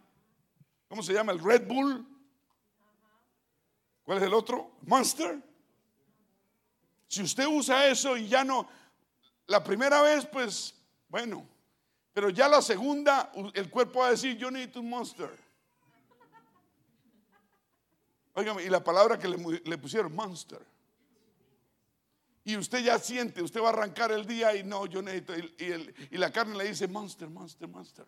¿Cómo 0.87 1.03
se 1.03 1.13
llama? 1.13 1.31
El 1.31 1.39
Red 1.39 1.67
Bull. 1.67 2.05
¿Cuál 4.03 4.17
es 4.17 4.23
el 4.23 4.33
otro? 4.33 4.71
Monster. 4.81 5.39
Si 7.07 7.21
usted 7.21 7.45
usa 7.47 7.87
eso 7.87 8.17
y 8.17 8.27
ya 8.27 8.43
no, 8.43 8.67
la 9.47 9.63
primera 9.63 10.01
vez, 10.01 10.27
pues, 10.27 10.75
bueno, 11.07 11.47
pero 12.13 12.29
ya 12.29 12.47
la 12.47 12.61
segunda, 12.61 13.31
el 13.53 13.69
cuerpo 13.69 13.99
va 13.99 14.07
a 14.07 14.11
decir, 14.11 14.37
yo 14.37 14.51
necesito 14.51 14.79
un 14.79 14.89
monster. 14.89 15.29
Óigame, 18.33 18.63
y 18.63 18.69
la 18.69 18.83
palabra 18.83 19.17
que 19.17 19.27
le, 19.27 19.37
le, 19.37 19.77
pusieron, 19.77 20.13
monster. 20.13 20.63
Y 22.43 22.57
usted 22.57 22.79
ya 22.79 22.97
siente, 22.99 23.41
usted 23.41 23.61
va 23.61 23.67
a 23.67 23.73
arrancar 23.73 24.11
el 24.11 24.25
día 24.25 24.55
y 24.55 24.63
no, 24.63 24.85
yo 24.85 25.01
necesito, 25.01 25.35
y, 25.35 25.93
y 26.11 26.17
la 26.17 26.31
carne 26.31 26.55
le 26.55 26.65
dice, 26.65 26.87
monster, 26.87 27.27
monster, 27.27 27.67
monster 27.67 28.05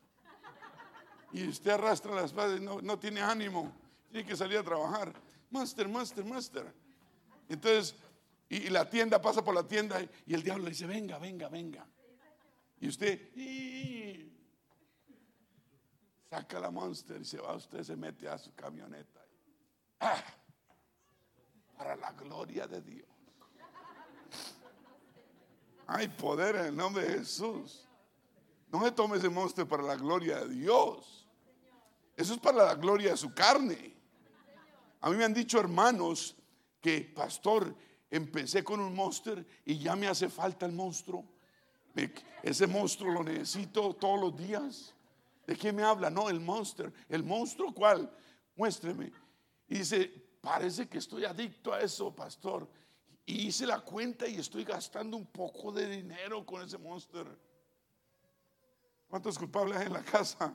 y 1.34 1.48
usted 1.48 1.72
arrastra 1.72 2.14
las 2.14 2.34
patas 2.34 2.60
y 2.60 2.64
no, 2.64 3.00
tiene 3.00 3.22
ánimo, 3.22 3.72
tiene 4.12 4.28
que 4.28 4.36
salir 4.36 4.58
a 4.58 4.64
trabajar. 4.64 5.14
Master, 5.50 5.88
master, 5.88 6.26
master. 6.26 6.74
Entonces, 7.50 7.96
y, 8.50 8.70
la 8.70 8.90
tienda 8.90 9.22
pasa 9.22 9.44
por 9.44 9.56
la 9.56 9.68
tienda 9.68 10.02
y, 10.26 10.34
el 10.34 10.44
diablo 10.44 10.66
le 10.66 10.72
dice, 10.72 10.86
venga, 10.86 11.18
venga, 11.18 11.48
venga. 11.50 11.86
Y 12.80 12.88
usted 12.88 13.32
saca 16.30 16.60
la 16.60 16.72
monster 16.72 17.22
y 17.22 17.26
se 17.26 17.40
va, 17.40 17.56
usted 17.56 17.84
se 17.84 17.96
mete 17.96 18.28
a 18.28 18.38
su 18.38 18.54
camioneta. 18.54 19.22
Ah, 20.00 20.24
para 21.78 21.96
la 21.96 22.12
gloria 22.12 22.68
de 22.68 22.82
Dios. 22.82 23.08
Hay 25.88 26.08
poder 26.08 26.56
en 26.56 26.66
el 26.68 26.76
nombre 26.76 27.06
de 27.06 27.20
Jesús. 27.20 27.86
No 28.72 28.84
se 28.84 28.92
tome 28.92 29.18
ese 29.18 29.30
monster 29.30 29.68
para 29.68 29.84
la 29.84 29.96
gloria 29.96 30.40
de 30.40 30.56
Dios. 30.56 31.21
Eso 32.22 32.36
es 32.36 32.40
para 32.40 32.66
la 32.66 32.76
gloria 32.76 33.12
de 33.12 33.18
su 33.18 33.34
carne. 33.34 33.96
A 35.02 35.10
mí 35.10 35.18
me 35.18 35.26
han 35.26 35.34
dicho 35.34 35.60
hermanos 35.60 36.36
que, 36.80 37.02
pastor, 37.02 37.76
empecé 38.12 38.64
con 38.64 38.80
un 38.80 38.94
monster 38.94 39.44
y 39.66 39.80
ya 39.80 39.96
me 39.96 40.08
hace 40.08 40.30
falta 40.30 40.68
el 40.68 40.72
monstruo. 40.72 41.26
Ese 42.44 42.68
monstruo 42.68 43.12
lo 43.12 43.24
necesito 43.24 43.96
todos 43.96 44.20
los 44.20 44.38
días. 44.38 44.94
¿De 45.48 45.56
qué 45.56 45.74
me 45.74 45.82
habla? 45.82 46.12
No, 46.12 46.30
el 46.30 46.40
monster. 46.40 46.94
¿El 47.10 47.24
monstruo 47.24 47.74
cuál? 47.74 48.16
Muéstreme. 48.56 49.12
Y 49.68 49.80
dice, 49.80 50.14
parece 50.42 50.88
que 50.88 51.00
estoy 51.00 51.26
adicto 51.26 51.74
a 51.74 51.82
eso, 51.82 52.16
pastor. 52.16 52.70
Y 53.26 53.48
hice 53.48 53.66
la 53.66 53.80
cuenta 53.80 54.28
y 54.28 54.36
estoy 54.36 54.64
gastando 54.64 55.18
un 55.18 55.26
poco 55.26 55.72
de 55.72 55.90
dinero 55.90 56.46
con 56.46 56.62
ese 56.62 56.78
monster. 56.78 57.26
¿Cuántos 59.08 59.40
culpables 59.40 59.78
hay 59.78 59.88
en 59.88 59.94
la 59.94 60.04
casa? 60.04 60.54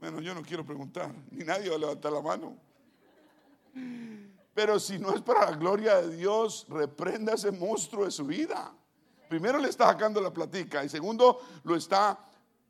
Bueno, 0.00 0.20
yo 0.20 0.34
no 0.34 0.42
quiero 0.42 0.64
preguntar, 0.64 1.14
ni 1.30 1.44
nadie 1.44 1.68
va 1.68 1.76
a 1.76 1.78
levantar 1.78 2.12
la 2.12 2.22
mano. 2.22 2.56
Pero 4.54 4.80
si 4.80 4.98
no 4.98 5.14
es 5.14 5.20
para 5.20 5.50
la 5.50 5.56
gloria 5.56 6.00
de 6.00 6.16
Dios, 6.16 6.66
reprenda 6.68 7.34
ese 7.34 7.50
monstruo 7.50 8.04
de 8.04 8.10
su 8.10 8.24
vida. 8.24 8.72
Primero 9.28 9.58
le 9.58 9.68
está 9.68 9.86
sacando 9.86 10.20
la 10.20 10.32
platica 10.32 10.84
y 10.84 10.88
segundo 10.88 11.40
lo 11.64 11.76
está 11.76 12.18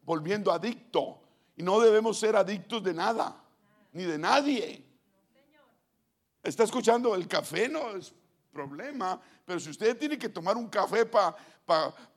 volviendo 0.03 0.51
adicto. 0.51 1.21
Y 1.57 1.63
no 1.63 1.79
debemos 1.81 2.19
ser 2.19 2.35
adictos 2.35 2.83
de 2.83 2.93
nada, 2.93 3.41
ni 3.93 4.05
de 4.05 4.19
nadie. 4.19 4.85
¿Está 6.43 6.65
escuchando? 6.65 7.15
El 7.15 7.29
café 7.29 7.69
no 7.69 7.97
es 7.97 8.13
problema, 8.53 9.21
pero 9.45 9.61
si 9.61 9.71
usted 9.71 9.97
tiene 9.97 10.19
que 10.19 10.29
tomar 10.29 10.57
un 10.57 10.69
café 10.69 11.05
para 11.07 11.37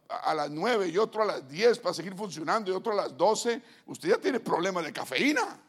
a 0.10 0.34
las 0.34 0.50
9 0.50 0.88
y 0.88 0.98
otro 0.98 1.22
a 1.22 1.26
las 1.26 1.48
10 1.48 1.80
para 1.80 1.94
seguir 1.94 2.16
funcionando 2.16 2.72
y 2.72 2.74
otro 2.74 2.94
a 2.94 2.96
las 2.96 3.16
12, 3.16 3.62
usted 3.86 4.10
ya 4.10 4.18
tiene 4.18 4.40
problemas 4.40 4.84
de 4.84 4.92
cafeína. 4.92 5.60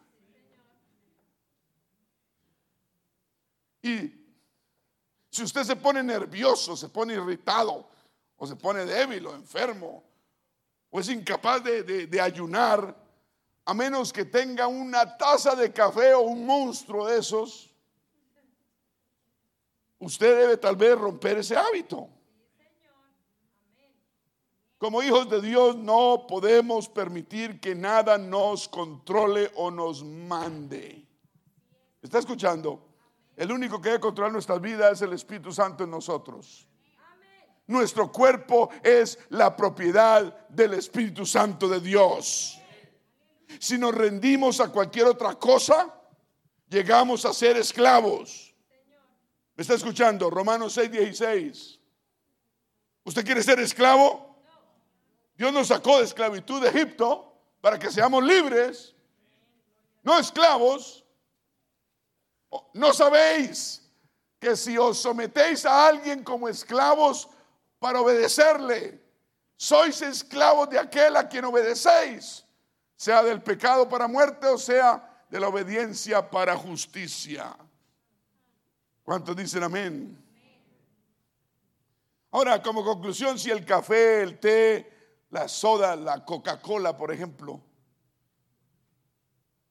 Y 3.82 4.12
si 5.30 5.43
usted 5.43 5.62
se 5.62 5.76
pone 5.76 6.03
nervioso, 6.03 6.76
se 6.76 6.88
pone 6.88 7.14
irritado, 7.14 7.88
o 8.36 8.47
se 8.47 8.57
pone 8.57 8.86
débil 8.86 9.26
o 9.26 9.34
enfermo, 9.34 10.03
o 10.91 11.01
es 11.01 11.09
incapaz 11.11 11.62
de, 11.62 12.07
de 12.07 12.20
ayunar, 12.20 12.97
a 13.66 13.74
menos 13.74 14.12
que 14.12 14.24
tenga 14.24 14.66
una 14.66 15.16
taza 15.18 15.55
de 15.55 15.70
café 15.70 16.14
o 16.14 16.22
un 16.22 16.47
monstruo 16.47 17.07
de 17.07 17.18
esos, 17.18 17.70
usted 19.99 20.38
debe 20.38 20.57
tal 20.57 20.76
vez 20.76 20.99
romper 20.99 21.38
ese 21.38 21.57
hábito. 21.57 22.09
Como 24.81 25.03
hijos 25.03 25.28
de 25.28 25.43
Dios 25.43 25.76
no 25.76 26.24
podemos 26.26 26.89
permitir 26.89 27.61
que 27.61 27.74
nada 27.74 28.16
nos 28.16 28.66
controle 28.66 29.51
o 29.57 29.70
nos 29.70 30.03
mande. 30.03 31.07
¿Está 32.01 32.18
escuchando? 32.18 32.89
El 33.37 33.53
único 33.53 33.78
que 33.78 33.91
debe 33.91 34.01
controlar 34.01 34.33
nuestras 34.33 34.59
vidas 34.59 34.93
es 34.93 35.03
el 35.03 35.12
Espíritu 35.12 35.53
Santo 35.53 35.85
en 35.85 35.91
nosotros. 35.91 36.66
Nuestro 37.66 38.11
cuerpo 38.11 38.70
es 38.83 39.18
la 39.28 39.55
propiedad 39.55 40.49
del 40.49 40.72
Espíritu 40.72 41.26
Santo 41.26 41.68
de 41.68 41.81
Dios. 41.81 42.59
Si 43.59 43.76
nos 43.76 43.95
rendimos 43.95 44.61
a 44.61 44.70
cualquier 44.70 45.09
otra 45.09 45.35
cosa, 45.35 45.95
llegamos 46.70 47.26
a 47.26 47.35
ser 47.35 47.59
esclavos. 47.59 48.55
¿Me 49.57 49.61
está 49.61 49.74
escuchando? 49.74 50.31
Romanos 50.31 50.72
6, 50.72 50.91
16. 50.91 51.81
¿Usted 53.05 53.26
quiere 53.26 53.43
ser 53.43 53.61
esclavo? 53.61 54.30
Dios 55.41 55.55
nos 55.55 55.68
sacó 55.68 55.97
de 55.97 56.05
esclavitud 56.05 56.61
de 56.61 56.68
Egipto 56.68 57.34
para 57.62 57.78
que 57.78 57.91
seamos 57.91 58.22
libres, 58.22 58.95
no 60.03 60.18
esclavos. 60.18 61.03
¿No 62.74 62.93
sabéis 62.93 63.91
que 64.38 64.55
si 64.55 64.76
os 64.76 64.99
sometéis 64.99 65.64
a 65.64 65.86
alguien 65.86 66.22
como 66.22 66.47
esclavos 66.47 67.26
para 67.78 68.03
obedecerle, 68.03 69.03
sois 69.57 70.03
esclavos 70.03 70.68
de 70.68 70.78
aquel 70.78 71.16
a 71.16 71.26
quien 71.26 71.47
obedecéis, 71.47 72.45
sea 72.95 73.22
del 73.22 73.41
pecado 73.41 73.88
para 73.88 74.07
muerte 74.07 74.47
o 74.47 74.59
sea 74.59 75.24
de 75.30 75.41
la 75.41 75.49
obediencia 75.49 76.30
para 76.30 76.55
justicia? 76.55 77.57
¿Cuántos 79.03 79.34
dicen 79.34 79.62
amén? 79.62 80.22
Ahora, 82.30 82.62
como 82.62 82.84
conclusión, 82.84 83.38
si 83.38 83.51
el 83.51 83.64
café, 83.64 84.20
el 84.20 84.38
té, 84.38 84.99
la 85.31 85.49
soda, 85.49 85.97
la 85.97 86.24
Coca-Cola, 86.24 86.97
por 86.97 87.12
ejemplo. 87.12 87.62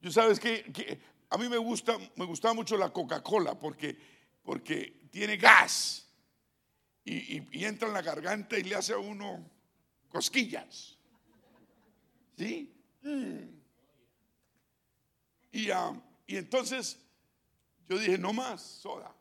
Yo 0.02 0.12
sabes 0.12 0.40
que, 0.40 1.00
a 1.30 1.38
mí 1.38 1.50
me 1.50 1.58
gusta, 1.58 1.98
me 2.16 2.26
gusta 2.26 2.54
mucho 2.54 2.78
la 2.78 2.92
Coca-Cola 2.92 3.60
porque, 3.60 3.98
porque 4.44 5.10
tiene 5.12 5.38
gas 5.38 6.08
y, 7.04 7.66
entra 7.66 7.88
en 7.88 7.94
la 7.94 8.02
garganta 8.02 8.58
y 8.58 8.64
le 8.64 8.76
hace 8.76 8.94
a 8.94 8.98
uno 8.98 9.50
cosquillas. 10.10 10.98
¿Sí? 12.38 12.74
Mm. 13.02 13.60
Y, 15.52 15.72
ah, 15.72 15.94
y 16.28 16.38
entonces 16.38 16.98
yo 17.90 17.98
dije, 17.98 18.18
no 18.18 18.32
más 18.32 18.62
soda. 18.62 19.14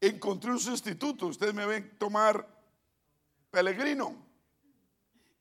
Encontré 0.00 0.50
un 0.50 0.58
sustituto. 0.58 1.26
Ustedes 1.26 1.54
me 1.54 1.66
ven 1.66 1.96
tomar 1.98 2.48
Pelegrino, 3.50 4.23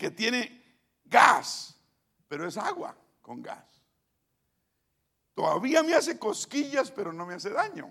que 0.03 0.11
tiene 0.11 0.61
gas, 1.05 1.77
pero 2.27 2.45
es 2.45 2.57
agua 2.57 2.93
con 3.21 3.41
gas. 3.41 3.63
Todavía 5.33 5.81
me 5.81 5.93
hace 5.93 6.19
cosquillas, 6.19 6.91
pero 6.91 7.13
no 7.13 7.25
me 7.25 7.35
hace 7.35 7.49
daño. 7.51 7.89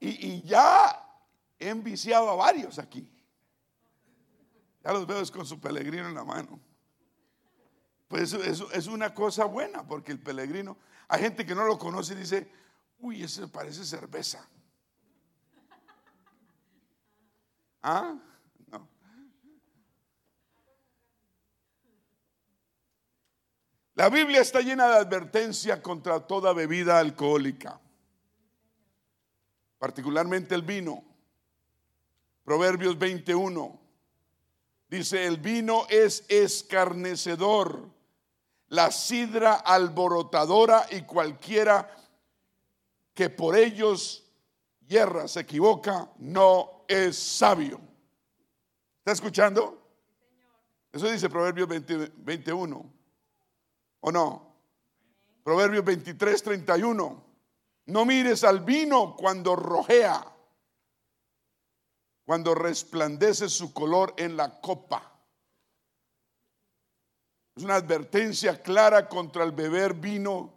Y, 0.00 0.40
ya 0.44 0.98
he 1.58 1.68
enviciado 1.68 2.30
a 2.30 2.34
varios 2.34 2.78
aquí. 2.78 3.06
Ya 4.82 4.94
los 4.94 5.06
veo 5.06 5.22
con 5.30 5.44
su 5.44 5.60
peregrino 5.60 6.08
en 6.08 6.14
la 6.14 6.24
mano. 6.24 6.58
Pues 8.06 8.32
eso, 8.32 8.72
es 8.72 8.86
una 8.86 9.12
cosa 9.12 9.44
buena, 9.44 9.86
porque 9.86 10.10
el 10.10 10.20
peregrino, 10.20 10.78
hay 11.06 11.20
gente 11.20 11.44
que 11.44 11.54
no 11.54 11.66
lo 11.66 11.78
conoce 11.78 12.14
y 12.14 12.16
dice, 12.16 12.50
uy, 13.00 13.24
ese 13.24 13.46
parece 13.46 13.84
cerveza. 13.84 14.48
¿Ah? 17.82 18.16
No. 18.66 18.88
La 23.94 24.08
Biblia 24.08 24.40
está 24.40 24.60
llena 24.60 24.88
de 24.88 24.96
advertencia 24.96 25.82
contra 25.82 26.26
toda 26.26 26.52
bebida 26.52 26.98
alcohólica 26.98 27.80
particularmente 29.78 30.54
el 30.54 30.62
vino. 30.62 31.04
Proverbios 32.44 32.98
21 32.98 33.78
dice, 34.88 35.26
el 35.26 35.36
vino 35.38 35.86
es 35.88 36.24
escarnecedor, 36.28 37.88
la 38.68 38.90
sidra 38.90 39.54
alborotadora 39.54 40.86
y 40.90 41.02
cualquiera 41.02 41.94
que 43.14 43.30
por 43.30 43.56
ellos 43.56 44.24
hierra, 44.86 45.28
se 45.28 45.40
equivoca, 45.40 46.10
no 46.18 46.77
es 46.88 47.16
sabio. 47.16 47.80
¿Está 48.98 49.12
escuchando? 49.12 49.80
Eso 50.90 51.08
dice 51.10 51.28
Proverbios 51.28 51.68
21. 51.68 52.92
¿O 54.00 54.12
no? 54.12 54.54
Proverbios 55.44 55.84
23, 55.84 56.42
31. 56.42 57.24
No 57.86 58.04
mires 58.04 58.44
al 58.44 58.60
vino 58.60 59.16
cuando 59.16 59.56
rojea, 59.56 60.26
cuando 62.24 62.54
resplandece 62.54 63.48
su 63.48 63.72
color 63.72 64.14
en 64.16 64.36
la 64.36 64.60
copa. 64.60 65.10
Es 67.56 67.64
una 67.64 67.76
advertencia 67.76 68.62
clara 68.62 69.08
contra 69.08 69.44
el 69.44 69.52
beber 69.52 69.94
vino 69.94 70.54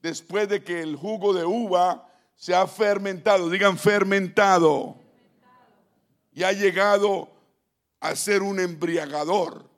después 0.00 0.48
de 0.48 0.62
que 0.62 0.80
el 0.80 0.96
jugo 0.96 1.32
de 1.32 1.44
uva 1.44 2.08
se 2.36 2.54
ha 2.54 2.66
fermentado, 2.66 3.50
digan 3.50 3.76
fermentado, 3.76 5.01
y 6.32 6.42
ha 6.42 6.52
llegado 6.52 7.30
a 8.00 8.16
ser 8.16 8.42
un 8.42 8.58
embriagador. 8.60 9.70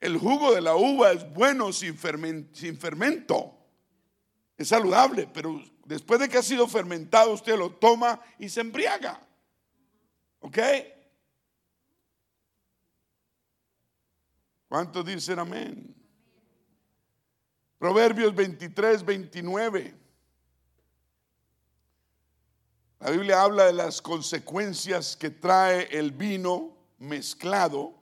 El 0.00 0.18
jugo 0.18 0.54
de 0.54 0.60
la 0.60 0.76
uva 0.76 1.12
es 1.12 1.32
bueno 1.32 1.72
sin, 1.72 1.96
fermento, 1.96 3.54
es 4.56 4.68
saludable, 4.68 5.28
pero 5.32 5.60
Después 5.84 6.20
de 6.20 6.28
que 6.28 6.38
ha 6.38 6.42
sido 6.42 6.66
fermentado, 6.68 7.32
usted 7.32 7.56
lo 7.56 7.70
toma 7.70 8.20
y 8.38 8.48
se 8.48 8.60
embriaga. 8.60 9.20
¿Ok? 10.40 10.58
¿Cuántos 14.68 15.04
dicen 15.04 15.38
amén? 15.38 15.94
Proverbios 17.78 18.34
23, 18.34 19.04
29. 19.04 20.01
La 23.02 23.10
Biblia 23.10 23.42
habla 23.42 23.64
de 23.64 23.72
las 23.72 24.00
consecuencias 24.00 25.16
que 25.16 25.30
trae 25.30 25.88
el 25.90 26.12
vino 26.12 26.70
mezclado. 26.98 27.94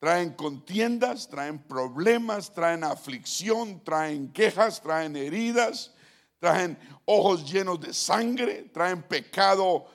Traen 0.00 0.32
contiendas, 0.32 1.28
traen 1.28 1.60
problemas, 1.60 2.52
traen 2.52 2.82
aflicción, 2.82 3.84
traen 3.84 4.32
quejas, 4.32 4.82
traen 4.82 5.14
heridas, 5.14 5.92
traen 6.40 6.76
ojos 7.04 7.48
llenos 7.48 7.80
de 7.80 7.94
sangre, 7.94 8.70
traen 8.74 9.04
pecado 9.04 9.86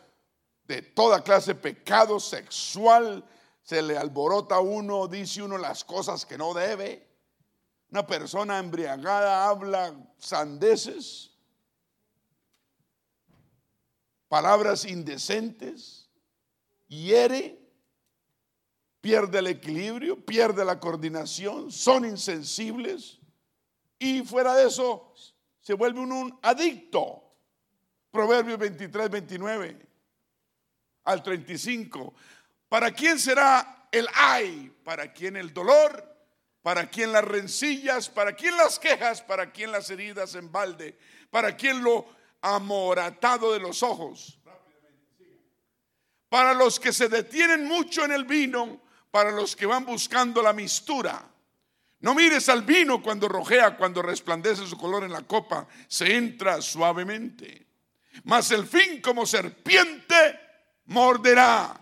de 0.64 0.82
toda 0.82 1.22
clase, 1.22 1.54
pecado 1.54 2.22
sexual, 2.22 3.26
se 3.62 3.82
le 3.82 3.98
alborota 3.98 4.56
a 4.56 4.62
uno, 4.62 5.10
dice 5.10 5.44
uno 5.44 5.58
las 5.58 5.84
cosas 5.84 6.26
que 6.26 6.38
no 6.38 6.54
debe. 6.54 7.06
Una 7.91 8.08
persona 8.08 8.58
embriagada 8.58 9.50
habla 9.50 9.94
sandeces, 10.18 11.33
palabras 14.34 14.86
indecentes, 14.86 16.10
hiere, 16.88 17.56
pierde 19.00 19.38
el 19.38 19.46
equilibrio, 19.46 20.26
pierde 20.26 20.66
la 20.66 20.80
coordinación, 20.80 21.72
son 21.72 22.04
insensibles 22.04 23.20
y 24.00 24.24
fuera 24.24 24.56
de 24.56 24.70
eso 24.70 25.14
se 25.62 25.76
vuelve 25.76 26.00
un, 26.00 26.40
adicto. 26.42 27.32
Proverbios 28.10 28.58
23, 28.58 29.12
29 29.12 29.88
al 31.04 31.22
35. 31.22 32.16
¿Para 32.68 32.90
quién 32.90 33.20
será 33.20 33.88
el 33.92 34.08
ay? 34.16 34.76
¿Para 34.84 35.14
quién 35.14 35.38
el 35.38 35.54
dolor? 35.54 36.12
¿Para 36.64 36.90
quién 36.90 37.12
las 37.12 37.24
rencillas? 37.24 38.10
¿Para 38.10 38.34
quién 38.34 38.58
las 38.58 38.80
quejas? 38.80 39.22
¿Para 39.22 39.52
quién 39.52 39.72
las 39.72 39.92
heridas 39.92 40.34
en 40.34 40.52
balde? 40.52 40.98
¿Para 41.30 41.56
quién 41.56 41.84
lo 41.84 42.23
amoratado 42.44 43.54
de 43.54 43.60
los 43.60 43.82
ojos? 43.82 44.39
Para 46.30 46.54
los 46.54 46.80
que 46.80 46.94
se 46.94 47.10
detienen 47.10 47.66
mucho 47.66 48.06
en 48.06 48.12
el 48.12 48.26
vino, 48.26 48.82
para 49.10 49.32
los 49.32 49.56
que 49.56 49.66
van 49.66 49.86
buscando 49.86 50.44
la 50.44 50.54
mistura 50.54 51.34
no 52.04 52.14
mires 52.14 52.50
al 52.50 52.64
vino 52.64 53.02
cuando 53.02 53.30
rojea, 53.30 53.78
cuando 53.78 54.02
resplandece 54.02 54.68
su 54.68 54.78
color 54.78 55.06
en 55.06 55.14
la 55.14 55.22
copa, 55.22 55.66
se 55.88 56.18
entra 56.18 56.62
suavemente. 56.62 57.66
Mas 58.26 58.52
el 58.52 58.68
fin 58.68 59.02
como 59.02 59.26
serpiente 59.26 60.38
morderá. 60.88 61.74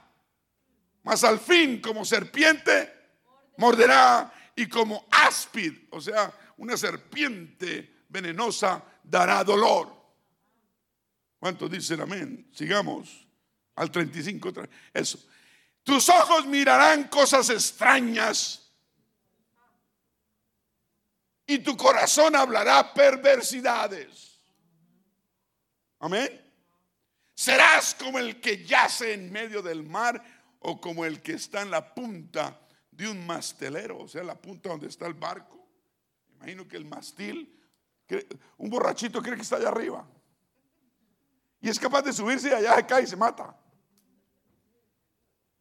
Mas 1.02 1.24
al 1.24 1.40
fin 1.40 1.82
como 1.82 2.06
serpiente 2.06 2.94
morderá 3.58 4.32
y 4.56 4.68
como 4.68 5.08
áspid, 5.10 5.74
o 5.90 6.00
sea, 6.00 6.32
una 6.58 6.78
serpiente 6.78 8.04
venenosa 8.08 8.84
dará 9.04 9.44
dolor. 9.44 10.01
¿Cuántos 11.42 11.72
dicen 11.72 12.00
amén? 12.00 12.48
Sigamos 12.54 13.26
al 13.76 13.90
35. 13.90 14.54
Eso. 14.94 15.18
Tus 15.82 16.08
ojos 16.08 16.46
mirarán 16.46 17.06
cosas 17.08 17.50
extrañas 17.50 18.72
y 21.48 21.58
tu 21.58 21.76
corazón 21.76 22.36
hablará 22.36 22.94
perversidades. 22.94 24.40
Amén. 25.98 26.30
Serás 27.34 27.96
como 27.96 28.20
el 28.20 28.40
que 28.40 28.64
yace 28.64 29.14
en 29.14 29.32
medio 29.32 29.64
del 29.64 29.82
mar 29.82 30.24
o 30.60 30.80
como 30.80 31.06
el 31.06 31.24
que 31.24 31.34
está 31.34 31.64
en 31.64 31.72
la 31.72 31.96
punta 31.96 32.62
de 32.92 33.08
un 33.08 33.26
mastelero, 33.26 33.98
o 33.98 34.08
sea, 34.08 34.24
la 34.24 34.40
punta 34.40 34.70
donde 34.70 34.90
está 34.90 35.08
el 35.08 35.16
barco. 35.16 35.68
Imagino 36.36 36.68
que 36.68 36.78
el 36.78 36.86
mastil, 36.86 37.60
un 38.58 38.70
borrachito 38.70 39.24
cree 39.24 39.38
que 39.38 39.42
está 39.42 39.56
allá 39.56 39.70
arriba. 39.70 40.08
Y 41.62 41.70
es 41.70 41.80
capaz 41.80 42.02
de 42.02 42.12
subirse 42.12 42.54
allá 42.54 42.86
cae 42.86 43.04
y 43.04 43.08
se 43.08 43.16
mata. 43.16 43.56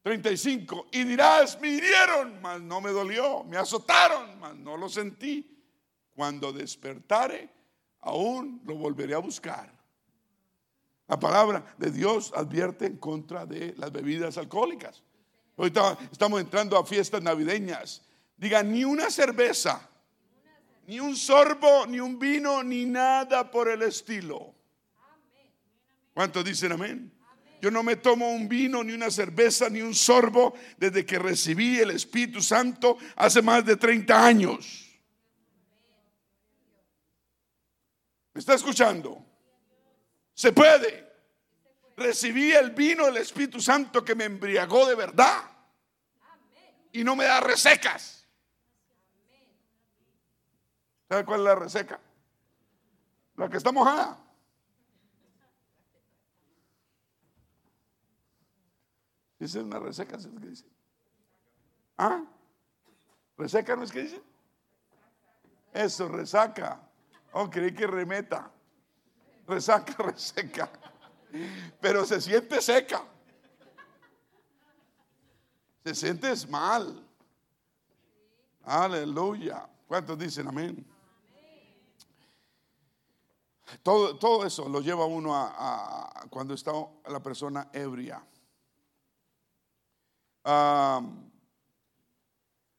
35. 0.02 0.88
Y 0.92 1.04
dirás, 1.04 1.60
me 1.60 1.68
hirieron, 1.68 2.40
mas 2.40 2.60
no 2.60 2.80
me 2.80 2.90
dolió. 2.90 3.44
Me 3.44 3.58
azotaron, 3.58 4.38
mas 4.40 4.56
no 4.56 4.76
lo 4.76 4.88
sentí. 4.88 5.58
Cuando 6.14 6.52
despertare, 6.52 7.50
aún 8.00 8.62
lo 8.64 8.76
volveré 8.76 9.14
a 9.14 9.18
buscar. 9.18 9.70
La 11.06 11.18
palabra 11.18 11.74
de 11.76 11.90
Dios 11.90 12.32
advierte 12.34 12.86
en 12.86 12.96
contra 12.96 13.44
de 13.44 13.74
las 13.76 13.92
bebidas 13.92 14.38
alcohólicas. 14.38 15.02
Ahorita 15.56 15.98
estamos 16.10 16.40
entrando 16.40 16.78
a 16.78 16.86
fiestas 16.86 17.22
navideñas. 17.22 18.02
Diga, 18.36 18.62
ni 18.62 18.84
una 18.84 19.10
cerveza, 19.10 19.86
ni 20.86 20.98
un 20.98 21.14
sorbo, 21.14 21.86
ni 21.86 22.00
un 22.00 22.18
vino, 22.18 22.62
ni 22.62 22.86
nada 22.86 23.50
por 23.50 23.68
el 23.68 23.82
estilo. 23.82 24.54
¿Cuántos 26.20 26.44
dicen 26.44 26.72
amén? 26.72 27.10
Yo 27.62 27.70
no 27.70 27.82
me 27.82 27.96
tomo 27.96 28.30
un 28.30 28.46
vino, 28.46 28.84
ni 28.84 28.92
una 28.92 29.10
cerveza, 29.10 29.70
ni 29.70 29.80
un 29.80 29.94
sorbo 29.94 30.52
desde 30.76 31.06
que 31.06 31.18
recibí 31.18 31.78
el 31.78 31.92
Espíritu 31.92 32.42
Santo 32.42 32.98
hace 33.16 33.40
más 33.40 33.64
de 33.64 33.78
30 33.78 34.26
años. 34.26 35.00
¿Me 38.34 38.38
está 38.38 38.52
escuchando? 38.52 39.24
Se 40.34 40.52
puede. 40.52 41.10
Recibí 41.96 42.52
el 42.52 42.72
vino 42.72 43.06
del 43.06 43.16
Espíritu 43.16 43.58
Santo 43.58 44.04
que 44.04 44.14
me 44.14 44.24
embriagó 44.24 44.86
de 44.86 44.96
verdad. 44.96 45.42
Y 46.92 47.02
no 47.02 47.16
me 47.16 47.24
da 47.24 47.40
resecas. 47.40 48.28
¿Sabe 51.08 51.24
cuál 51.24 51.40
es 51.40 51.44
la 51.46 51.54
reseca? 51.54 51.98
La 53.36 53.48
que 53.48 53.56
está 53.56 53.72
mojada. 53.72 54.29
Dice 59.40 59.60
una 59.60 59.78
reseca, 59.78 60.18
¿es 60.18 60.26
que 60.26 60.46
dice? 60.46 60.66
¿Ah? 61.96 62.22
¿Reseca 63.38 63.74
no 63.74 63.84
es 63.84 63.90
que 63.90 64.02
dice? 64.02 64.22
Eso, 65.72 66.08
resaca. 66.08 66.78
Oh, 67.32 67.48
creí 67.48 67.72
que 67.72 67.86
remeta. 67.86 68.50
Resaca, 69.46 69.94
reseca. 70.02 70.70
Pero 71.80 72.04
se 72.04 72.20
siente 72.20 72.60
seca. 72.60 73.02
Se 75.84 75.94
siente 75.94 76.34
mal. 76.48 77.02
Aleluya. 78.64 79.66
¿Cuántos 79.86 80.18
dicen 80.18 80.48
amén? 80.48 80.86
Todo, 83.82 84.18
todo 84.18 84.44
eso 84.44 84.68
lo 84.68 84.80
lleva 84.80 85.06
uno 85.06 85.34
a, 85.34 86.26
cuando 86.28 86.52
está 86.52 86.72
la 87.08 87.22
persona 87.22 87.70
ebria. 87.72 88.22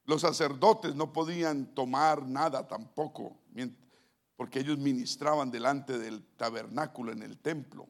Los 0.05 0.21
sacerdotes 0.21 0.95
no 0.95 1.13
podían 1.13 1.73
tomar 1.75 2.27
nada 2.27 2.67
tampoco, 2.67 3.37
porque 4.35 4.59
ellos 4.59 4.77
ministraban 4.77 5.51
delante 5.51 5.97
del 5.97 6.23
tabernáculo 6.35 7.11
en 7.11 7.23
el 7.23 7.37
templo. 7.37 7.87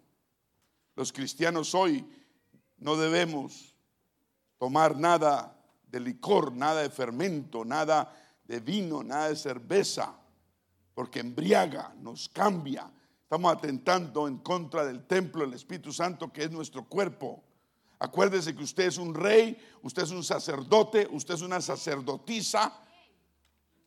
Los 0.95 1.13
cristianos 1.13 1.74
hoy 1.74 2.05
no 2.78 2.97
debemos 2.97 3.76
tomar 4.57 4.97
nada 4.97 5.57
de 5.88 5.99
licor, 5.99 6.53
nada 6.53 6.82
de 6.82 6.89
fermento, 6.89 7.65
nada 7.65 8.13
de 8.43 8.59
vino, 8.59 9.03
nada 9.03 9.30
de 9.30 9.36
cerveza, 9.36 10.15
porque 10.93 11.19
embriaga, 11.19 11.93
nos 11.99 12.30
cambia. 12.30 12.91
Estamos 13.24 13.53
atentando 13.53 14.28
en 14.28 14.39
contra 14.39 14.86
del 14.86 15.07
templo 15.07 15.41
del 15.41 15.53
Espíritu 15.53 15.93
Santo 15.93 16.32
que 16.34 16.43
es 16.43 16.51
nuestro 16.51 16.86
cuerpo. 16.86 17.43
Acuérdese 18.03 18.55
que 18.55 18.63
usted 18.63 18.85
es 18.85 18.97
un 18.97 19.13
rey, 19.13 19.55
usted 19.83 20.01
es 20.01 20.09
un 20.09 20.23
sacerdote, 20.23 21.07
usted 21.11 21.35
es 21.35 21.43
una 21.43 21.61
sacerdotisa, 21.61 22.73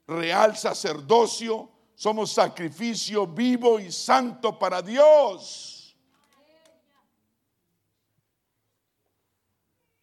real 0.06 0.56
sacerdocio, 0.56 1.68
somos 1.96 2.30
sacrificio 2.30 3.26
vivo 3.26 3.80
y 3.80 3.90
santo 3.90 4.56
para 4.56 4.80
Dios. 4.82 5.96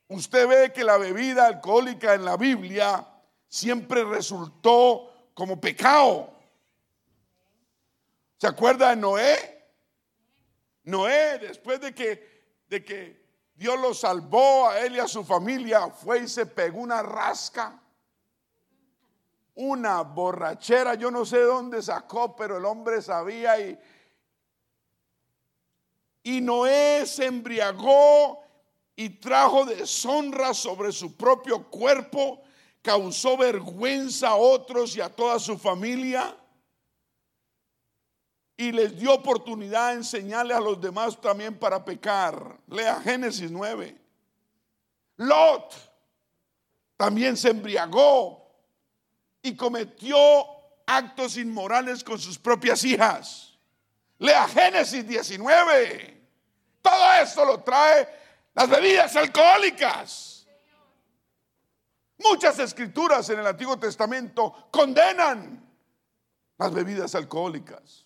Usted 0.09 0.45
ve 0.45 0.73
que 0.73 0.83
la 0.83 0.97
bebida 0.97 1.47
alcohólica 1.47 2.13
en 2.13 2.25
la 2.25 2.35
Biblia 2.35 3.07
siempre 3.47 4.03
resultó 4.03 5.29
como 5.33 5.61
pecado. 5.61 6.37
¿Se 8.35 8.47
acuerda 8.47 8.89
de 8.89 8.97
Noé? 8.97 9.69
Noé, 10.83 11.39
después 11.39 11.79
de 11.79 11.95
que, 11.95 12.65
de 12.67 12.83
que 12.83 13.20
Dios 13.61 13.79
lo 13.79 13.93
salvó 13.93 14.69
a 14.69 14.79
él 14.79 14.95
y 14.95 14.99
a 14.99 15.07
su 15.07 15.23
familia, 15.23 15.87
fue 15.91 16.23
y 16.23 16.27
se 16.27 16.47
pegó 16.47 16.79
una 16.79 17.03
rasca, 17.03 17.79
una 19.53 20.01
borrachera, 20.01 20.95
yo 20.95 21.11
no 21.11 21.25
sé 21.25 21.41
dónde 21.41 21.79
sacó, 21.83 22.35
pero 22.35 22.57
el 22.57 22.65
hombre 22.65 23.03
sabía 23.03 23.59
y, 23.59 23.77
y 26.23 26.41
Noé 26.41 27.05
se 27.05 27.27
embriagó 27.27 28.43
y 28.95 29.09
trajo 29.09 29.63
deshonra 29.63 30.55
sobre 30.55 30.91
su 30.91 31.15
propio 31.15 31.69
cuerpo, 31.69 32.41
causó 32.81 33.37
vergüenza 33.37 34.29
a 34.29 34.35
otros 34.37 34.95
y 34.95 35.01
a 35.01 35.09
toda 35.09 35.37
su 35.37 35.55
familia 35.59 36.35
y 38.61 38.71
les 38.71 38.95
dio 38.95 39.15
oportunidad 39.15 39.89
de 39.89 39.95
enseñarle 39.95 40.53
a 40.53 40.59
los 40.59 40.79
demás 40.79 41.19
también 41.19 41.57
para 41.57 41.83
pecar. 41.83 42.59
Lea 42.67 43.01
Génesis 43.01 43.49
9. 43.49 43.97
Lot 45.17 45.73
también 46.95 47.35
se 47.35 47.49
embriagó 47.49 48.53
y 49.41 49.55
cometió 49.55 50.19
actos 50.85 51.37
inmorales 51.37 52.03
con 52.03 52.19
sus 52.19 52.37
propias 52.37 52.83
hijas. 52.83 53.57
Lea 54.19 54.47
Génesis 54.47 55.07
19. 55.07 56.21
Todo 56.83 57.13
esto 57.19 57.43
lo 57.43 57.61
trae 57.61 58.07
las 58.53 58.69
bebidas 58.69 59.15
alcohólicas. 59.15 60.45
Muchas 62.19 62.59
escrituras 62.59 63.27
en 63.31 63.39
el 63.39 63.47
Antiguo 63.47 63.79
Testamento 63.79 64.67
condenan 64.69 65.67
las 66.59 66.71
bebidas 66.71 67.15
alcohólicas. 67.15 68.05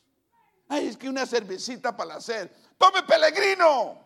Ay, 0.68 0.88
es 0.88 0.98
que 0.98 1.08
una 1.08 1.26
cervecita 1.26 1.96
para 1.96 2.16
hacer. 2.16 2.54
Tome 2.78 3.04
Pelegrino. 3.04 4.04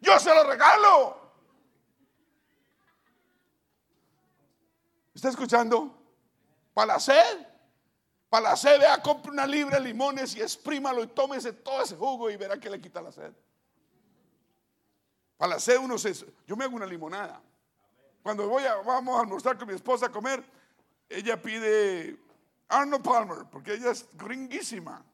Yo 0.00 0.18
se 0.20 0.34
lo 0.34 0.44
regalo. 0.44 1.26
¿Está 5.14 5.30
escuchando? 5.30 5.96
Para 6.74 7.00
sed. 7.00 7.46
Para 8.28 8.50
la 8.50 8.56
sed, 8.56 8.80
vea, 8.80 9.00
compre 9.00 9.30
una 9.30 9.46
libra 9.46 9.78
de 9.78 9.84
limones 9.84 10.34
y 10.36 10.42
exprímalo 10.42 11.02
y 11.02 11.06
tómese 11.06 11.52
todo 11.52 11.82
ese 11.82 11.96
jugo 11.96 12.28
y 12.28 12.36
verá 12.36 12.58
que 12.58 12.68
le 12.68 12.80
quita 12.80 13.00
la 13.00 13.12
sed. 13.12 13.32
Para 15.36 15.54
la 15.54 15.60
sed 15.60 15.78
uno 15.78 15.96
se... 15.96 16.12
Yo 16.46 16.56
me 16.56 16.64
hago 16.64 16.76
una 16.76 16.86
limonada. 16.86 17.40
Cuando 18.22 18.48
voy 18.48 18.64
a, 18.64 18.74
vamos 18.76 19.16
a 19.16 19.20
almorzar 19.20 19.56
con 19.56 19.68
mi 19.68 19.74
esposa 19.74 20.06
a 20.06 20.12
comer, 20.12 20.44
ella 21.08 21.40
pide 21.40 22.18
Arnold 22.68 23.02
Palmer, 23.02 23.46
porque 23.50 23.74
ella 23.74 23.90
es 23.90 24.08
gringuísima. 24.14 25.04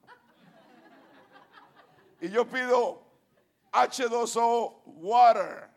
Y 2.21 2.29
yo 2.31 2.49
pido 2.49 3.03
H2O 3.73 4.83
water 4.87 5.69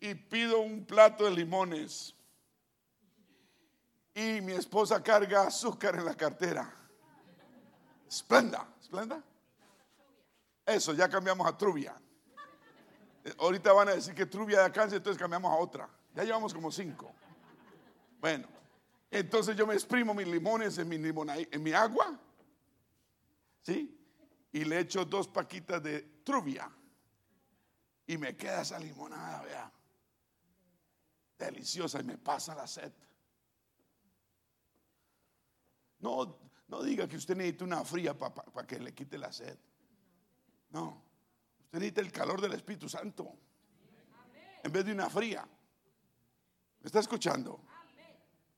y 0.00 0.14
pido 0.14 0.60
un 0.60 0.84
plato 0.84 1.24
de 1.24 1.32
limones. 1.32 2.14
Y 4.14 4.40
mi 4.40 4.52
esposa 4.52 5.02
carga 5.02 5.42
azúcar 5.42 5.96
en 5.96 6.04
la 6.04 6.14
cartera. 6.14 6.72
Esplenda, 8.08 8.66
esplenda. 8.80 9.22
Eso, 10.64 10.92
ya 10.92 11.08
cambiamos 11.08 11.46
a 11.46 11.56
Trubia. 11.56 12.00
Eh, 13.24 13.34
ahorita 13.38 13.72
van 13.72 13.88
a 13.88 13.92
decir 13.92 14.14
que 14.14 14.26
Trubia 14.26 14.60
da 14.60 14.72
cáncer, 14.72 14.98
entonces 14.98 15.20
cambiamos 15.20 15.52
a 15.52 15.56
otra. 15.56 15.88
Ya 16.14 16.24
llevamos 16.24 16.54
como 16.54 16.70
cinco. 16.70 17.12
Bueno, 18.20 18.48
entonces 19.10 19.56
yo 19.56 19.66
me 19.66 19.74
exprimo 19.74 20.12
mis 20.14 20.28
limones 20.28 20.78
en 20.78 20.88
mi, 20.88 20.96
en 20.96 21.62
mi 21.62 21.72
agua, 21.72 22.18
¿sí? 23.62 23.94
Y 24.52 24.64
le 24.64 24.80
echo 24.80 25.04
dos 25.04 25.28
paquitas 25.28 25.82
de 25.82 26.02
truvia. 26.24 26.70
Y 28.06 28.16
me 28.16 28.36
queda 28.36 28.62
esa 28.62 28.78
limonada, 28.78 29.42
vea. 29.42 29.72
Deliciosa 31.38 32.00
y 32.00 32.04
me 32.04 32.18
pasa 32.18 32.54
la 32.54 32.66
sed. 32.66 32.92
No, 36.00 36.38
no 36.68 36.82
diga 36.82 37.08
que 37.08 37.16
usted 37.16 37.36
necesita 37.36 37.64
una 37.64 37.84
fría 37.84 38.16
para 38.16 38.66
que 38.66 38.78
le 38.78 38.94
quite 38.94 39.18
la 39.18 39.32
sed. 39.32 39.58
No, 40.70 41.02
usted 41.64 41.78
necesita 41.78 42.00
el 42.00 42.12
calor 42.12 42.40
del 42.40 42.52
Espíritu 42.52 42.88
Santo. 42.88 43.34
En 44.62 44.72
vez 44.72 44.84
de 44.84 44.92
una 44.92 45.08
fría. 45.08 45.46
¿Me 46.80 46.86
está 46.86 47.00
escuchando? 47.00 47.60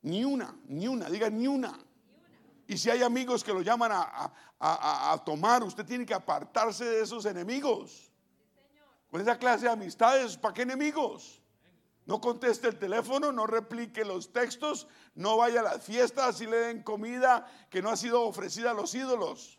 Ni 0.03 0.24
una, 0.24 0.55
ni 0.66 0.88
una, 0.88 1.09
diga 1.11 1.28
ni 1.28 1.46
una. 1.46 1.78
Y 2.66 2.78
si 2.78 2.88
hay 2.88 3.03
amigos 3.03 3.42
que 3.42 3.53
lo 3.53 3.62
llaman 3.62 3.90
a, 3.92 5.22
tomar, 5.24 5.62
usted 5.62 5.84
tiene 5.84 6.07
que 6.07 6.14
apartarse 6.14 6.84
de 6.84 7.03
esos 7.03 7.26
enemigos. 7.26 8.12
Con 9.11 9.20
esa 9.20 9.38
clase 9.38 9.64
de 9.64 9.72
amistades, 9.72 10.36
¿para 10.36 10.55
qué 10.55 10.62
enemigos? 10.62 11.42
No 12.07 12.20
conteste 12.20 12.68
el 12.68 12.78
teléfono, 12.78 13.32
no 13.32 13.46
replique 13.46 14.05
los 14.05 14.32
textos, 14.32 14.86
no 15.14 15.36
vaya 15.36 15.61
a 15.61 15.64
las 15.64 15.82
fiestas 15.82 16.40
y 16.40 16.46
le 16.46 16.57
den 16.59 16.82
comida 16.82 17.46
que 17.70 17.82
no 17.82 17.90
ha 17.90 17.96
sido 17.96 18.22
ofrecida 18.22 18.70
a 18.70 18.74
los 18.74 18.94
ídolos. 18.94 19.59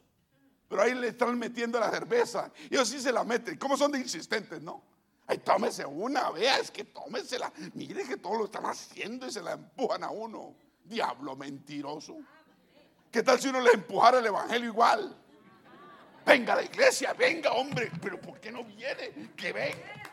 Pero 0.68 0.84
ahí 0.84 0.94
le 0.94 1.10
están 1.10 1.38
metiendo 1.38 1.80
la 1.80 1.89
cerveza. 1.92 2.50
Ellos 2.70 2.88
sí 2.88 3.02
se 3.02 3.12
la 3.12 3.26
meten. 3.26 3.58
¿Cómo 3.58 3.76
son 3.76 3.92
de 3.92 4.00
insistentes, 4.00 4.62
no? 4.62 4.84
Ay, 5.32 5.38
tómese 5.38 5.86
una, 5.86 6.30
vea, 6.32 6.58
es 6.58 6.72
que 6.72 6.84
tómesela. 6.84 7.54
Mire 7.74 8.04
que 8.04 8.18
todo 8.18 8.38
lo 8.38 8.46
están 8.46 8.66
haciendo 8.66 9.26
y 9.26 9.32
se 9.32 9.42
la 9.42 9.54
empujan 9.54 10.04
a 10.04 10.10
uno. 10.10 10.54
Diablo 10.84 11.38
mentiroso. 11.38 12.18
¿Qué 13.10 13.24
tal 13.24 13.40
si 13.40 13.48
uno 13.48 13.62
le 13.62 13.72
empujara 13.72 14.20
el 14.20 14.26
evangelio 14.26 14.68
igual? 14.68 15.18
Venga 16.26 16.52
a 16.52 16.56
la 16.58 16.64
iglesia, 16.64 17.14
venga, 17.14 17.54
hombre, 17.54 17.90
pero 18.02 18.20
¿por 18.20 18.42
qué 18.42 18.52
no 18.52 18.66
viene? 18.66 19.32
Que 19.38 19.54
venga. 19.54 20.11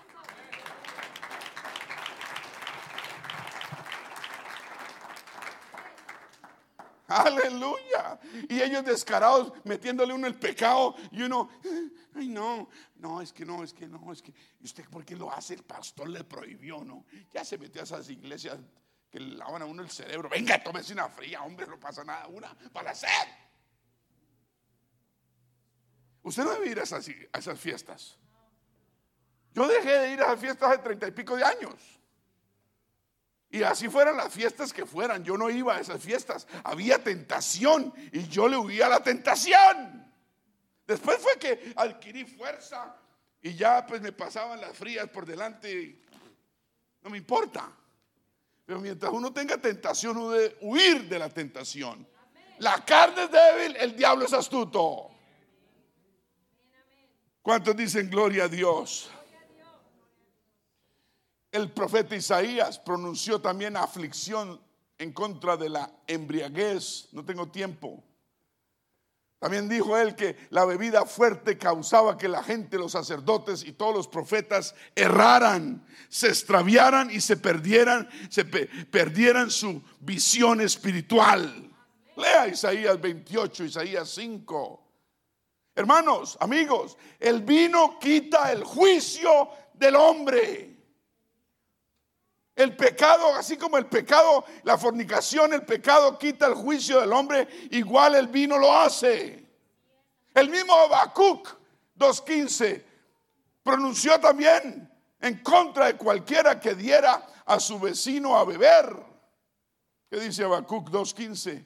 Aleluya. 7.08 8.20
Y 8.50 8.60
ellos 8.60 8.84
descarados 8.84 9.52
metiéndole 9.64 10.12
uno 10.12 10.26
el 10.26 10.34
pecado 10.34 10.94
y 11.10 11.22
uno, 11.22 11.48
ay 12.14 12.28
no, 12.28 12.68
no, 12.96 13.22
es 13.22 13.32
que 13.32 13.46
no, 13.46 13.64
es 13.64 13.72
que 13.72 13.88
no, 13.88 14.12
es 14.12 14.20
que, 14.20 14.32
¿y 14.60 14.64
usted 14.64 14.84
por 14.90 15.06
qué 15.06 15.16
lo 15.16 15.32
hace? 15.32 15.54
El 15.54 15.64
pastor 15.64 16.10
le 16.10 16.22
prohibió, 16.24 16.84
¿no? 16.84 17.06
Ya 17.32 17.44
se 17.44 17.56
metió 17.56 17.80
a 17.80 17.84
esas 17.84 18.10
iglesias 18.10 18.58
que 19.10 19.20
le 19.20 19.36
lavan 19.36 19.62
a 19.62 19.64
uno 19.64 19.82
el 19.82 19.90
cerebro. 19.90 20.28
Venga, 20.28 20.62
tómese 20.62 20.92
una 20.92 21.08
fría, 21.08 21.42
hombre, 21.42 21.66
no 21.66 21.80
pasa 21.80 22.04
nada, 22.04 22.26
una 22.28 22.54
para 22.72 22.90
hacer. 22.90 23.08
Usted 26.22 26.44
no 26.44 26.50
debe 26.52 26.68
ir 26.68 26.78
a 26.78 26.82
esas, 26.82 27.08
a 27.32 27.38
esas 27.38 27.58
fiestas. 27.58 28.18
Yo 29.54 29.66
dejé 29.66 29.98
de 29.98 30.12
ir 30.12 30.20
a 30.20 30.26
esas 30.26 30.40
fiestas 30.40 30.72
hace 30.72 30.82
treinta 30.82 31.08
y 31.08 31.12
pico 31.12 31.36
de 31.36 31.44
años. 31.44 31.97
Y 33.50 33.62
así 33.62 33.88
fueran 33.88 34.16
las 34.16 34.32
fiestas 34.32 34.72
que 34.72 34.84
fueran, 34.84 35.24
yo 35.24 35.36
no 35.38 35.48
iba 35.48 35.76
a 35.76 35.80
esas 35.80 36.02
fiestas. 36.02 36.46
Había 36.64 37.02
tentación 37.02 37.92
y 38.12 38.28
yo 38.28 38.46
le 38.46 38.56
huía 38.56 38.86
a 38.86 38.90
la 38.90 39.02
tentación. 39.02 40.06
Después 40.86 41.18
fue 41.18 41.38
que 41.38 41.72
adquirí 41.76 42.24
fuerza 42.24 42.94
y 43.40 43.54
ya 43.54 43.86
pues 43.86 44.02
me 44.02 44.12
pasaban 44.12 44.60
las 44.60 44.76
frías 44.76 45.08
por 45.08 45.24
delante. 45.24 46.02
No 47.02 47.10
me 47.10 47.18
importa. 47.18 47.70
Pero 48.66 48.80
mientras 48.80 49.10
uno 49.12 49.32
tenga 49.32 49.56
tentación, 49.56 50.18
uno 50.18 50.30
debe 50.32 50.58
huir 50.60 51.08
de 51.08 51.18
la 51.18 51.30
tentación. 51.30 52.06
La 52.58 52.84
carne 52.84 53.24
es 53.24 53.30
débil, 53.30 53.76
el 53.76 53.96
diablo 53.96 54.26
es 54.26 54.32
astuto. 54.34 55.10
¿Cuántos 57.40 57.74
dicen 57.74 58.10
gloria 58.10 58.44
a 58.44 58.48
Dios? 58.48 59.10
El 61.50 61.70
profeta 61.70 62.14
Isaías 62.14 62.78
pronunció 62.78 63.40
también 63.40 63.76
aflicción 63.76 64.60
en 64.98 65.12
contra 65.12 65.56
de 65.56 65.70
la 65.70 65.90
embriaguez. 66.06 67.08
No 67.12 67.24
tengo 67.24 67.48
tiempo. 67.48 68.02
También 69.38 69.68
dijo 69.68 69.96
él 69.96 70.16
que 70.16 70.36
la 70.50 70.64
bebida 70.64 71.06
fuerte 71.06 71.56
causaba 71.56 72.18
que 72.18 72.28
la 72.28 72.42
gente, 72.42 72.76
los 72.76 72.92
sacerdotes 72.92 73.64
y 73.64 73.72
todos 73.72 73.94
los 73.94 74.08
profetas 74.08 74.74
erraran, 74.96 75.86
se 76.08 76.28
extraviaran 76.28 77.10
y 77.10 77.20
se 77.20 77.36
perdieran, 77.36 78.08
se 78.30 78.44
perdieran 78.44 79.50
su 79.50 79.80
visión 80.00 80.60
espiritual. 80.60 81.70
Lea 82.16 82.48
Isaías 82.48 83.00
28, 83.00 83.64
Isaías 83.64 84.08
5. 84.10 84.84
Hermanos, 85.76 86.36
amigos, 86.40 86.98
el 87.20 87.42
vino 87.42 87.96
quita 88.00 88.50
el 88.50 88.64
juicio 88.64 89.50
del 89.74 89.94
hombre. 89.94 90.77
El 92.58 92.74
pecado, 92.74 93.36
así 93.36 93.56
como 93.56 93.78
el 93.78 93.86
pecado, 93.86 94.44
la 94.64 94.76
fornicación, 94.76 95.52
el 95.52 95.64
pecado 95.64 96.18
quita 96.18 96.48
el 96.48 96.54
juicio 96.54 97.00
del 97.00 97.12
hombre, 97.12 97.46
igual 97.70 98.16
el 98.16 98.26
vino 98.26 98.58
lo 98.58 98.76
hace. 98.76 99.48
El 100.34 100.50
mismo 100.50 100.72
Habacuc 100.74 101.56
2.15 101.96 102.84
pronunció 103.62 104.18
también 104.18 104.92
en 105.20 105.40
contra 105.40 105.86
de 105.86 105.96
cualquiera 105.96 106.58
que 106.58 106.74
diera 106.74 107.24
a 107.46 107.60
su 107.60 107.78
vecino 107.78 108.36
a 108.36 108.44
beber. 108.44 108.92
¿Qué 110.10 110.18
dice 110.18 110.42
Habacuc 110.42 110.90
2.15? 110.90 111.64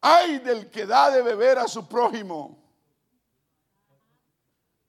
Ay 0.00 0.38
del 0.38 0.70
que 0.70 0.86
da 0.86 1.10
de 1.10 1.22
beber 1.22 1.58
a 1.58 1.66
su 1.66 1.88
prójimo 1.88 2.57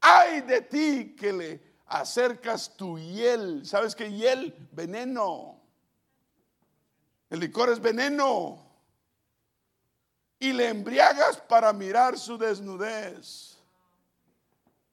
Ay 0.01 0.41
de 0.41 0.61
ti 0.61 1.15
que 1.15 1.33
le 1.33 1.69
acercas 1.87 2.75
tu 2.75 2.97
hiel. 2.97 3.65
¿Sabes 3.65 3.95
qué 3.95 4.11
hiel? 4.11 4.55
Veneno. 4.71 5.59
El 7.29 7.39
licor 7.39 7.69
es 7.69 7.79
veneno. 7.79 8.65
Y 10.39 10.53
le 10.53 10.69
embriagas 10.69 11.37
para 11.41 11.73
mirar 11.73 12.17
su 12.17 12.37
desnudez. 12.37 13.57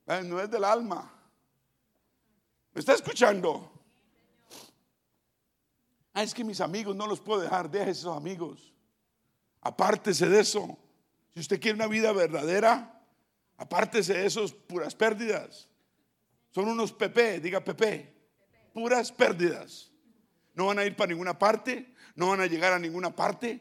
La 0.06 0.16
desnudez 0.16 0.50
del 0.50 0.64
alma. 0.64 1.12
¿Me 2.72 2.80
está 2.80 2.94
escuchando? 2.94 3.72
Ah, 6.12 6.22
es 6.22 6.34
que 6.34 6.44
mis 6.44 6.60
amigos 6.60 6.96
no 6.96 7.06
los 7.06 7.20
puedo 7.20 7.40
dejar. 7.40 7.70
Deje 7.70 7.90
esos 7.90 8.16
amigos. 8.16 8.72
Apártese 9.60 10.28
de 10.28 10.40
eso. 10.40 10.76
Si 11.34 11.40
usted 11.40 11.60
quiere 11.60 11.76
una 11.76 11.86
vida 11.86 12.12
verdadera, 12.12 12.95
Apártese 13.56 14.14
de 14.14 14.26
esos 14.26 14.52
puras 14.52 14.94
pérdidas. 14.94 15.68
Son 16.50 16.68
unos 16.68 16.92
PP, 16.92 17.40
diga 17.40 17.64
PP, 17.64 18.14
puras 18.72 19.12
pérdidas. 19.12 19.90
No 20.54 20.66
van 20.66 20.78
a 20.78 20.84
ir 20.84 20.96
para 20.96 21.08
ninguna 21.08 21.38
parte, 21.38 21.94
no 22.14 22.28
van 22.28 22.40
a 22.40 22.46
llegar 22.46 22.72
a 22.72 22.78
ninguna 22.78 23.14
parte. 23.14 23.60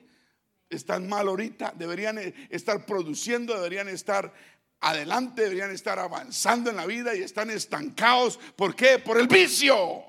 Están 0.69 1.07
mal 1.07 1.27
ahorita, 1.27 1.73
deberían 1.75 2.17
estar 2.49 2.85
produciendo, 2.85 3.53
deberían 3.53 3.87
estar 3.89 4.33
adelante, 4.79 5.43
deberían 5.43 5.71
estar 5.71 5.99
avanzando 5.99 6.69
en 6.69 6.75
la 6.75 6.85
vida 6.85 7.15
y 7.15 7.21
están 7.21 7.49
estancados. 7.49 8.37
¿Por 8.55 8.75
qué? 8.75 8.99
Por 8.99 9.19
el 9.19 9.27
vicio. 9.27 10.03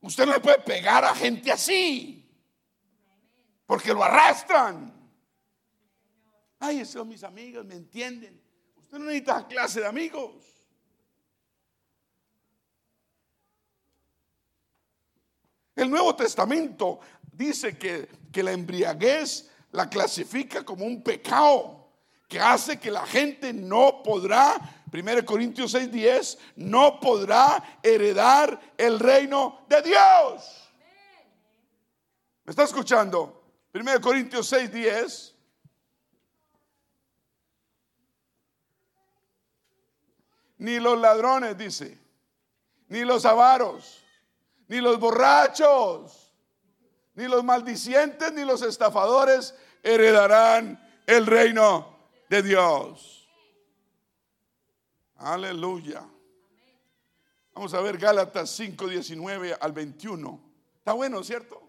Usted 0.00 0.26
no 0.26 0.34
le 0.34 0.40
puede 0.40 0.58
pegar 0.60 1.04
a 1.04 1.14
gente 1.14 1.50
así, 1.50 2.28
porque 3.66 3.92
lo 3.92 4.04
arrastran. 4.04 4.92
Ay, 6.58 6.80
esos 6.80 6.94
son 6.94 7.08
mis 7.08 7.22
amigos, 7.22 7.64
me 7.64 7.74
entienden. 7.74 8.40
Usted 8.76 8.98
no 8.98 9.06
necesita 9.06 9.46
clase 9.46 9.80
de 9.80 9.86
amigos. 9.86 10.56
El 15.74 15.90
Nuevo 15.90 16.16
Testamento 16.16 17.00
dice 17.32 17.76
que, 17.76 18.08
que 18.32 18.42
la 18.42 18.52
embriaguez 18.52 19.50
la 19.72 19.90
clasifica 19.90 20.64
como 20.64 20.86
un 20.86 21.02
pecado 21.02 21.86
que 22.28 22.40
hace 22.40 22.78
que 22.78 22.90
la 22.90 23.06
gente 23.06 23.52
no 23.52 24.02
podrá, 24.02 24.84
1 24.92 25.24
Corintios 25.24 25.74
6:10, 25.74 26.38
no 26.56 26.98
podrá 26.98 27.78
heredar 27.82 28.58
el 28.76 28.98
reino 28.98 29.64
de 29.68 29.82
Dios. 29.82 30.70
¿Me 32.44 32.50
está 32.50 32.64
escuchando? 32.64 33.44
1 33.74 34.00
Corintios 34.00 34.50
6:10. 34.52 35.35
Ni 40.66 40.80
los 40.80 40.98
ladrones, 40.98 41.56
dice, 41.56 41.96
ni 42.88 43.04
los 43.04 43.24
avaros, 43.24 44.02
ni 44.66 44.80
los 44.80 44.98
borrachos, 44.98 46.34
ni 47.14 47.28
los 47.28 47.44
maldicientes, 47.44 48.32
ni 48.32 48.44
los 48.44 48.62
estafadores 48.62 49.54
heredarán 49.84 50.84
el 51.06 51.24
reino 51.24 51.96
de 52.28 52.42
Dios. 52.42 53.28
Aleluya. 55.18 56.04
Vamos 57.54 57.72
a 57.72 57.80
ver 57.80 57.96
Gálatas 57.96 58.50
5, 58.50 58.88
19 58.88 59.56
al 59.60 59.70
21. 59.70 60.40
Está 60.78 60.94
bueno, 60.94 61.22
¿cierto? 61.22 61.62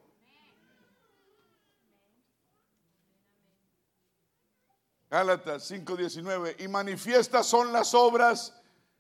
Gálatas 5.08 5.68
5, 5.68 5.96
19. 5.96 6.56
Y 6.58 6.68
manifiestas 6.68 7.46
son 7.46 7.72
las 7.72 7.94
obras 7.94 8.57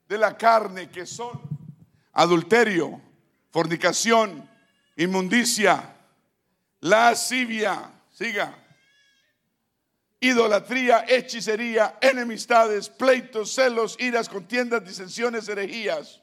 de 0.07 0.17
la 0.17 0.38
carne 0.38 0.89
que 0.89 1.05
son 1.05 1.39
adulterio, 2.13 3.01
fornicación, 3.51 4.49
inmundicia, 4.95 5.95
lascivia, 6.81 7.91
siga, 8.11 8.57
idolatría, 10.19 11.05
hechicería, 11.07 11.97
enemistades, 12.01 12.89
pleitos, 12.89 13.53
celos, 13.53 13.95
iras, 13.99 14.29
contiendas, 14.29 14.84
disensiones, 14.84 15.47
herejías, 15.47 16.21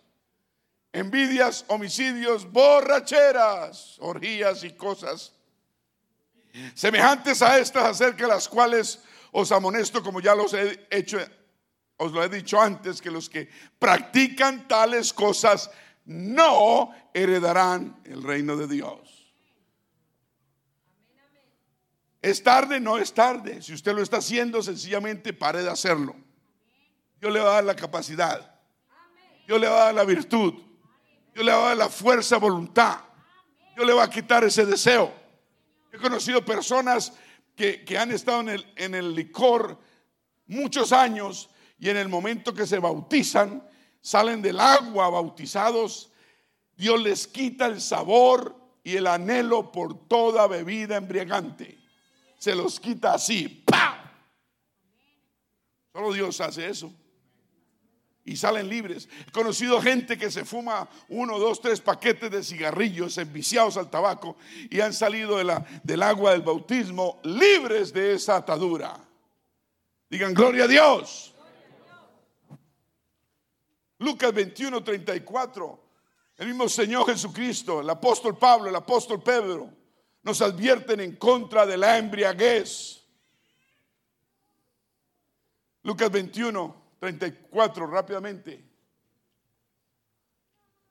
envidias, 0.92 1.64
homicidios, 1.68 2.50
borracheras, 2.50 3.96
orgías 4.00 4.64
y 4.64 4.70
cosas 4.70 5.32
semejantes 6.74 7.42
a 7.42 7.58
estas 7.58 7.84
acerca 7.84 8.24
de 8.24 8.28
las 8.28 8.48
cuales 8.48 9.00
os 9.32 9.50
amonesto 9.50 10.02
como 10.02 10.20
ya 10.20 10.34
los 10.34 10.54
he 10.54 10.86
hecho 10.90 11.18
os 11.96 12.12
lo 12.12 12.22
he 12.22 12.28
dicho 12.28 12.60
antes, 12.60 13.00
que 13.00 13.10
los 13.10 13.28
que 13.28 13.48
practican 13.78 14.66
tales 14.68 15.12
cosas 15.12 15.70
no 16.04 16.92
heredarán 17.12 18.00
el 18.04 18.22
reino 18.22 18.56
de 18.56 18.66
Dios. 18.66 19.32
Es 22.20 22.42
tarde, 22.42 22.80
no 22.80 22.96
es 22.98 23.12
tarde. 23.12 23.60
Si 23.62 23.74
usted 23.74 23.94
lo 23.94 24.02
está 24.02 24.16
haciendo, 24.16 24.62
sencillamente 24.62 25.32
pare 25.32 25.62
de 25.62 25.70
hacerlo. 25.70 26.16
Yo 27.20 27.30
le 27.30 27.38
voy 27.38 27.48
a 27.48 27.52
dar 27.52 27.64
la 27.64 27.76
capacidad. 27.76 28.58
Yo 29.46 29.58
le 29.58 29.68
voy 29.68 29.76
a 29.76 29.84
dar 29.84 29.94
la 29.94 30.04
virtud. 30.04 30.54
Yo 31.34 31.42
le 31.42 31.52
voy 31.52 31.62
a 31.62 31.66
dar 31.66 31.76
la 31.76 31.88
fuerza, 31.88 32.38
voluntad. 32.38 32.98
Yo 33.76 33.84
le 33.84 33.92
voy 33.92 34.02
a 34.02 34.08
quitar 34.08 34.42
ese 34.44 34.64
deseo. 34.64 35.12
He 35.92 35.98
conocido 35.98 36.44
personas 36.44 37.12
que, 37.54 37.84
han 37.98 38.10
estado 38.10 38.40
en 38.40 38.48
el, 38.48 38.72
en 38.76 38.94
el 38.94 39.14
licor 39.14 39.78
muchos 40.46 40.92
años 40.92 41.50
y 41.78 41.88
en 41.88 41.96
el 41.96 42.08
momento 42.08 42.54
que 42.54 42.66
se 42.66 42.78
bautizan, 42.78 43.66
salen 44.00 44.42
del 44.42 44.60
agua 44.60 45.08
bautizados 45.10 46.10
Dios 46.76 47.00
les 47.00 47.26
quita 47.26 47.66
el 47.66 47.80
sabor 47.80 48.56
y 48.82 48.96
el 48.96 49.06
anhelo 49.06 49.70
por 49.70 50.06
toda 50.08 50.46
bebida 50.46 50.96
embriagante. 50.96 51.78
Se 52.38 52.54
los 52.54 52.80
quita 52.80 53.14
así. 53.14 53.62
¡Pam! 53.64 53.94
Solo 55.92 56.12
Dios 56.12 56.40
hace 56.40 56.68
eso. 56.68 56.92
Y 58.24 58.36
salen 58.36 58.68
libres. 58.68 59.08
He 59.28 59.30
conocido 59.30 59.80
gente 59.80 60.18
que 60.18 60.30
se 60.30 60.44
fuma 60.44 60.88
uno, 61.08 61.38
dos, 61.38 61.60
tres 61.60 61.80
paquetes 61.80 62.30
de 62.30 62.42
cigarrillos 62.42 63.18
enviciados 63.18 63.76
al 63.76 63.90
tabaco 63.90 64.36
y 64.70 64.80
han 64.80 64.94
salido 64.94 65.36
de 65.38 65.44
la, 65.44 65.64
del 65.82 66.02
agua 66.02 66.32
del 66.32 66.42
bautismo 66.42 67.20
libres 67.22 67.92
de 67.92 68.14
esa 68.14 68.36
atadura. 68.36 68.98
Digan 70.08 70.34
gloria 70.34 70.64
a 70.64 70.68
Dios. 70.68 71.33
Lucas 74.04 74.32
21, 74.32 74.84
34. 74.84 75.80
El 76.36 76.48
mismo 76.48 76.68
Señor 76.68 77.06
Jesucristo, 77.06 77.80
el 77.80 77.88
apóstol 77.88 78.36
Pablo, 78.36 78.68
el 78.68 78.76
apóstol 78.76 79.22
Pedro, 79.22 79.70
nos 80.22 80.42
advierten 80.42 81.00
en 81.00 81.16
contra 81.16 81.64
de 81.64 81.76
la 81.76 81.96
embriaguez. 81.96 83.02
Lucas 85.82 86.10
21, 86.10 86.74
34, 86.98 87.86
rápidamente. 87.86 88.64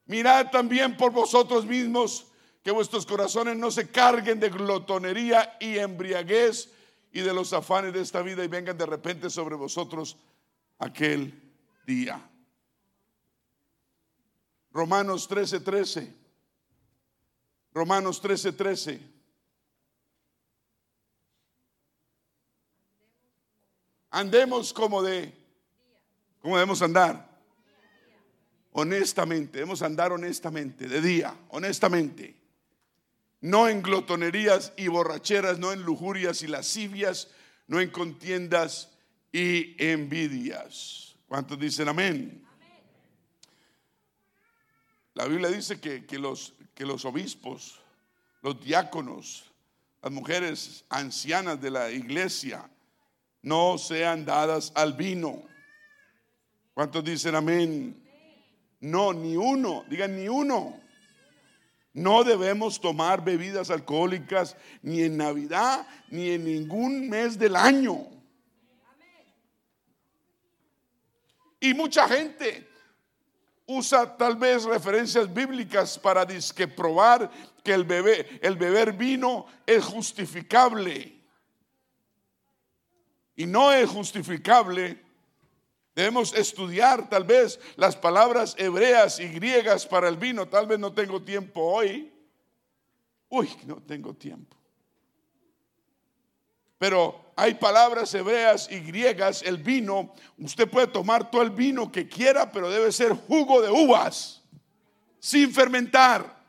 Mirad 0.06 0.49
también 0.52 0.98
por 0.98 1.11
vosotros 1.11 1.65
mismos 1.65 2.27
que 2.64 2.72
vuestros 2.72 3.06
corazones 3.06 3.57
no 3.57 3.72
se 3.72 3.90
carguen 3.90 4.40
de 4.40 4.49
glotonería 4.49 5.57
y 5.60 5.77
embriaguez 5.77 6.72
y 7.11 7.22
de 7.22 7.34
los 7.34 7.53
afanes 7.53 7.94
de 7.94 8.02
esta 8.02 8.22
vida 8.22 8.44
y 8.44 8.48
vengan 8.48 8.77
de 8.77 8.85
repente 8.85 9.30
sobre 9.30 9.56
vosotros 9.56 10.18
aquel 10.80 11.53
día. 11.85 12.30
Romanos 14.74 15.28
13, 15.28 15.60
13. 15.60 16.14
Romanos 17.74 18.20
13, 18.20 18.52
13. 18.52 19.14
Andemos 24.10 24.74
como 24.74 25.02
de, 25.02 25.34
¿cómo 26.41 26.56
debemos 26.58 26.82
andar? 26.82 27.34
Honestamente, 28.72 29.60
debemos 29.60 29.82
andar 29.84 30.12
honestamente, 30.12 30.88
de 30.88 31.02
día, 31.02 31.36
honestamente. 31.50 32.36
No 33.41 33.68
en 33.68 33.82
glotonerías 33.82 34.74
y 34.78 34.88
borracheras, 34.88 35.60
no 35.60 35.72
en 35.72 35.84
lujurias 35.84 36.41
y 36.41 36.48
lascivias, 36.48 37.30
no 37.68 37.80
en 37.80 37.90
contiendas 37.90 38.91
y 39.32 39.76
envidias. 39.84 41.16
¿Cuántos 41.28 41.60
dicen 41.60 41.90
amén? 41.90 42.44
La 45.15 45.27
Biblia 45.27 45.49
dice 45.49 45.80
que, 45.80 46.18
los, 46.18 46.53
que 46.73 46.85
los 46.85 47.06
obispos, 47.06 47.80
los 48.41 48.60
diáconos, 48.64 49.52
las 50.02 50.11
mujeres 50.11 50.85
ancianas 50.90 51.61
de 51.61 51.69
la 51.69 51.91
iglesia 51.91 52.68
no 53.41 53.77
sean 53.77 54.26
dadas 54.26 54.72
al 54.76 54.94
vino. 54.94 55.44
¿Cuántos 56.73 57.03
dicen 57.03 57.35
amén? 57.35 58.03
No, 58.80 59.14
ni 59.14 59.38
uno, 59.38 59.85
digan 59.88 60.18
ni 60.18 60.27
uno. 60.27 60.81
No 61.94 62.23
debemos 62.23 62.81
tomar 62.81 63.23
bebidas 63.23 63.69
alcohólicas 63.69 64.57
ni 64.81 65.03
en 65.03 65.15
Navidad 65.15 65.88
ni 66.10 66.31
en 66.31 66.44
ningún 66.44 67.07
mes 67.07 67.38
del 67.38 67.56
año. 67.56 68.07
Y 71.60 71.73
mucha 71.76 72.10
gente 72.10 72.73
usa 73.65 74.18
tal 74.18 74.35
vez 74.35 74.64
referencias 74.64 75.34
bíblicas 75.34 75.98
para 75.98 76.26
disque 76.26 76.68
probar 76.68 77.30
que 77.64 77.73
el, 77.73 77.84
bebé, 77.84 78.40
el 78.41 78.56
beber 78.56 78.94
vino 78.94 79.45
es 79.65 79.84
justificable. 79.84 81.14
Y 83.35 83.45
no 83.45 83.72
es 83.72 83.90
justificable. 83.90 85.02
Debemos 85.95 86.34
estudiar 86.34 87.10
tal 87.10 87.23
vez 87.23 87.60
las 87.76 87.95
palabras 87.95 88.56
hebreas 88.57 89.19
y 89.19 89.27
griegas 89.27 89.85
para 89.85 90.07
el 90.07 90.18
vino. 90.18 90.48
Tal 90.48 90.68
vez 90.68 90.80
no 90.80 90.91
tengo 90.91 91.22
tiempo 91.22 91.61
hoy. 91.61 92.11
Uy, 93.30 93.49
no 93.65 93.81
tengo 93.81 94.14
tiempo. 94.14 94.57
Pero 96.84 97.32
hay 97.38 97.54
palabras 97.54 98.14
hebreas 98.14 98.70
y 98.70 98.82
griegas, 98.82 99.42
el 99.44 99.56
vino, 99.56 100.14
usted 100.38 100.70
puede 100.70 100.88
tomar 100.88 101.32
todo 101.32 101.42
el 101.42 101.52
vino 101.52 101.90
que 101.90 102.10
quiera, 102.10 102.52
pero 102.52 102.70
debe 102.70 102.92
ser 102.92 103.14
jugo 103.14 103.62
de 103.62 103.70
uvas, 103.70 104.42
sin 105.18 105.54
fermentar. 105.54 106.44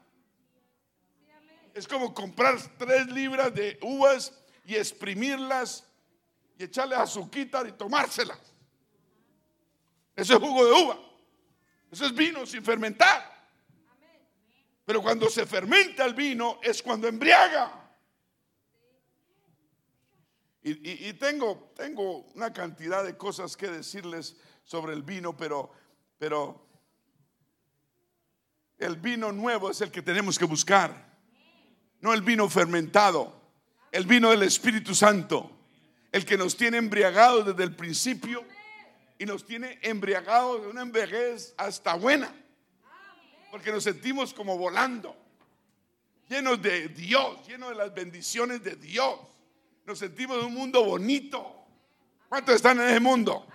Es 1.73 1.87
como 1.87 2.13
comprar 2.13 2.59
tres 2.77 3.07
libras 3.13 3.55
de 3.55 3.79
uvas 3.81 4.33
y 4.65 4.75
exprimirlas 4.75 5.85
y 6.59 6.65
echarle 6.65 6.97
azúcar 6.97 7.69
y 7.69 7.71
tomárselas. 7.71 8.41
Eso 10.17 10.35
es 10.35 10.41
jugo 10.41 10.65
de 10.65 10.73
uva. 10.73 10.99
Eso 11.93 12.07
es 12.07 12.13
vino 12.13 12.45
sin 12.45 12.65
fermentar. 12.65 13.47
Pero 14.85 15.01
cuando 15.01 15.31
se 15.31 15.47
fermenta 15.47 16.05
el 16.05 16.15
vino 16.15 16.59
es 16.61 16.83
cuando 16.83 17.07
embriaga. 17.07 17.84
Y, 20.67 21.13
tengo, 21.15 21.73
tengo 21.77 22.21
una 22.35 22.51
cantidad 22.51 23.05
de 23.05 23.19
cosas 23.19 23.55
que 23.55 23.69
decirles 23.69 24.35
sobre 24.65 24.95
el 24.95 25.03
vino, 25.03 25.37
pero, 25.37 25.71
pero 26.19 26.67
el 28.79 28.97
vino 28.97 29.31
nuevo 29.31 29.71
es 29.71 29.83
el 29.83 29.91
que 29.91 30.01
tenemos 30.01 30.39
que 30.39 30.47
buscar. 30.47 31.13
No 32.01 32.15
el 32.15 32.23
vino 32.23 32.49
fermentado, 32.49 33.39
el 33.93 34.07
vino 34.07 34.31
del 34.31 34.43
Espíritu 34.43 34.95
Santo, 34.95 35.51
el 36.11 36.25
que 36.25 36.39
nos 36.39 36.57
tiene 36.57 36.79
embriagados 36.79 37.45
desde 37.45 37.63
el 37.63 37.77
principio 37.77 38.43
y 39.19 39.27
nos 39.27 39.45
tiene 39.45 39.79
embriagados 39.83 40.63
de 40.63 40.69
una 40.69 40.81
embriaguez 40.81 41.53
hasta 41.59 41.93
buena. 41.93 42.35
Porque 43.51 43.71
nos 43.71 43.85
sentimos 43.85 44.33
como 44.33 44.57
volando, 44.57 45.15
llenos 46.27 46.63
de 46.63 46.89
Dios, 46.89 47.47
llenos 47.47 47.69
de 47.69 47.75
las 47.75 47.93
bendiciones 47.93 48.65
de 48.65 48.77
Dios 48.77 49.34
nos 49.87 49.99
sentimos 49.99 50.39
en 50.39 50.47
un 50.47 50.55
mundo 50.55 50.85
bonito. 50.85 51.67
¿Cuántos 52.29 52.57
están 52.57 52.81
en 52.81 52.89
ese 52.89 53.01
mundo? 53.01 53.47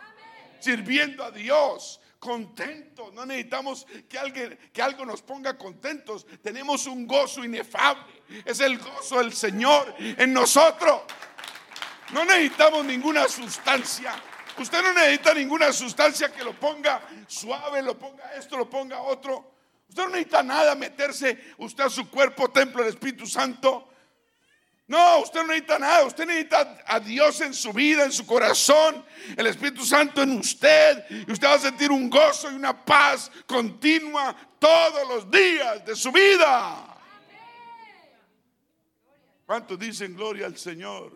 Sirviendo 0.59 1.23
a 1.23 1.31
Dios, 1.31 1.99
contentos. 2.19 3.13
No 3.13 3.25
necesitamos 3.25 3.87
que, 4.07 4.19
alguien, 4.19 4.57
que 4.71 4.81
algo 4.81 5.05
nos 5.05 5.21
ponga 5.21 5.57
contentos. 5.57 6.25
Tenemos 6.41 6.85
un 6.85 7.07
gozo 7.07 7.43
inefable. 7.43 8.23
Es 8.45 8.59
el 8.59 8.77
gozo 8.77 9.17
del 9.17 9.33
Señor 9.33 9.95
en 9.99 10.33
nosotros. 10.33 11.01
No 12.13 12.25
necesitamos 12.25 12.85
ninguna 12.85 13.27
sustancia. 13.27 14.13
Usted 14.57 14.81
no 14.83 14.93
necesita 14.93 15.33
ninguna 15.33 15.71
sustancia 15.71 16.31
que 16.31 16.43
lo 16.43 16.53
ponga 16.53 17.01
suave, 17.27 17.81
lo 17.81 17.97
ponga 17.97 18.33
esto, 18.33 18.57
lo 18.57 18.69
ponga 18.69 19.01
otro. 19.01 19.55
Usted 19.87 20.03
no 20.03 20.09
necesita 20.09 20.43
nada 20.43 20.75
meterse 20.75 21.53
usted 21.57 21.85
a 21.85 21.89
su 21.89 22.09
cuerpo, 22.09 22.49
templo 22.49 22.83
del 22.83 22.93
Espíritu 22.93 23.25
Santo. 23.25 23.88
No, 24.89 25.19
usted 25.19 25.41
no 25.41 25.47
necesita 25.49 25.77
nada, 25.77 26.03
usted 26.05 26.25
necesita 26.25 26.83
a 26.87 26.99
Dios 26.99 27.39
en 27.41 27.53
su 27.53 27.71
vida, 27.71 28.05
en 28.05 28.11
su 28.11 28.25
corazón, 28.25 29.05
el 29.37 29.45
Espíritu 29.45 29.85
Santo 29.85 30.23
en 30.23 30.39
usted, 30.39 31.05
y 31.11 31.31
usted 31.31 31.47
va 31.47 31.53
a 31.53 31.59
sentir 31.59 31.91
un 31.91 32.09
gozo 32.09 32.51
y 32.51 32.55
una 32.55 32.73
paz 32.83 33.31
continua 33.45 34.35
todos 34.57 35.07
los 35.07 35.29
días 35.29 35.85
de 35.85 35.95
su 35.95 36.11
vida. 36.11 36.97
¿Cuántos 39.45 39.77
dicen 39.77 40.15
gloria 40.15 40.47
al 40.47 40.57
Señor? 40.57 41.11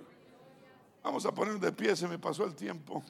Vamos 1.02 1.26
a 1.26 1.34
poner 1.34 1.56
de 1.56 1.72
pie, 1.72 1.96
se 1.96 2.08
me 2.08 2.20
pasó 2.20 2.46
el 2.46 2.54
tiempo. 2.54 3.04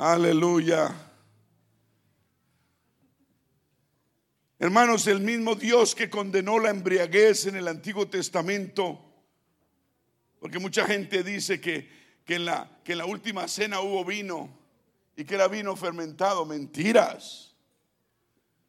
Aleluya. 0.00 0.94
Hermanos, 4.60 5.08
el 5.08 5.18
mismo 5.18 5.56
Dios 5.56 5.96
que 5.96 6.08
condenó 6.08 6.60
la 6.60 6.70
embriaguez 6.70 7.46
en 7.46 7.56
el 7.56 7.66
Antiguo 7.66 8.06
Testamento, 8.06 9.04
porque 10.38 10.60
mucha 10.60 10.86
gente 10.86 11.24
dice 11.24 11.60
que, 11.60 11.90
que, 12.24 12.36
en, 12.36 12.44
la, 12.44 12.78
que 12.84 12.92
en 12.92 12.98
la 12.98 13.06
última 13.06 13.48
cena 13.48 13.80
hubo 13.80 14.04
vino 14.04 14.56
y 15.16 15.24
que 15.24 15.34
era 15.34 15.48
vino 15.48 15.74
fermentado. 15.74 16.46
Mentiras. 16.46 17.56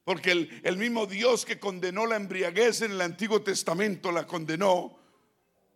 Porque 0.05 0.31
el, 0.31 0.61
el 0.63 0.77
mismo 0.77 1.05
Dios 1.05 1.45
que 1.45 1.59
condenó 1.59 2.07
la 2.07 2.15
embriaguez 2.15 2.81
en 2.81 2.93
el 2.93 3.01
Antiguo 3.01 3.43
Testamento, 3.43 4.11
la 4.11 4.25
condenó, 4.25 4.97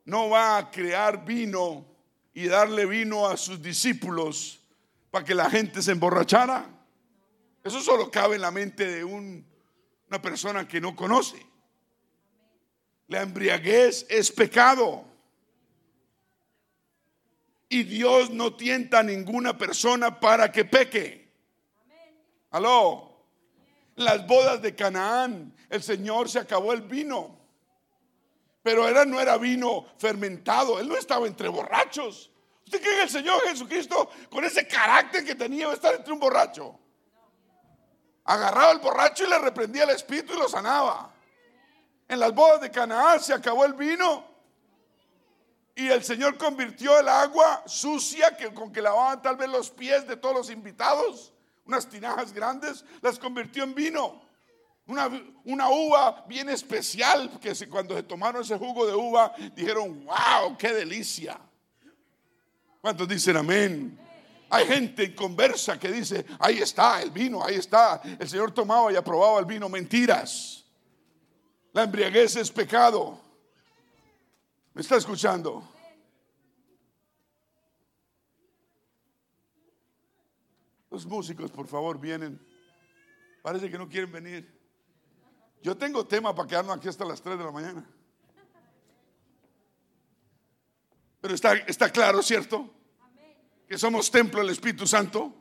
no 0.06 0.30
va 0.30 0.58
a 0.58 0.72
crear 0.72 1.24
vino 1.24 1.86
y 2.34 2.48
darle 2.48 2.88
vino 2.88 3.28
a 3.28 3.38
sus 3.38 3.62
discípulos 3.62 4.63
para 5.14 5.24
que 5.24 5.36
la 5.36 5.48
gente 5.48 5.80
se 5.84 5.92
emborrachara. 5.92 6.66
Eso 7.64 7.82
solo 7.82 8.10
cabe 8.10 8.34
en 8.34 8.42
la 8.42 8.50
mente 8.50 8.88
de 8.88 9.04
una 9.04 10.20
persona 10.24 10.68
que 10.68 10.82
no 10.82 10.96
conoce. 10.96 11.38
La 13.10 13.22
embriaguez 13.22 14.08
es 14.10 14.32
pecado. 14.32 15.06
Y 17.70 17.84
Dios 17.84 18.32
no 18.32 18.56
tienta 18.56 19.02
a 19.02 19.04
ninguna 19.04 19.56
persona 19.56 20.20
para 20.20 20.52
que 20.52 20.66
peque. 20.66 21.32
Aló. 22.50 23.24
Las 23.96 24.26
bodas 24.26 24.64
de 24.64 24.74
Canaán, 24.74 25.56
el 25.70 25.84
Señor 25.84 26.28
se 26.28 26.40
acabó 26.40 26.74
el 26.74 26.82
vino. 26.82 27.38
Pero 28.64 28.88
era, 28.88 29.06
no 29.06 29.22
era 29.22 29.38
vino 29.38 29.86
fermentado, 30.00 30.80
él 30.80 30.88
no 30.88 30.98
estaba 30.98 31.28
entre 31.28 31.50
borrachos. 31.50 32.33
¿Usted 32.66 32.82
cree 32.82 32.96
que 32.96 33.04
el 33.04 33.10
Señor 33.10 33.42
Jesucristo, 33.42 34.10
con 34.30 34.44
ese 34.46 34.68
carácter 34.68 35.26
que 35.26 35.36
tenía, 35.36 35.64
iba 35.64 35.72
a 35.72 35.76
estar 35.76 35.94
entre 35.94 36.14
un 36.14 36.20
borracho? 36.20 36.80
Agarraba 38.26 38.72
al 38.72 38.80
borracho 38.80 39.26
y 39.26 39.30
le 39.30 39.38
reprendía 39.40 39.84
el 39.84 39.90
espíritu 39.92 40.34
y 40.34 40.38
lo 40.38 40.48
sanaba. 40.48 41.14
En 42.08 42.20
las 42.20 42.34
bodas 42.34 42.62
de 42.62 42.72
Canaán 42.72 43.20
se 43.20 43.34
acabó 43.34 43.66
el 43.66 43.74
vino 43.74 44.34
y 45.76 45.88
el 45.88 46.04
Señor 46.04 46.38
convirtió 46.38 47.00
el 47.00 47.08
agua 47.08 47.64
sucia 47.66 48.38
que, 48.38 48.54
con 48.54 48.72
que 48.72 48.82
lavaban 48.82 49.22
tal 49.22 49.36
vez 49.36 49.50
los 49.50 49.72
pies 49.72 50.08
de 50.08 50.18
todos 50.18 50.36
los 50.36 50.50
invitados, 50.50 51.34
unas 51.66 51.90
tinajas 51.90 52.32
grandes, 52.32 52.86
las 53.02 53.18
convirtió 53.18 53.64
en 53.64 53.74
vino. 53.74 54.22
Una, 54.86 55.10
una, 55.46 55.70
uva 55.70 56.26
bien 56.28 56.50
especial 56.50 57.40
que 57.40 57.54
cuando 57.70 57.96
se 57.96 58.04
tomaron 58.04 58.42
ese 58.42 58.58
jugo 58.58 58.86
de 58.86 58.94
uva 58.94 59.34
dijeron, 59.56 60.06
wow, 60.06 60.58
qué 60.58 60.74
delicia. 60.74 61.40
¿Cuántos 62.84 63.08
dicen 63.08 63.38
amén? 63.38 63.98
Hay 64.50 64.68
gente 64.68 65.06
en 65.06 65.16
conversa 65.16 65.80
que 65.80 65.90
dice, 65.90 66.26
ahí 66.38 66.58
está 66.58 67.02
el 67.02 67.12
vino, 67.12 67.42
ahí 67.42 67.56
está. 67.56 68.02
El 68.20 68.28
Señor 68.28 68.52
tomaba 68.52 68.92
y 68.92 68.98
aprobaba 68.98 69.40
el 69.40 69.46
vino. 69.46 69.70
Mentiras. 69.70 70.66
La 71.72 71.84
embriaguez 71.84 72.36
es 72.36 72.52
pecado. 72.52 73.22
¿Me 74.74 74.82
está 74.82 74.98
escuchando? 74.98 75.66
Los 80.92 81.06
músicos, 81.06 81.52
por 81.52 81.68
favor, 81.68 81.98
vienen. 81.98 82.38
Parece 83.42 83.72
que 83.72 83.78
no 83.78 83.88
quieren 83.88 84.12
venir. 84.12 84.62
Yo 85.62 85.78
tengo 85.78 86.06
tema 86.06 86.36
para 86.36 86.50
quedarnos 86.50 86.76
aquí 86.76 86.90
hasta 86.90 87.06
las 87.06 87.22
3 87.22 87.38
de 87.38 87.44
la 87.46 87.52
mañana. 87.52 87.90
Pero 91.24 91.36
está, 91.36 91.54
está 91.54 91.90
claro, 91.90 92.22
¿cierto? 92.22 92.70
Que 93.66 93.78
somos 93.78 94.12
templo 94.12 94.42
del 94.42 94.50
Espíritu 94.50 94.86
Santo. 94.86 95.34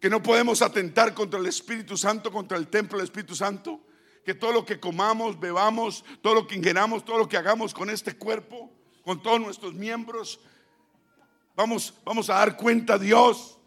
Que 0.00 0.08
no 0.08 0.22
podemos 0.22 0.62
atentar 0.62 1.12
contra 1.12 1.38
el 1.38 1.44
Espíritu 1.44 1.98
Santo, 1.98 2.32
contra 2.32 2.56
el 2.56 2.68
templo 2.68 2.96
del 2.96 3.04
Espíritu 3.04 3.34
Santo. 3.34 3.82
Que 4.24 4.32
todo 4.32 4.52
lo 4.52 4.64
que 4.64 4.80
comamos, 4.80 5.38
bebamos, 5.38 6.02
todo 6.22 6.32
lo 6.32 6.46
que 6.46 6.54
ingeramos, 6.54 7.04
todo 7.04 7.18
lo 7.18 7.28
que 7.28 7.36
hagamos 7.36 7.74
con 7.74 7.90
este 7.90 8.16
cuerpo, 8.16 8.72
con 9.04 9.22
todos 9.22 9.38
nuestros 9.38 9.74
miembros, 9.74 10.40
vamos, 11.54 11.92
vamos 12.02 12.30
a 12.30 12.36
dar 12.36 12.56
cuenta 12.56 12.94
a 12.94 12.98
Dios. 12.98 13.58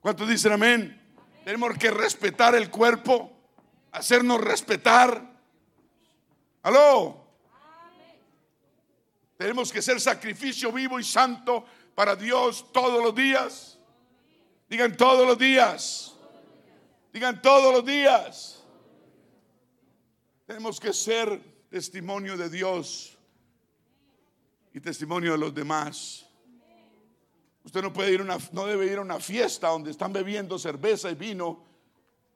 ¿Cuántos 0.00 0.26
dicen 0.30 0.52
amén? 0.52 0.98
Tenemos 1.44 1.76
que 1.76 1.90
respetar 1.90 2.54
el 2.54 2.70
cuerpo, 2.70 3.30
hacernos 3.92 4.40
respetar. 4.40 5.30
¿Aló? 6.62 7.23
Tenemos 9.36 9.72
que 9.72 9.82
ser 9.82 10.00
sacrificio 10.00 10.70
vivo 10.70 10.98
y 11.00 11.04
santo 11.04 11.64
para 11.94 12.14
Dios 12.14 12.72
todos 12.72 13.02
los 13.02 13.14
días. 13.14 13.78
Digan 14.68 14.96
todos 14.96 15.26
los 15.26 15.38
días. 15.38 16.14
Digan 17.12 17.40
todos 17.42 17.72
los 17.72 17.84
días. 17.84 18.64
Tenemos 20.46 20.78
que 20.78 20.92
ser 20.92 21.40
testimonio 21.70 22.36
de 22.36 22.50
Dios 22.50 23.16
y 24.72 24.80
testimonio 24.80 25.32
de 25.32 25.38
los 25.38 25.54
demás. 25.54 26.26
Usted 27.64 27.82
no 27.82 27.92
puede 27.92 28.12
ir 28.12 28.20
una, 28.20 28.36
no 28.52 28.66
debe 28.66 28.86
ir 28.86 28.98
a 28.98 29.00
una 29.00 29.20
fiesta 29.20 29.68
donde 29.68 29.90
están 29.90 30.12
bebiendo 30.12 30.58
cerveza 30.58 31.10
y 31.10 31.14
vino 31.14 31.64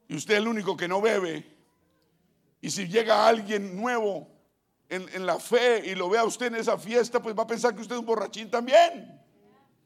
y 0.08 0.16
usted 0.16 0.34
es 0.34 0.40
el 0.40 0.48
único 0.48 0.76
que 0.76 0.88
no 0.88 1.00
bebe. 1.00 1.44
Y 2.60 2.70
si 2.70 2.88
llega 2.88 3.28
alguien 3.28 3.76
nuevo 3.76 4.38
en, 4.89 5.27
la 5.27 5.39
fe 5.39 5.82
y 5.90 5.94
lo 5.94 6.09
ve 6.09 6.19
a 6.19 6.24
usted 6.24 6.47
en 6.47 6.56
esa 6.56 6.78
fiesta, 6.78 7.20
pues 7.20 7.36
va 7.36 7.43
a 7.43 7.47
pensar 7.47 7.74
que 7.74 7.82
usted 7.82 7.94
es 7.94 8.01
un 8.01 8.06
borrachín 8.06 8.51
también. 8.51 9.20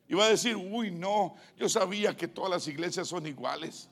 Y 0.08 0.14
va 0.14 0.26
a 0.26 0.28
decir, 0.28 0.56
uy, 0.56 0.90
no, 0.90 1.34
yo 1.56 1.68
sabía 1.68 2.16
que 2.16 2.28
todas 2.28 2.50
las 2.50 2.68
iglesias 2.68 3.08
son 3.08 3.26
iguales. 3.26 3.88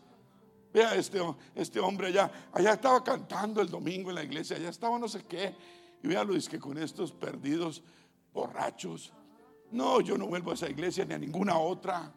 Vea 0.72 0.94
este, 0.94 1.18
este 1.54 1.80
hombre 1.80 2.08
allá, 2.08 2.30
allá 2.52 2.74
estaba 2.74 3.02
cantando 3.02 3.60
el 3.60 3.68
domingo 3.68 4.10
en 4.10 4.16
la 4.16 4.22
iglesia, 4.22 4.56
allá 4.56 4.68
estaba 4.68 4.98
no 4.98 5.08
sé 5.08 5.24
qué. 5.24 5.54
Y 6.02 6.08
vea 6.08 6.22
Luis 6.22 6.48
que 6.48 6.58
con 6.58 6.78
estos 6.78 7.12
perdidos 7.12 7.82
borrachos. 8.32 9.12
No, 9.72 10.00
yo 10.00 10.16
no 10.16 10.26
vuelvo 10.26 10.52
a 10.52 10.54
esa 10.54 10.68
iglesia 10.68 11.04
ni 11.04 11.14
a 11.14 11.18
ninguna 11.18 11.58
otra. 11.58 12.12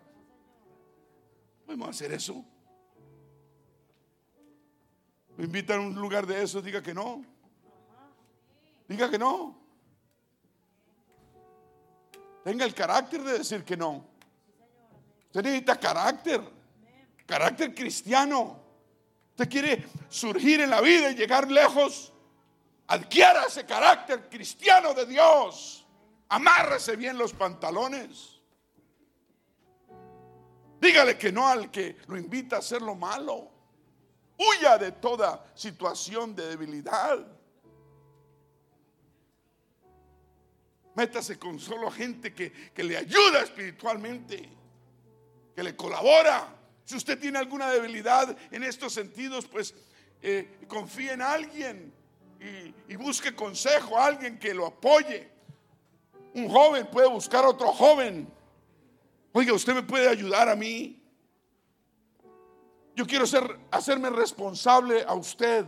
¿Podemos 1.66 1.90
hacer 1.90 2.12
eso? 2.12 2.44
Me 5.38 5.46
invitan 5.46 5.80
a 5.80 5.82
un 5.82 5.96
lugar 5.96 6.28
de 6.28 6.44
eso, 6.44 6.62
diga 6.62 6.82
que 6.84 6.94
no. 6.94 7.33
Diga 8.94 9.10
que 9.10 9.18
no. 9.18 9.60
Tenga 12.44 12.64
el 12.64 12.76
carácter 12.76 13.24
de 13.24 13.40
decir 13.40 13.64
que 13.66 13.76
no. 13.76 14.06
Usted 15.26 15.42
necesita 15.42 15.80
carácter. 15.80 16.42
Carácter 17.26 17.74
cristiano. 17.74 18.62
Usted 19.32 19.50
quiere 19.50 19.88
surgir 20.10 20.62
en 20.62 20.70
la 20.70 20.80
vida 20.80 21.10
y 21.10 21.16
llegar 21.16 21.50
lejos. 21.50 22.14
Adquiera 22.86 23.46
ese 23.46 23.66
carácter 23.66 24.30
cristiano 24.30 24.94
de 24.94 25.08
Dios. 25.08 25.88
Amárrese 26.30 26.96
bien 26.96 27.18
los 27.18 27.34
pantalones. 27.34 28.42
Dígale 30.80 31.18
que 31.18 31.32
no 31.32 31.48
al 31.48 31.72
que 31.72 31.98
lo 32.06 32.16
invita 32.16 32.58
a 32.58 32.60
hacer 32.60 32.84
lo 32.84 32.94
malo. 32.94 33.50
Huya 34.38 34.78
de 34.78 34.92
toda 34.92 35.52
situación 35.56 36.36
de 36.36 36.50
debilidad. 36.50 37.26
Métase 40.96 41.40
con 41.40 41.60
solo 41.60 41.90
gente 41.90 42.34
que, 42.34 42.52
le 42.84 42.98
ayuda 42.98 43.42
espiritualmente, 43.42 44.48
que 45.56 45.64
le 45.64 45.76
colabora. 45.76 46.56
Si 46.86 46.96
usted 46.96 47.20
tiene 47.20 47.40
alguna 47.40 47.70
debilidad 47.72 48.36
en 48.52 48.64
estos 48.64 48.94
sentidos, 48.94 49.46
pues 49.48 49.74
eh, 50.22 50.60
confíe 50.68 51.14
en 51.14 51.22
alguien 51.22 51.94
y, 52.40 52.94
y 52.94 52.96
busque 52.96 53.34
consejo 53.34 53.98
a 53.98 54.06
alguien 54.06 54.38
que 54.38 54.54
lo 54.54 54.68
apoye. 54.68 55.30
Un 56.36 56.50
joven 56.50 56.88
puede 56.92 57.08
buscar 57.08 57.44
a 57.46 57.50
otro 57.50 57.72
joven. 57.72 58.28
Oiga, 59.32 59.54
usted 59.54 59.74
me 59.74 59.84
puede 59.84 60.08
ayudar 60.08 60.50
a 60.50 60.56
mí. 60.56 61.02
Yo 62.96 63.08
quiero 63.08 63.26
ser, 63.26 63.60
hacerme 63.72 64.10
responsable 64.10 65.04
a 65.08 65.16
usted. 65.16 65.66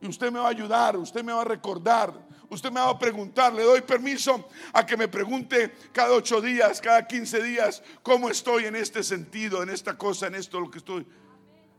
Y 0.00 0.06
usted 0.06 0.30
me 0.30 0.38
va 0.38 0.46
a 0.46 0.50
ayudar, 0.50 0.96
usted 0.96 1.24
me 1.24 1.32
va 1.32 1.40
a 1.40 1.46
recordar, 1.46 2.12
usted 2.50 2.70
me 2.70 2.80
va 2.80 2.90
a 2.90 2.98
preguntar. 2.98 3.52
Le 3.52 3.62
doy 3.62 3.80
permiso 3.82 4.48
a 4.72 4.84
que 4.84 4.96
me 4.96 5.08
pregunte 5.08 5.74
cada 5.92 6.12
ocho 6.12 6.40
días, 6.40 6.80
cada 6.80 7.06
quince 7.06 7.42
días, 7.42 7.82
cómo 8.02 8.28
estoy 8.30 8.64
en 8.64 8.76
este 8.76 9.02
sentido, 9.02 9.62
en 9.62 9.70
esta 9.70 9.96
cosa, 9.96 10.26
en 10.26 10.34
esto, 10.34 10.60
lo 10.60 10.70
que 10.70 10.78
estoy. 10.78 11.06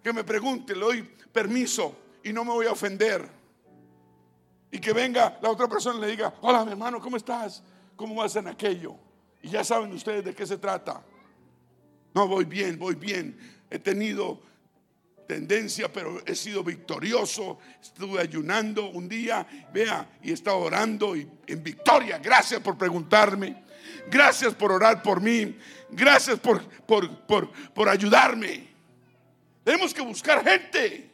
Que 0.04 0.14
me 0.14 0.24
pregunte, 0.24 0.74
le 0.74 0.82
doy 0.82 1.04
permiso 1.32 1.96
y 2.24 2.32
no 2.32 2.44
me 2.44 2.52
voy 2.52 2.66
a 2.66 2.72
ofender. 2.72 3.30
Y 4.72 4.80
que 4.80 4.94
venga 4.94 5.38
la 5.42 5.50
otra 5.50 5.68
persona 5.68 5.98
y 6.00 6.02
le 6.02 6.08
diga, 6.08 6.34
hola 6.42 6.66
mi 6.66 6.72
hermano, 6.72 7.00
¿cómo 7.00 7.18
estás? 7.18 7.64
¿Cómo 7.96 8.16
vas 8.16 8.36
en 8.36 8.48
aquello? 8.48 8.96
Y 9.42 9.50
ya 9.50 9.64
saben 9.64 9.92
ustedes 9.94 10.26
de 10.26 10.34
qué 10.34 10.46
se 10.46 10.58
trata. 10.58 11.04
No, 12.14 12.28
voy 12.28 12.46
bien, 12.46 12.80
voy 12.80 12.96
bien. 12.96 13.38
He 13.70 13.80
tenido 13.80 14.42
tendencia, 15.28 15.92
pero 15.92 16.22
he 16.26 16.36
sido 16.36 16.64
victorioso. 16.64 17.60
Estuve 17.82 18.22
ayunando 18.22 18.90
un 18.90 19.08
día, 19.10 19.46
vea, 19.74 20.08
y 20.22 20.32
estaba 20.32 20.58
orando 20.58 21.16
y 21.16 21.30
en 21.48 21.64
victoria. 21.64 22.18
Gracias 22.18 22.62
por 22.62 22.78
preguntarme. 22.78 23.64
Gracias 24.08 24.54
por 24.54 24.72
orar 24.72 25.02
por 25.02 25.22
mí. 25.22 25.58
Gracias 25.90 26.40
por, 26.40 26.64
por, 26.86 27.26
por, 27.26 27.52
por 27.74 27.90
ayudarme. 27.90 28.68
Tenemos 29.64 29.94
que 29.94 30.02
buscar 30.02 30.44
gente. 30.44 31.12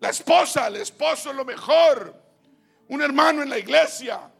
La 0.00 0.10
esposa, 0.10 0.66
el 0.68 0.76
esposo 0.76 1.30
es 1.30 1.36
lo 1.36 1.44
mejor. 1.44 2.14
Un 2.88 3.02
hermano 3.02 3.42
en 3.42 3.48
la 3.48 3.58
iglesia. 3.58 4.30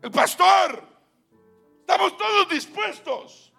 El 0.00 0.10
pastor. 0.10 0.88
Estamos 1.80 2.16
todos 2.16 2.48
dispuestos. 2.48 3.49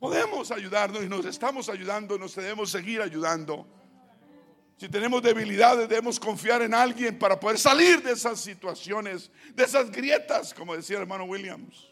Podemos 0.00 0.50
ayudarnos 0.50 1.04
y 1.04 1.08
nos 1.08 1.26
estamos 1.26 1.68
ayudando, 1.68 2.18
nos 2.18 2.34
debemos 2.34 2.70
seguir 2.70 3.02
ayudando. 3.02 3.66
Si 4.78 4.88
tenemos 4.88 5.22
debilidades, 5.22 5.86
debemos 5.90 6.18
confiar 6.18 6.62
en 6.62 6.72
alguien 6.72 7.18
para 7.18 7.38
poder 7.38 7.58
salir 7.58 8.02
de 8.02 8.12
esas 8.12 8.40
situaciones, 8.40 9.30
de 9.54 9.62
esas 9.62 9.90
grietas, 9.90 10.54
como 10.54 10.74
decía 10.74 10.96
el 10.96 11.02
hermano 11.02 11.24
Williams. 11.24 11.86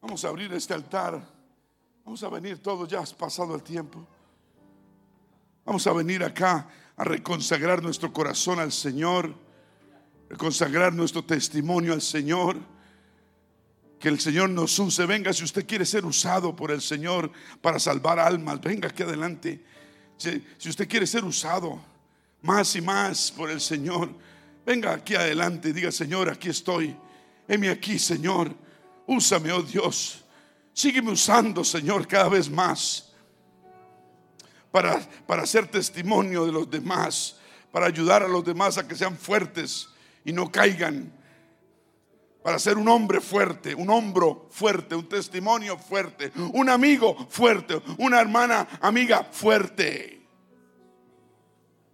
Vamos 0.00 0.24
a 0.24 0.28
abrir 0.28 0.50
este 0.54 0.72
altar. 0.72 1.20
Vamos 2.02 2.22
a 2.22 2.30
venir 2.30 2.62
todos, 2.62 2.88
ya 2.88 3.00
has 3.00 3.12
pasado 3.12 3.54
el 3.54 3.62
tiempo. 3.62 4.06
Vamos 5.66 5.86
a 5.86 5.92
venir 5.92 6.24
acá 6.24 6.68
a 6.96 7.04
reconsagrar 7.04 7.82
nuestro 7.82 8.10
corazón 8.14 8.60
al 8.60 8.72
Señor, 8.72 9.34
reconsagrar 10.30 10.94
nuestro 10.94 11.22
testimonio 11.22 11.92
al 11.92 12.00
Señor. 12.00 12.56
Que 14.00 14.08
el 14.08 14.18
Señor 14.18 14.48
nos 14.48 14.78
use. 14.78 15.04
Venga, 15.06 15.32
si 15.32 15.44
usted 15.44 15.66
quiere 15.66 15.84
ser 15.84 16.04
usado 16.06 16.56
por 16.56 16.70
el 16.70 16.80
Señor 16.80 17.30
para 17.60 17.78
salvar 17.78 18.18
almas, 18.18 18.60
venga 18.60 18.88
aquí 18.88 19.02
adelante. 19.02 19.62
Si, 20.16 20.42
usted 20.68 20.88
quiere 20.88 21.06
ser 21.06 21.24
usado 21.24 21.80
más 22.42 22.74
y 22.74 22.80
más 22.80 23.30
por 23.30 23.50
el 23.50 23.60
Señor, 23.60 24.10
venga 24.64 24.92
aquí 24.94 25.14
adelante. 25.14 25.72
Diga, 25.72 25.92
Señor, 25.92 26.30
aquí 26.30 26.48
estoy. 26.48 26.96
Heme 27.46 27.68
aquí, 27.68 27.98
Señor. 27.98 28.54
Úsame, 29.06 29.52
oh 29.52 29.62
Dios. 29.62 30.24
Sígueme 30.72 31.10
usando, 31.10 31.62
Señor, 31.62 32.08
cada 32.08 32.30
vez 32.30 32.48
más 32.48 33.10
para, 34.70 35.00
para 35.26 35.44
testimonio 35.44 36.46
de 36.46 36.52
los 36.52 36.70
demás, 36.70 37.36
para 37.72 37.86
ayudar 37.86 38.22
a 38.22 38.28
los 38.28 38.44
demás 38.44 38.78
a 38.78 38.86
que 38.86 38.94
sean 38.94 39.16
fuertes 39.16 39.88
y 40.24 40.32
no 40.32 40.50
caigan, 40.50 41.12
para 42.42 42.58
ser 42.58 42.78
un 42.78 42.88
hombre 42.88 43.20
fuerte, 43.20 43.74
un 43.74 43.90
hombro 43.90 44.48
fuerte, 44.50 44.94
un 44.94 45.08
testimonio 45.08 45.76
fuerte, 45.76 46.32
un 46.52 46.68
amigo 46.70 47.14
fuerte, 47.28 47.80
una 47.98 48.20
hermana 48.20 48.66
amiga 48.80 49.24
fuerte. 49.24 50.20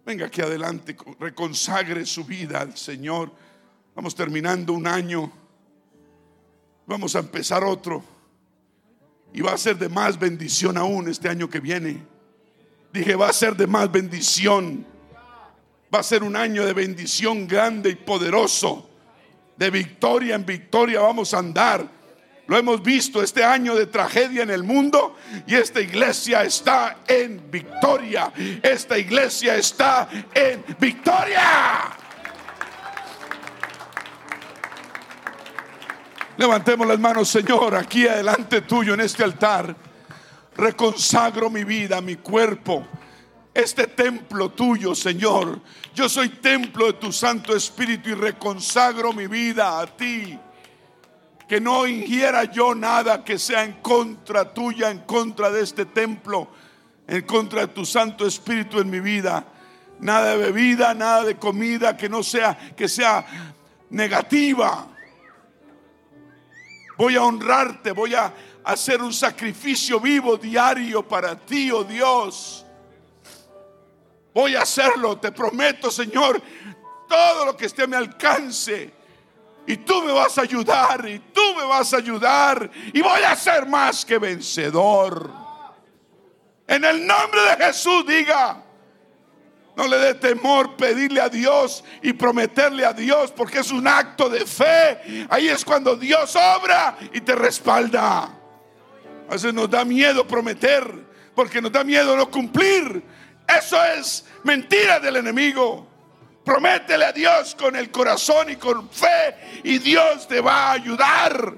Venga 0.05 0.27
aquí 0.27 0.41
adelante, 0.41 0.95
reconsagre 1.19 2.05
su 2.05 2.23
vida 2.23 2.61
al 2.61 2.77
Señor. 2.77 3.31
Vamos 3.93 4.15
terminando 4.15 4.71
un 4.71 4.87
año, 4.87 5.31
vamos 6.85 7.15
a 7.15 7.19
empezar 7.19 7.63
otro 7.63 8.03
y 9.33 9.41
va 9.41 9.53
a 9.53 9.57
ser 9.57 9.77
de 9.77 9.89
más 9.89 10.17
bendición 10.17 10.77
aún 10.77 11.09
este 11.09 11.27
año 11.27 11.49
que 11.49 11.59
viene. 11.59 12.01
Dije, 12.93 13.15
va 13.15 13.29
a 13.29 13.33
ser 13.33 13.55
de 13.55 13.67
más 13.67 13.91
bendición. 13.91 14.85
Va 15.93 15.99
a 15.99 16.03
ser 16.03 16.23
un 16.23 16.35
año 16.35 16.65
de 16.65 16.73
bendición 16.73 17.47
grande 17.47 17.89
y 17.89 17.95
poderoso. 17.95 18.86
De 19.57 19.69
victoria 19.69 20.35
en 20.35 20.45
victoria 20.45 21.01
vamos 21.01 21.33
a 21.33 21.39
andar. 21.39 21.85
Lo 22.47 22.57
hemos 22.57 22.81
visto 22.81 23.21
este 23.21 23.43
año 23.43 23.75
de 23.75 23.87
tragedia 23.87 24.43
en 24.43 24.51
el 24.51 24.63
mundo 24.63 25.17
y 25.45 25.55
esta 25.55 25.81
iglesia 25.81 26.43
está 26.43 26.99
en 27.07 27.51
victoria. 27.51 28.31
Esta 28.63 28.97
iglesia 28.97 29.55
está 29.55 30.07
en 30.33 30.63
victoria. 30.79 31.41
Levantemos 36.37 36.87
las 36.87 36.99
manos, 36.99 37.27
Señor, 37.27 37.75
aquí 37.75 38.07
adelante 38.07 38.61
tuyo 38.61 38.93
en 38.93 39.01
este 39.01 39.23
altar 39.23 39.75
reconsagro 40.57 41.49
mi 41.49 41.63
vida, 41.63 42.01
mi 42.01 42.15
cuerpo, 42.15 42.85
este 43.57 43.87
templo 43.87 44.49
tuyo, 44.49 44.93
Señor. 44.93 45.59
Yo 45.95 46.07
soy 46.07 46.29
templo 46.29 46.85
de 46.85 46.93
tu 46.93 47.11
Santo 47.11 47.55
Espíritu 47.55 48.09
y 48.09 48.13
reconsagro 48.13 49.13
mi 49.13 49.25
vida 49.25 49.79
a 49.79 49.87
ti. 49.87 50.37
Que 51.49 51.59
no 51.59 51.87
ingiera 51.87 52.43
yo 52.43 52.75
nada 52.75 53.23
que 53.23 53.39
sea 53.39 53.63
en 53.63 53.73
contra 53.81 54.53
tuya, 54.53 54.91
en 54.91 54.99
contra 54.99 55.49
de 55.49 55.63
este 55.63 55.85
templo, 55.87 56.49
en 57.07 57.23
contra 57.23 57.61
de 57.61 57.67
tu 57.69 57.83
Santo 57.83 58.27
Espíritu 58.27 58.79
en 58.79 58.91
mi 58.91 58.99
vida. 58.99 59.43
Nada 60.01 60.35
de 60.35 60.37
bebida, 60.37 60.93
nada 60.93 61.23
de 61.23 61.37
comida 61.37 61.97
que 61.97 62.09
no 62.09 62.21
sea 62.21 62.55
que 62.75 62.87
sea 62.87 63.25
negativa. 63.89 64.87
Voy 66.95 67.15
a 67.15 67.23
honrarte, 67.23 67.91
voy 67.91 68.13
a 68.13 68.31
hacer 68.63 69.01
un 69.01 69.13
sacrificio 69.13 69.99
vivo 69.99 70.37
diario 70.37 71.07
para 71.07 71.35
ti, 71.35 71.71
oh 71.71 71.83
Dios. 71.83 72.66
Voy 74.37 74.55
a 74.55 74.61
hacerlo, 74.61 75.17
te 75.17 75.31
prometo, 75.31 75.89
Señor, 75.89 76.39
todo 77.09 77.43
lo 77.43 77.57
que 77.57 77.65
esté 77.65 77.81
a 77.81 77.87
mi 77.87 77.95
alcance. 77.95 78.93
Y 79.65 79.77
tú 79.77 80.03
me 80.03 80.11
vas 80.11 80.37
a 80.37 80.41
ayudar, 80.41 81.09
y 81.09 81.17
tú 81.17 81.41
me 81.55 81.63
vas 81.63 81.91
a 81.91 81.97
ayudar, 81.97 82.69
y 82.93 83.01
voy 83.01 83.23
a 83.23 83.35
ser 83.35 83.65
más 83.65 84.05
que 84.05 84.19
vencedor. 84.19 85.27
En 86.67 86.85
el 86.85 87.07
nombre 87.07 87.41
de 87.41 87.65
Jesús 87.65 88.05
diga, 88.05 88.63
no 89.75 89.87
le 89.87 89.97
dé 89.97 90.13
temor 90.13 90.75
pedirle 90.75 91.19
a 91.19 91.29
Dios 91.29 91.83
y 92.03 92.13
prometerle 92.13 92.85
a 92.85 92.93
Dios 92.93 93.31
porque 93.31 93.61
es 93.61 93.71
un 93.71 93.87
acto 93.87 94.29
de 94.29 94.45
fe. 94.45 95.25
Ahí 95.31 95.47
es 95.47 95.65
cuando 95.65 95.95
Dios 95.95 96.35
obra 96.35 96.95
y 97.11 97.21
te 97.21 97.33
respalda. 97.33 98.25
A 99.27 99.31
veces 99.31 99.51
nos 99.51 99.67
da 99.67 99.83
miedo 99.83 100.27
prometer 100.27 101.07
porque 101.33 101.59
nos 101.59 101.71
da 101.71 101.83
miedo 101.83 102.15
no 102.15 102.29
cumplir. 102.29 103.17
Eso 103.47 103.81
es 103.83 104.25
mentira 104.43 104.99
del 104.99 105.17
enemigo. 105.17 105.87
Prométele 106.43 107.05
a 107.05 107.11
Dios 107.11 107.55
con 107.55 107.75
el 107.75 107.91
corazón 107.91 108.49
y 108.49 108.55
con 108.55 108.89
fe 108.89 109.61
y 109.63 109.79
Dios 109.79 110.27
te 110.27 110.39
va 110.41 110.69
a 110.69 110.71
ayudar. 110.73 111.55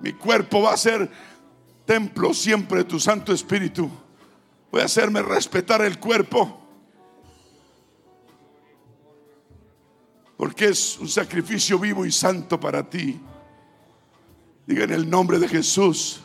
Mi 0.00 0.12
cuerpo 0.14 0.62
va 0.62 0.74
a 0.74 0.76
ser 0.76 1.08
templo 1.84 2.34
siempre 2.34 2.78
de 2.78 2.84
tu 2.84 2.98
Santo 2.98 3.32
Espíritu. 3.32 3.90
Voy 4.70 4.80
a 4.80 4.86
hacerme 4.86 5.22
respetar 5.22 5.82
el 5.82 5.98
cuerpo. 5.98 6.60
Porque 10.36 10.66
es 10.66 10.98
un 10.98 11.08
sacrificio 11.08 11.78
vivo 11.78 12.04
y 12.04 12.10
santo 12.10 12.58
para 12.58 12.88
ti. 12.88 13.20
Diga 14.66 14.84
en 14.84 14.92
el 14.92 15.08
nombre 15.08 15.38
de 15.38 15.46
Jesús, 15.46 16.20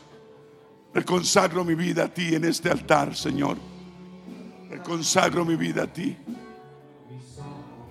reconsagro 0.94 1.64
mi 1.64 1.76
vida 1.76 2.06
a 2.06 2.08
ti 2.08 2.34
en 2.34 2.46
este 2.46 2.72
altar, 2.72 3.16
Señor. 3.16 3.77
Reconsagro 4.70 5.46
mi 5.46 5.56
vida 5.56 5.84
a 5.84 5.88
ti. 5.88 6.16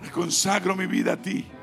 Reconsagro 0.01 0.75
mi 0.75 0.87
vida 0.87 1.13
a 1.13 1.17
ti. 1.17 1.56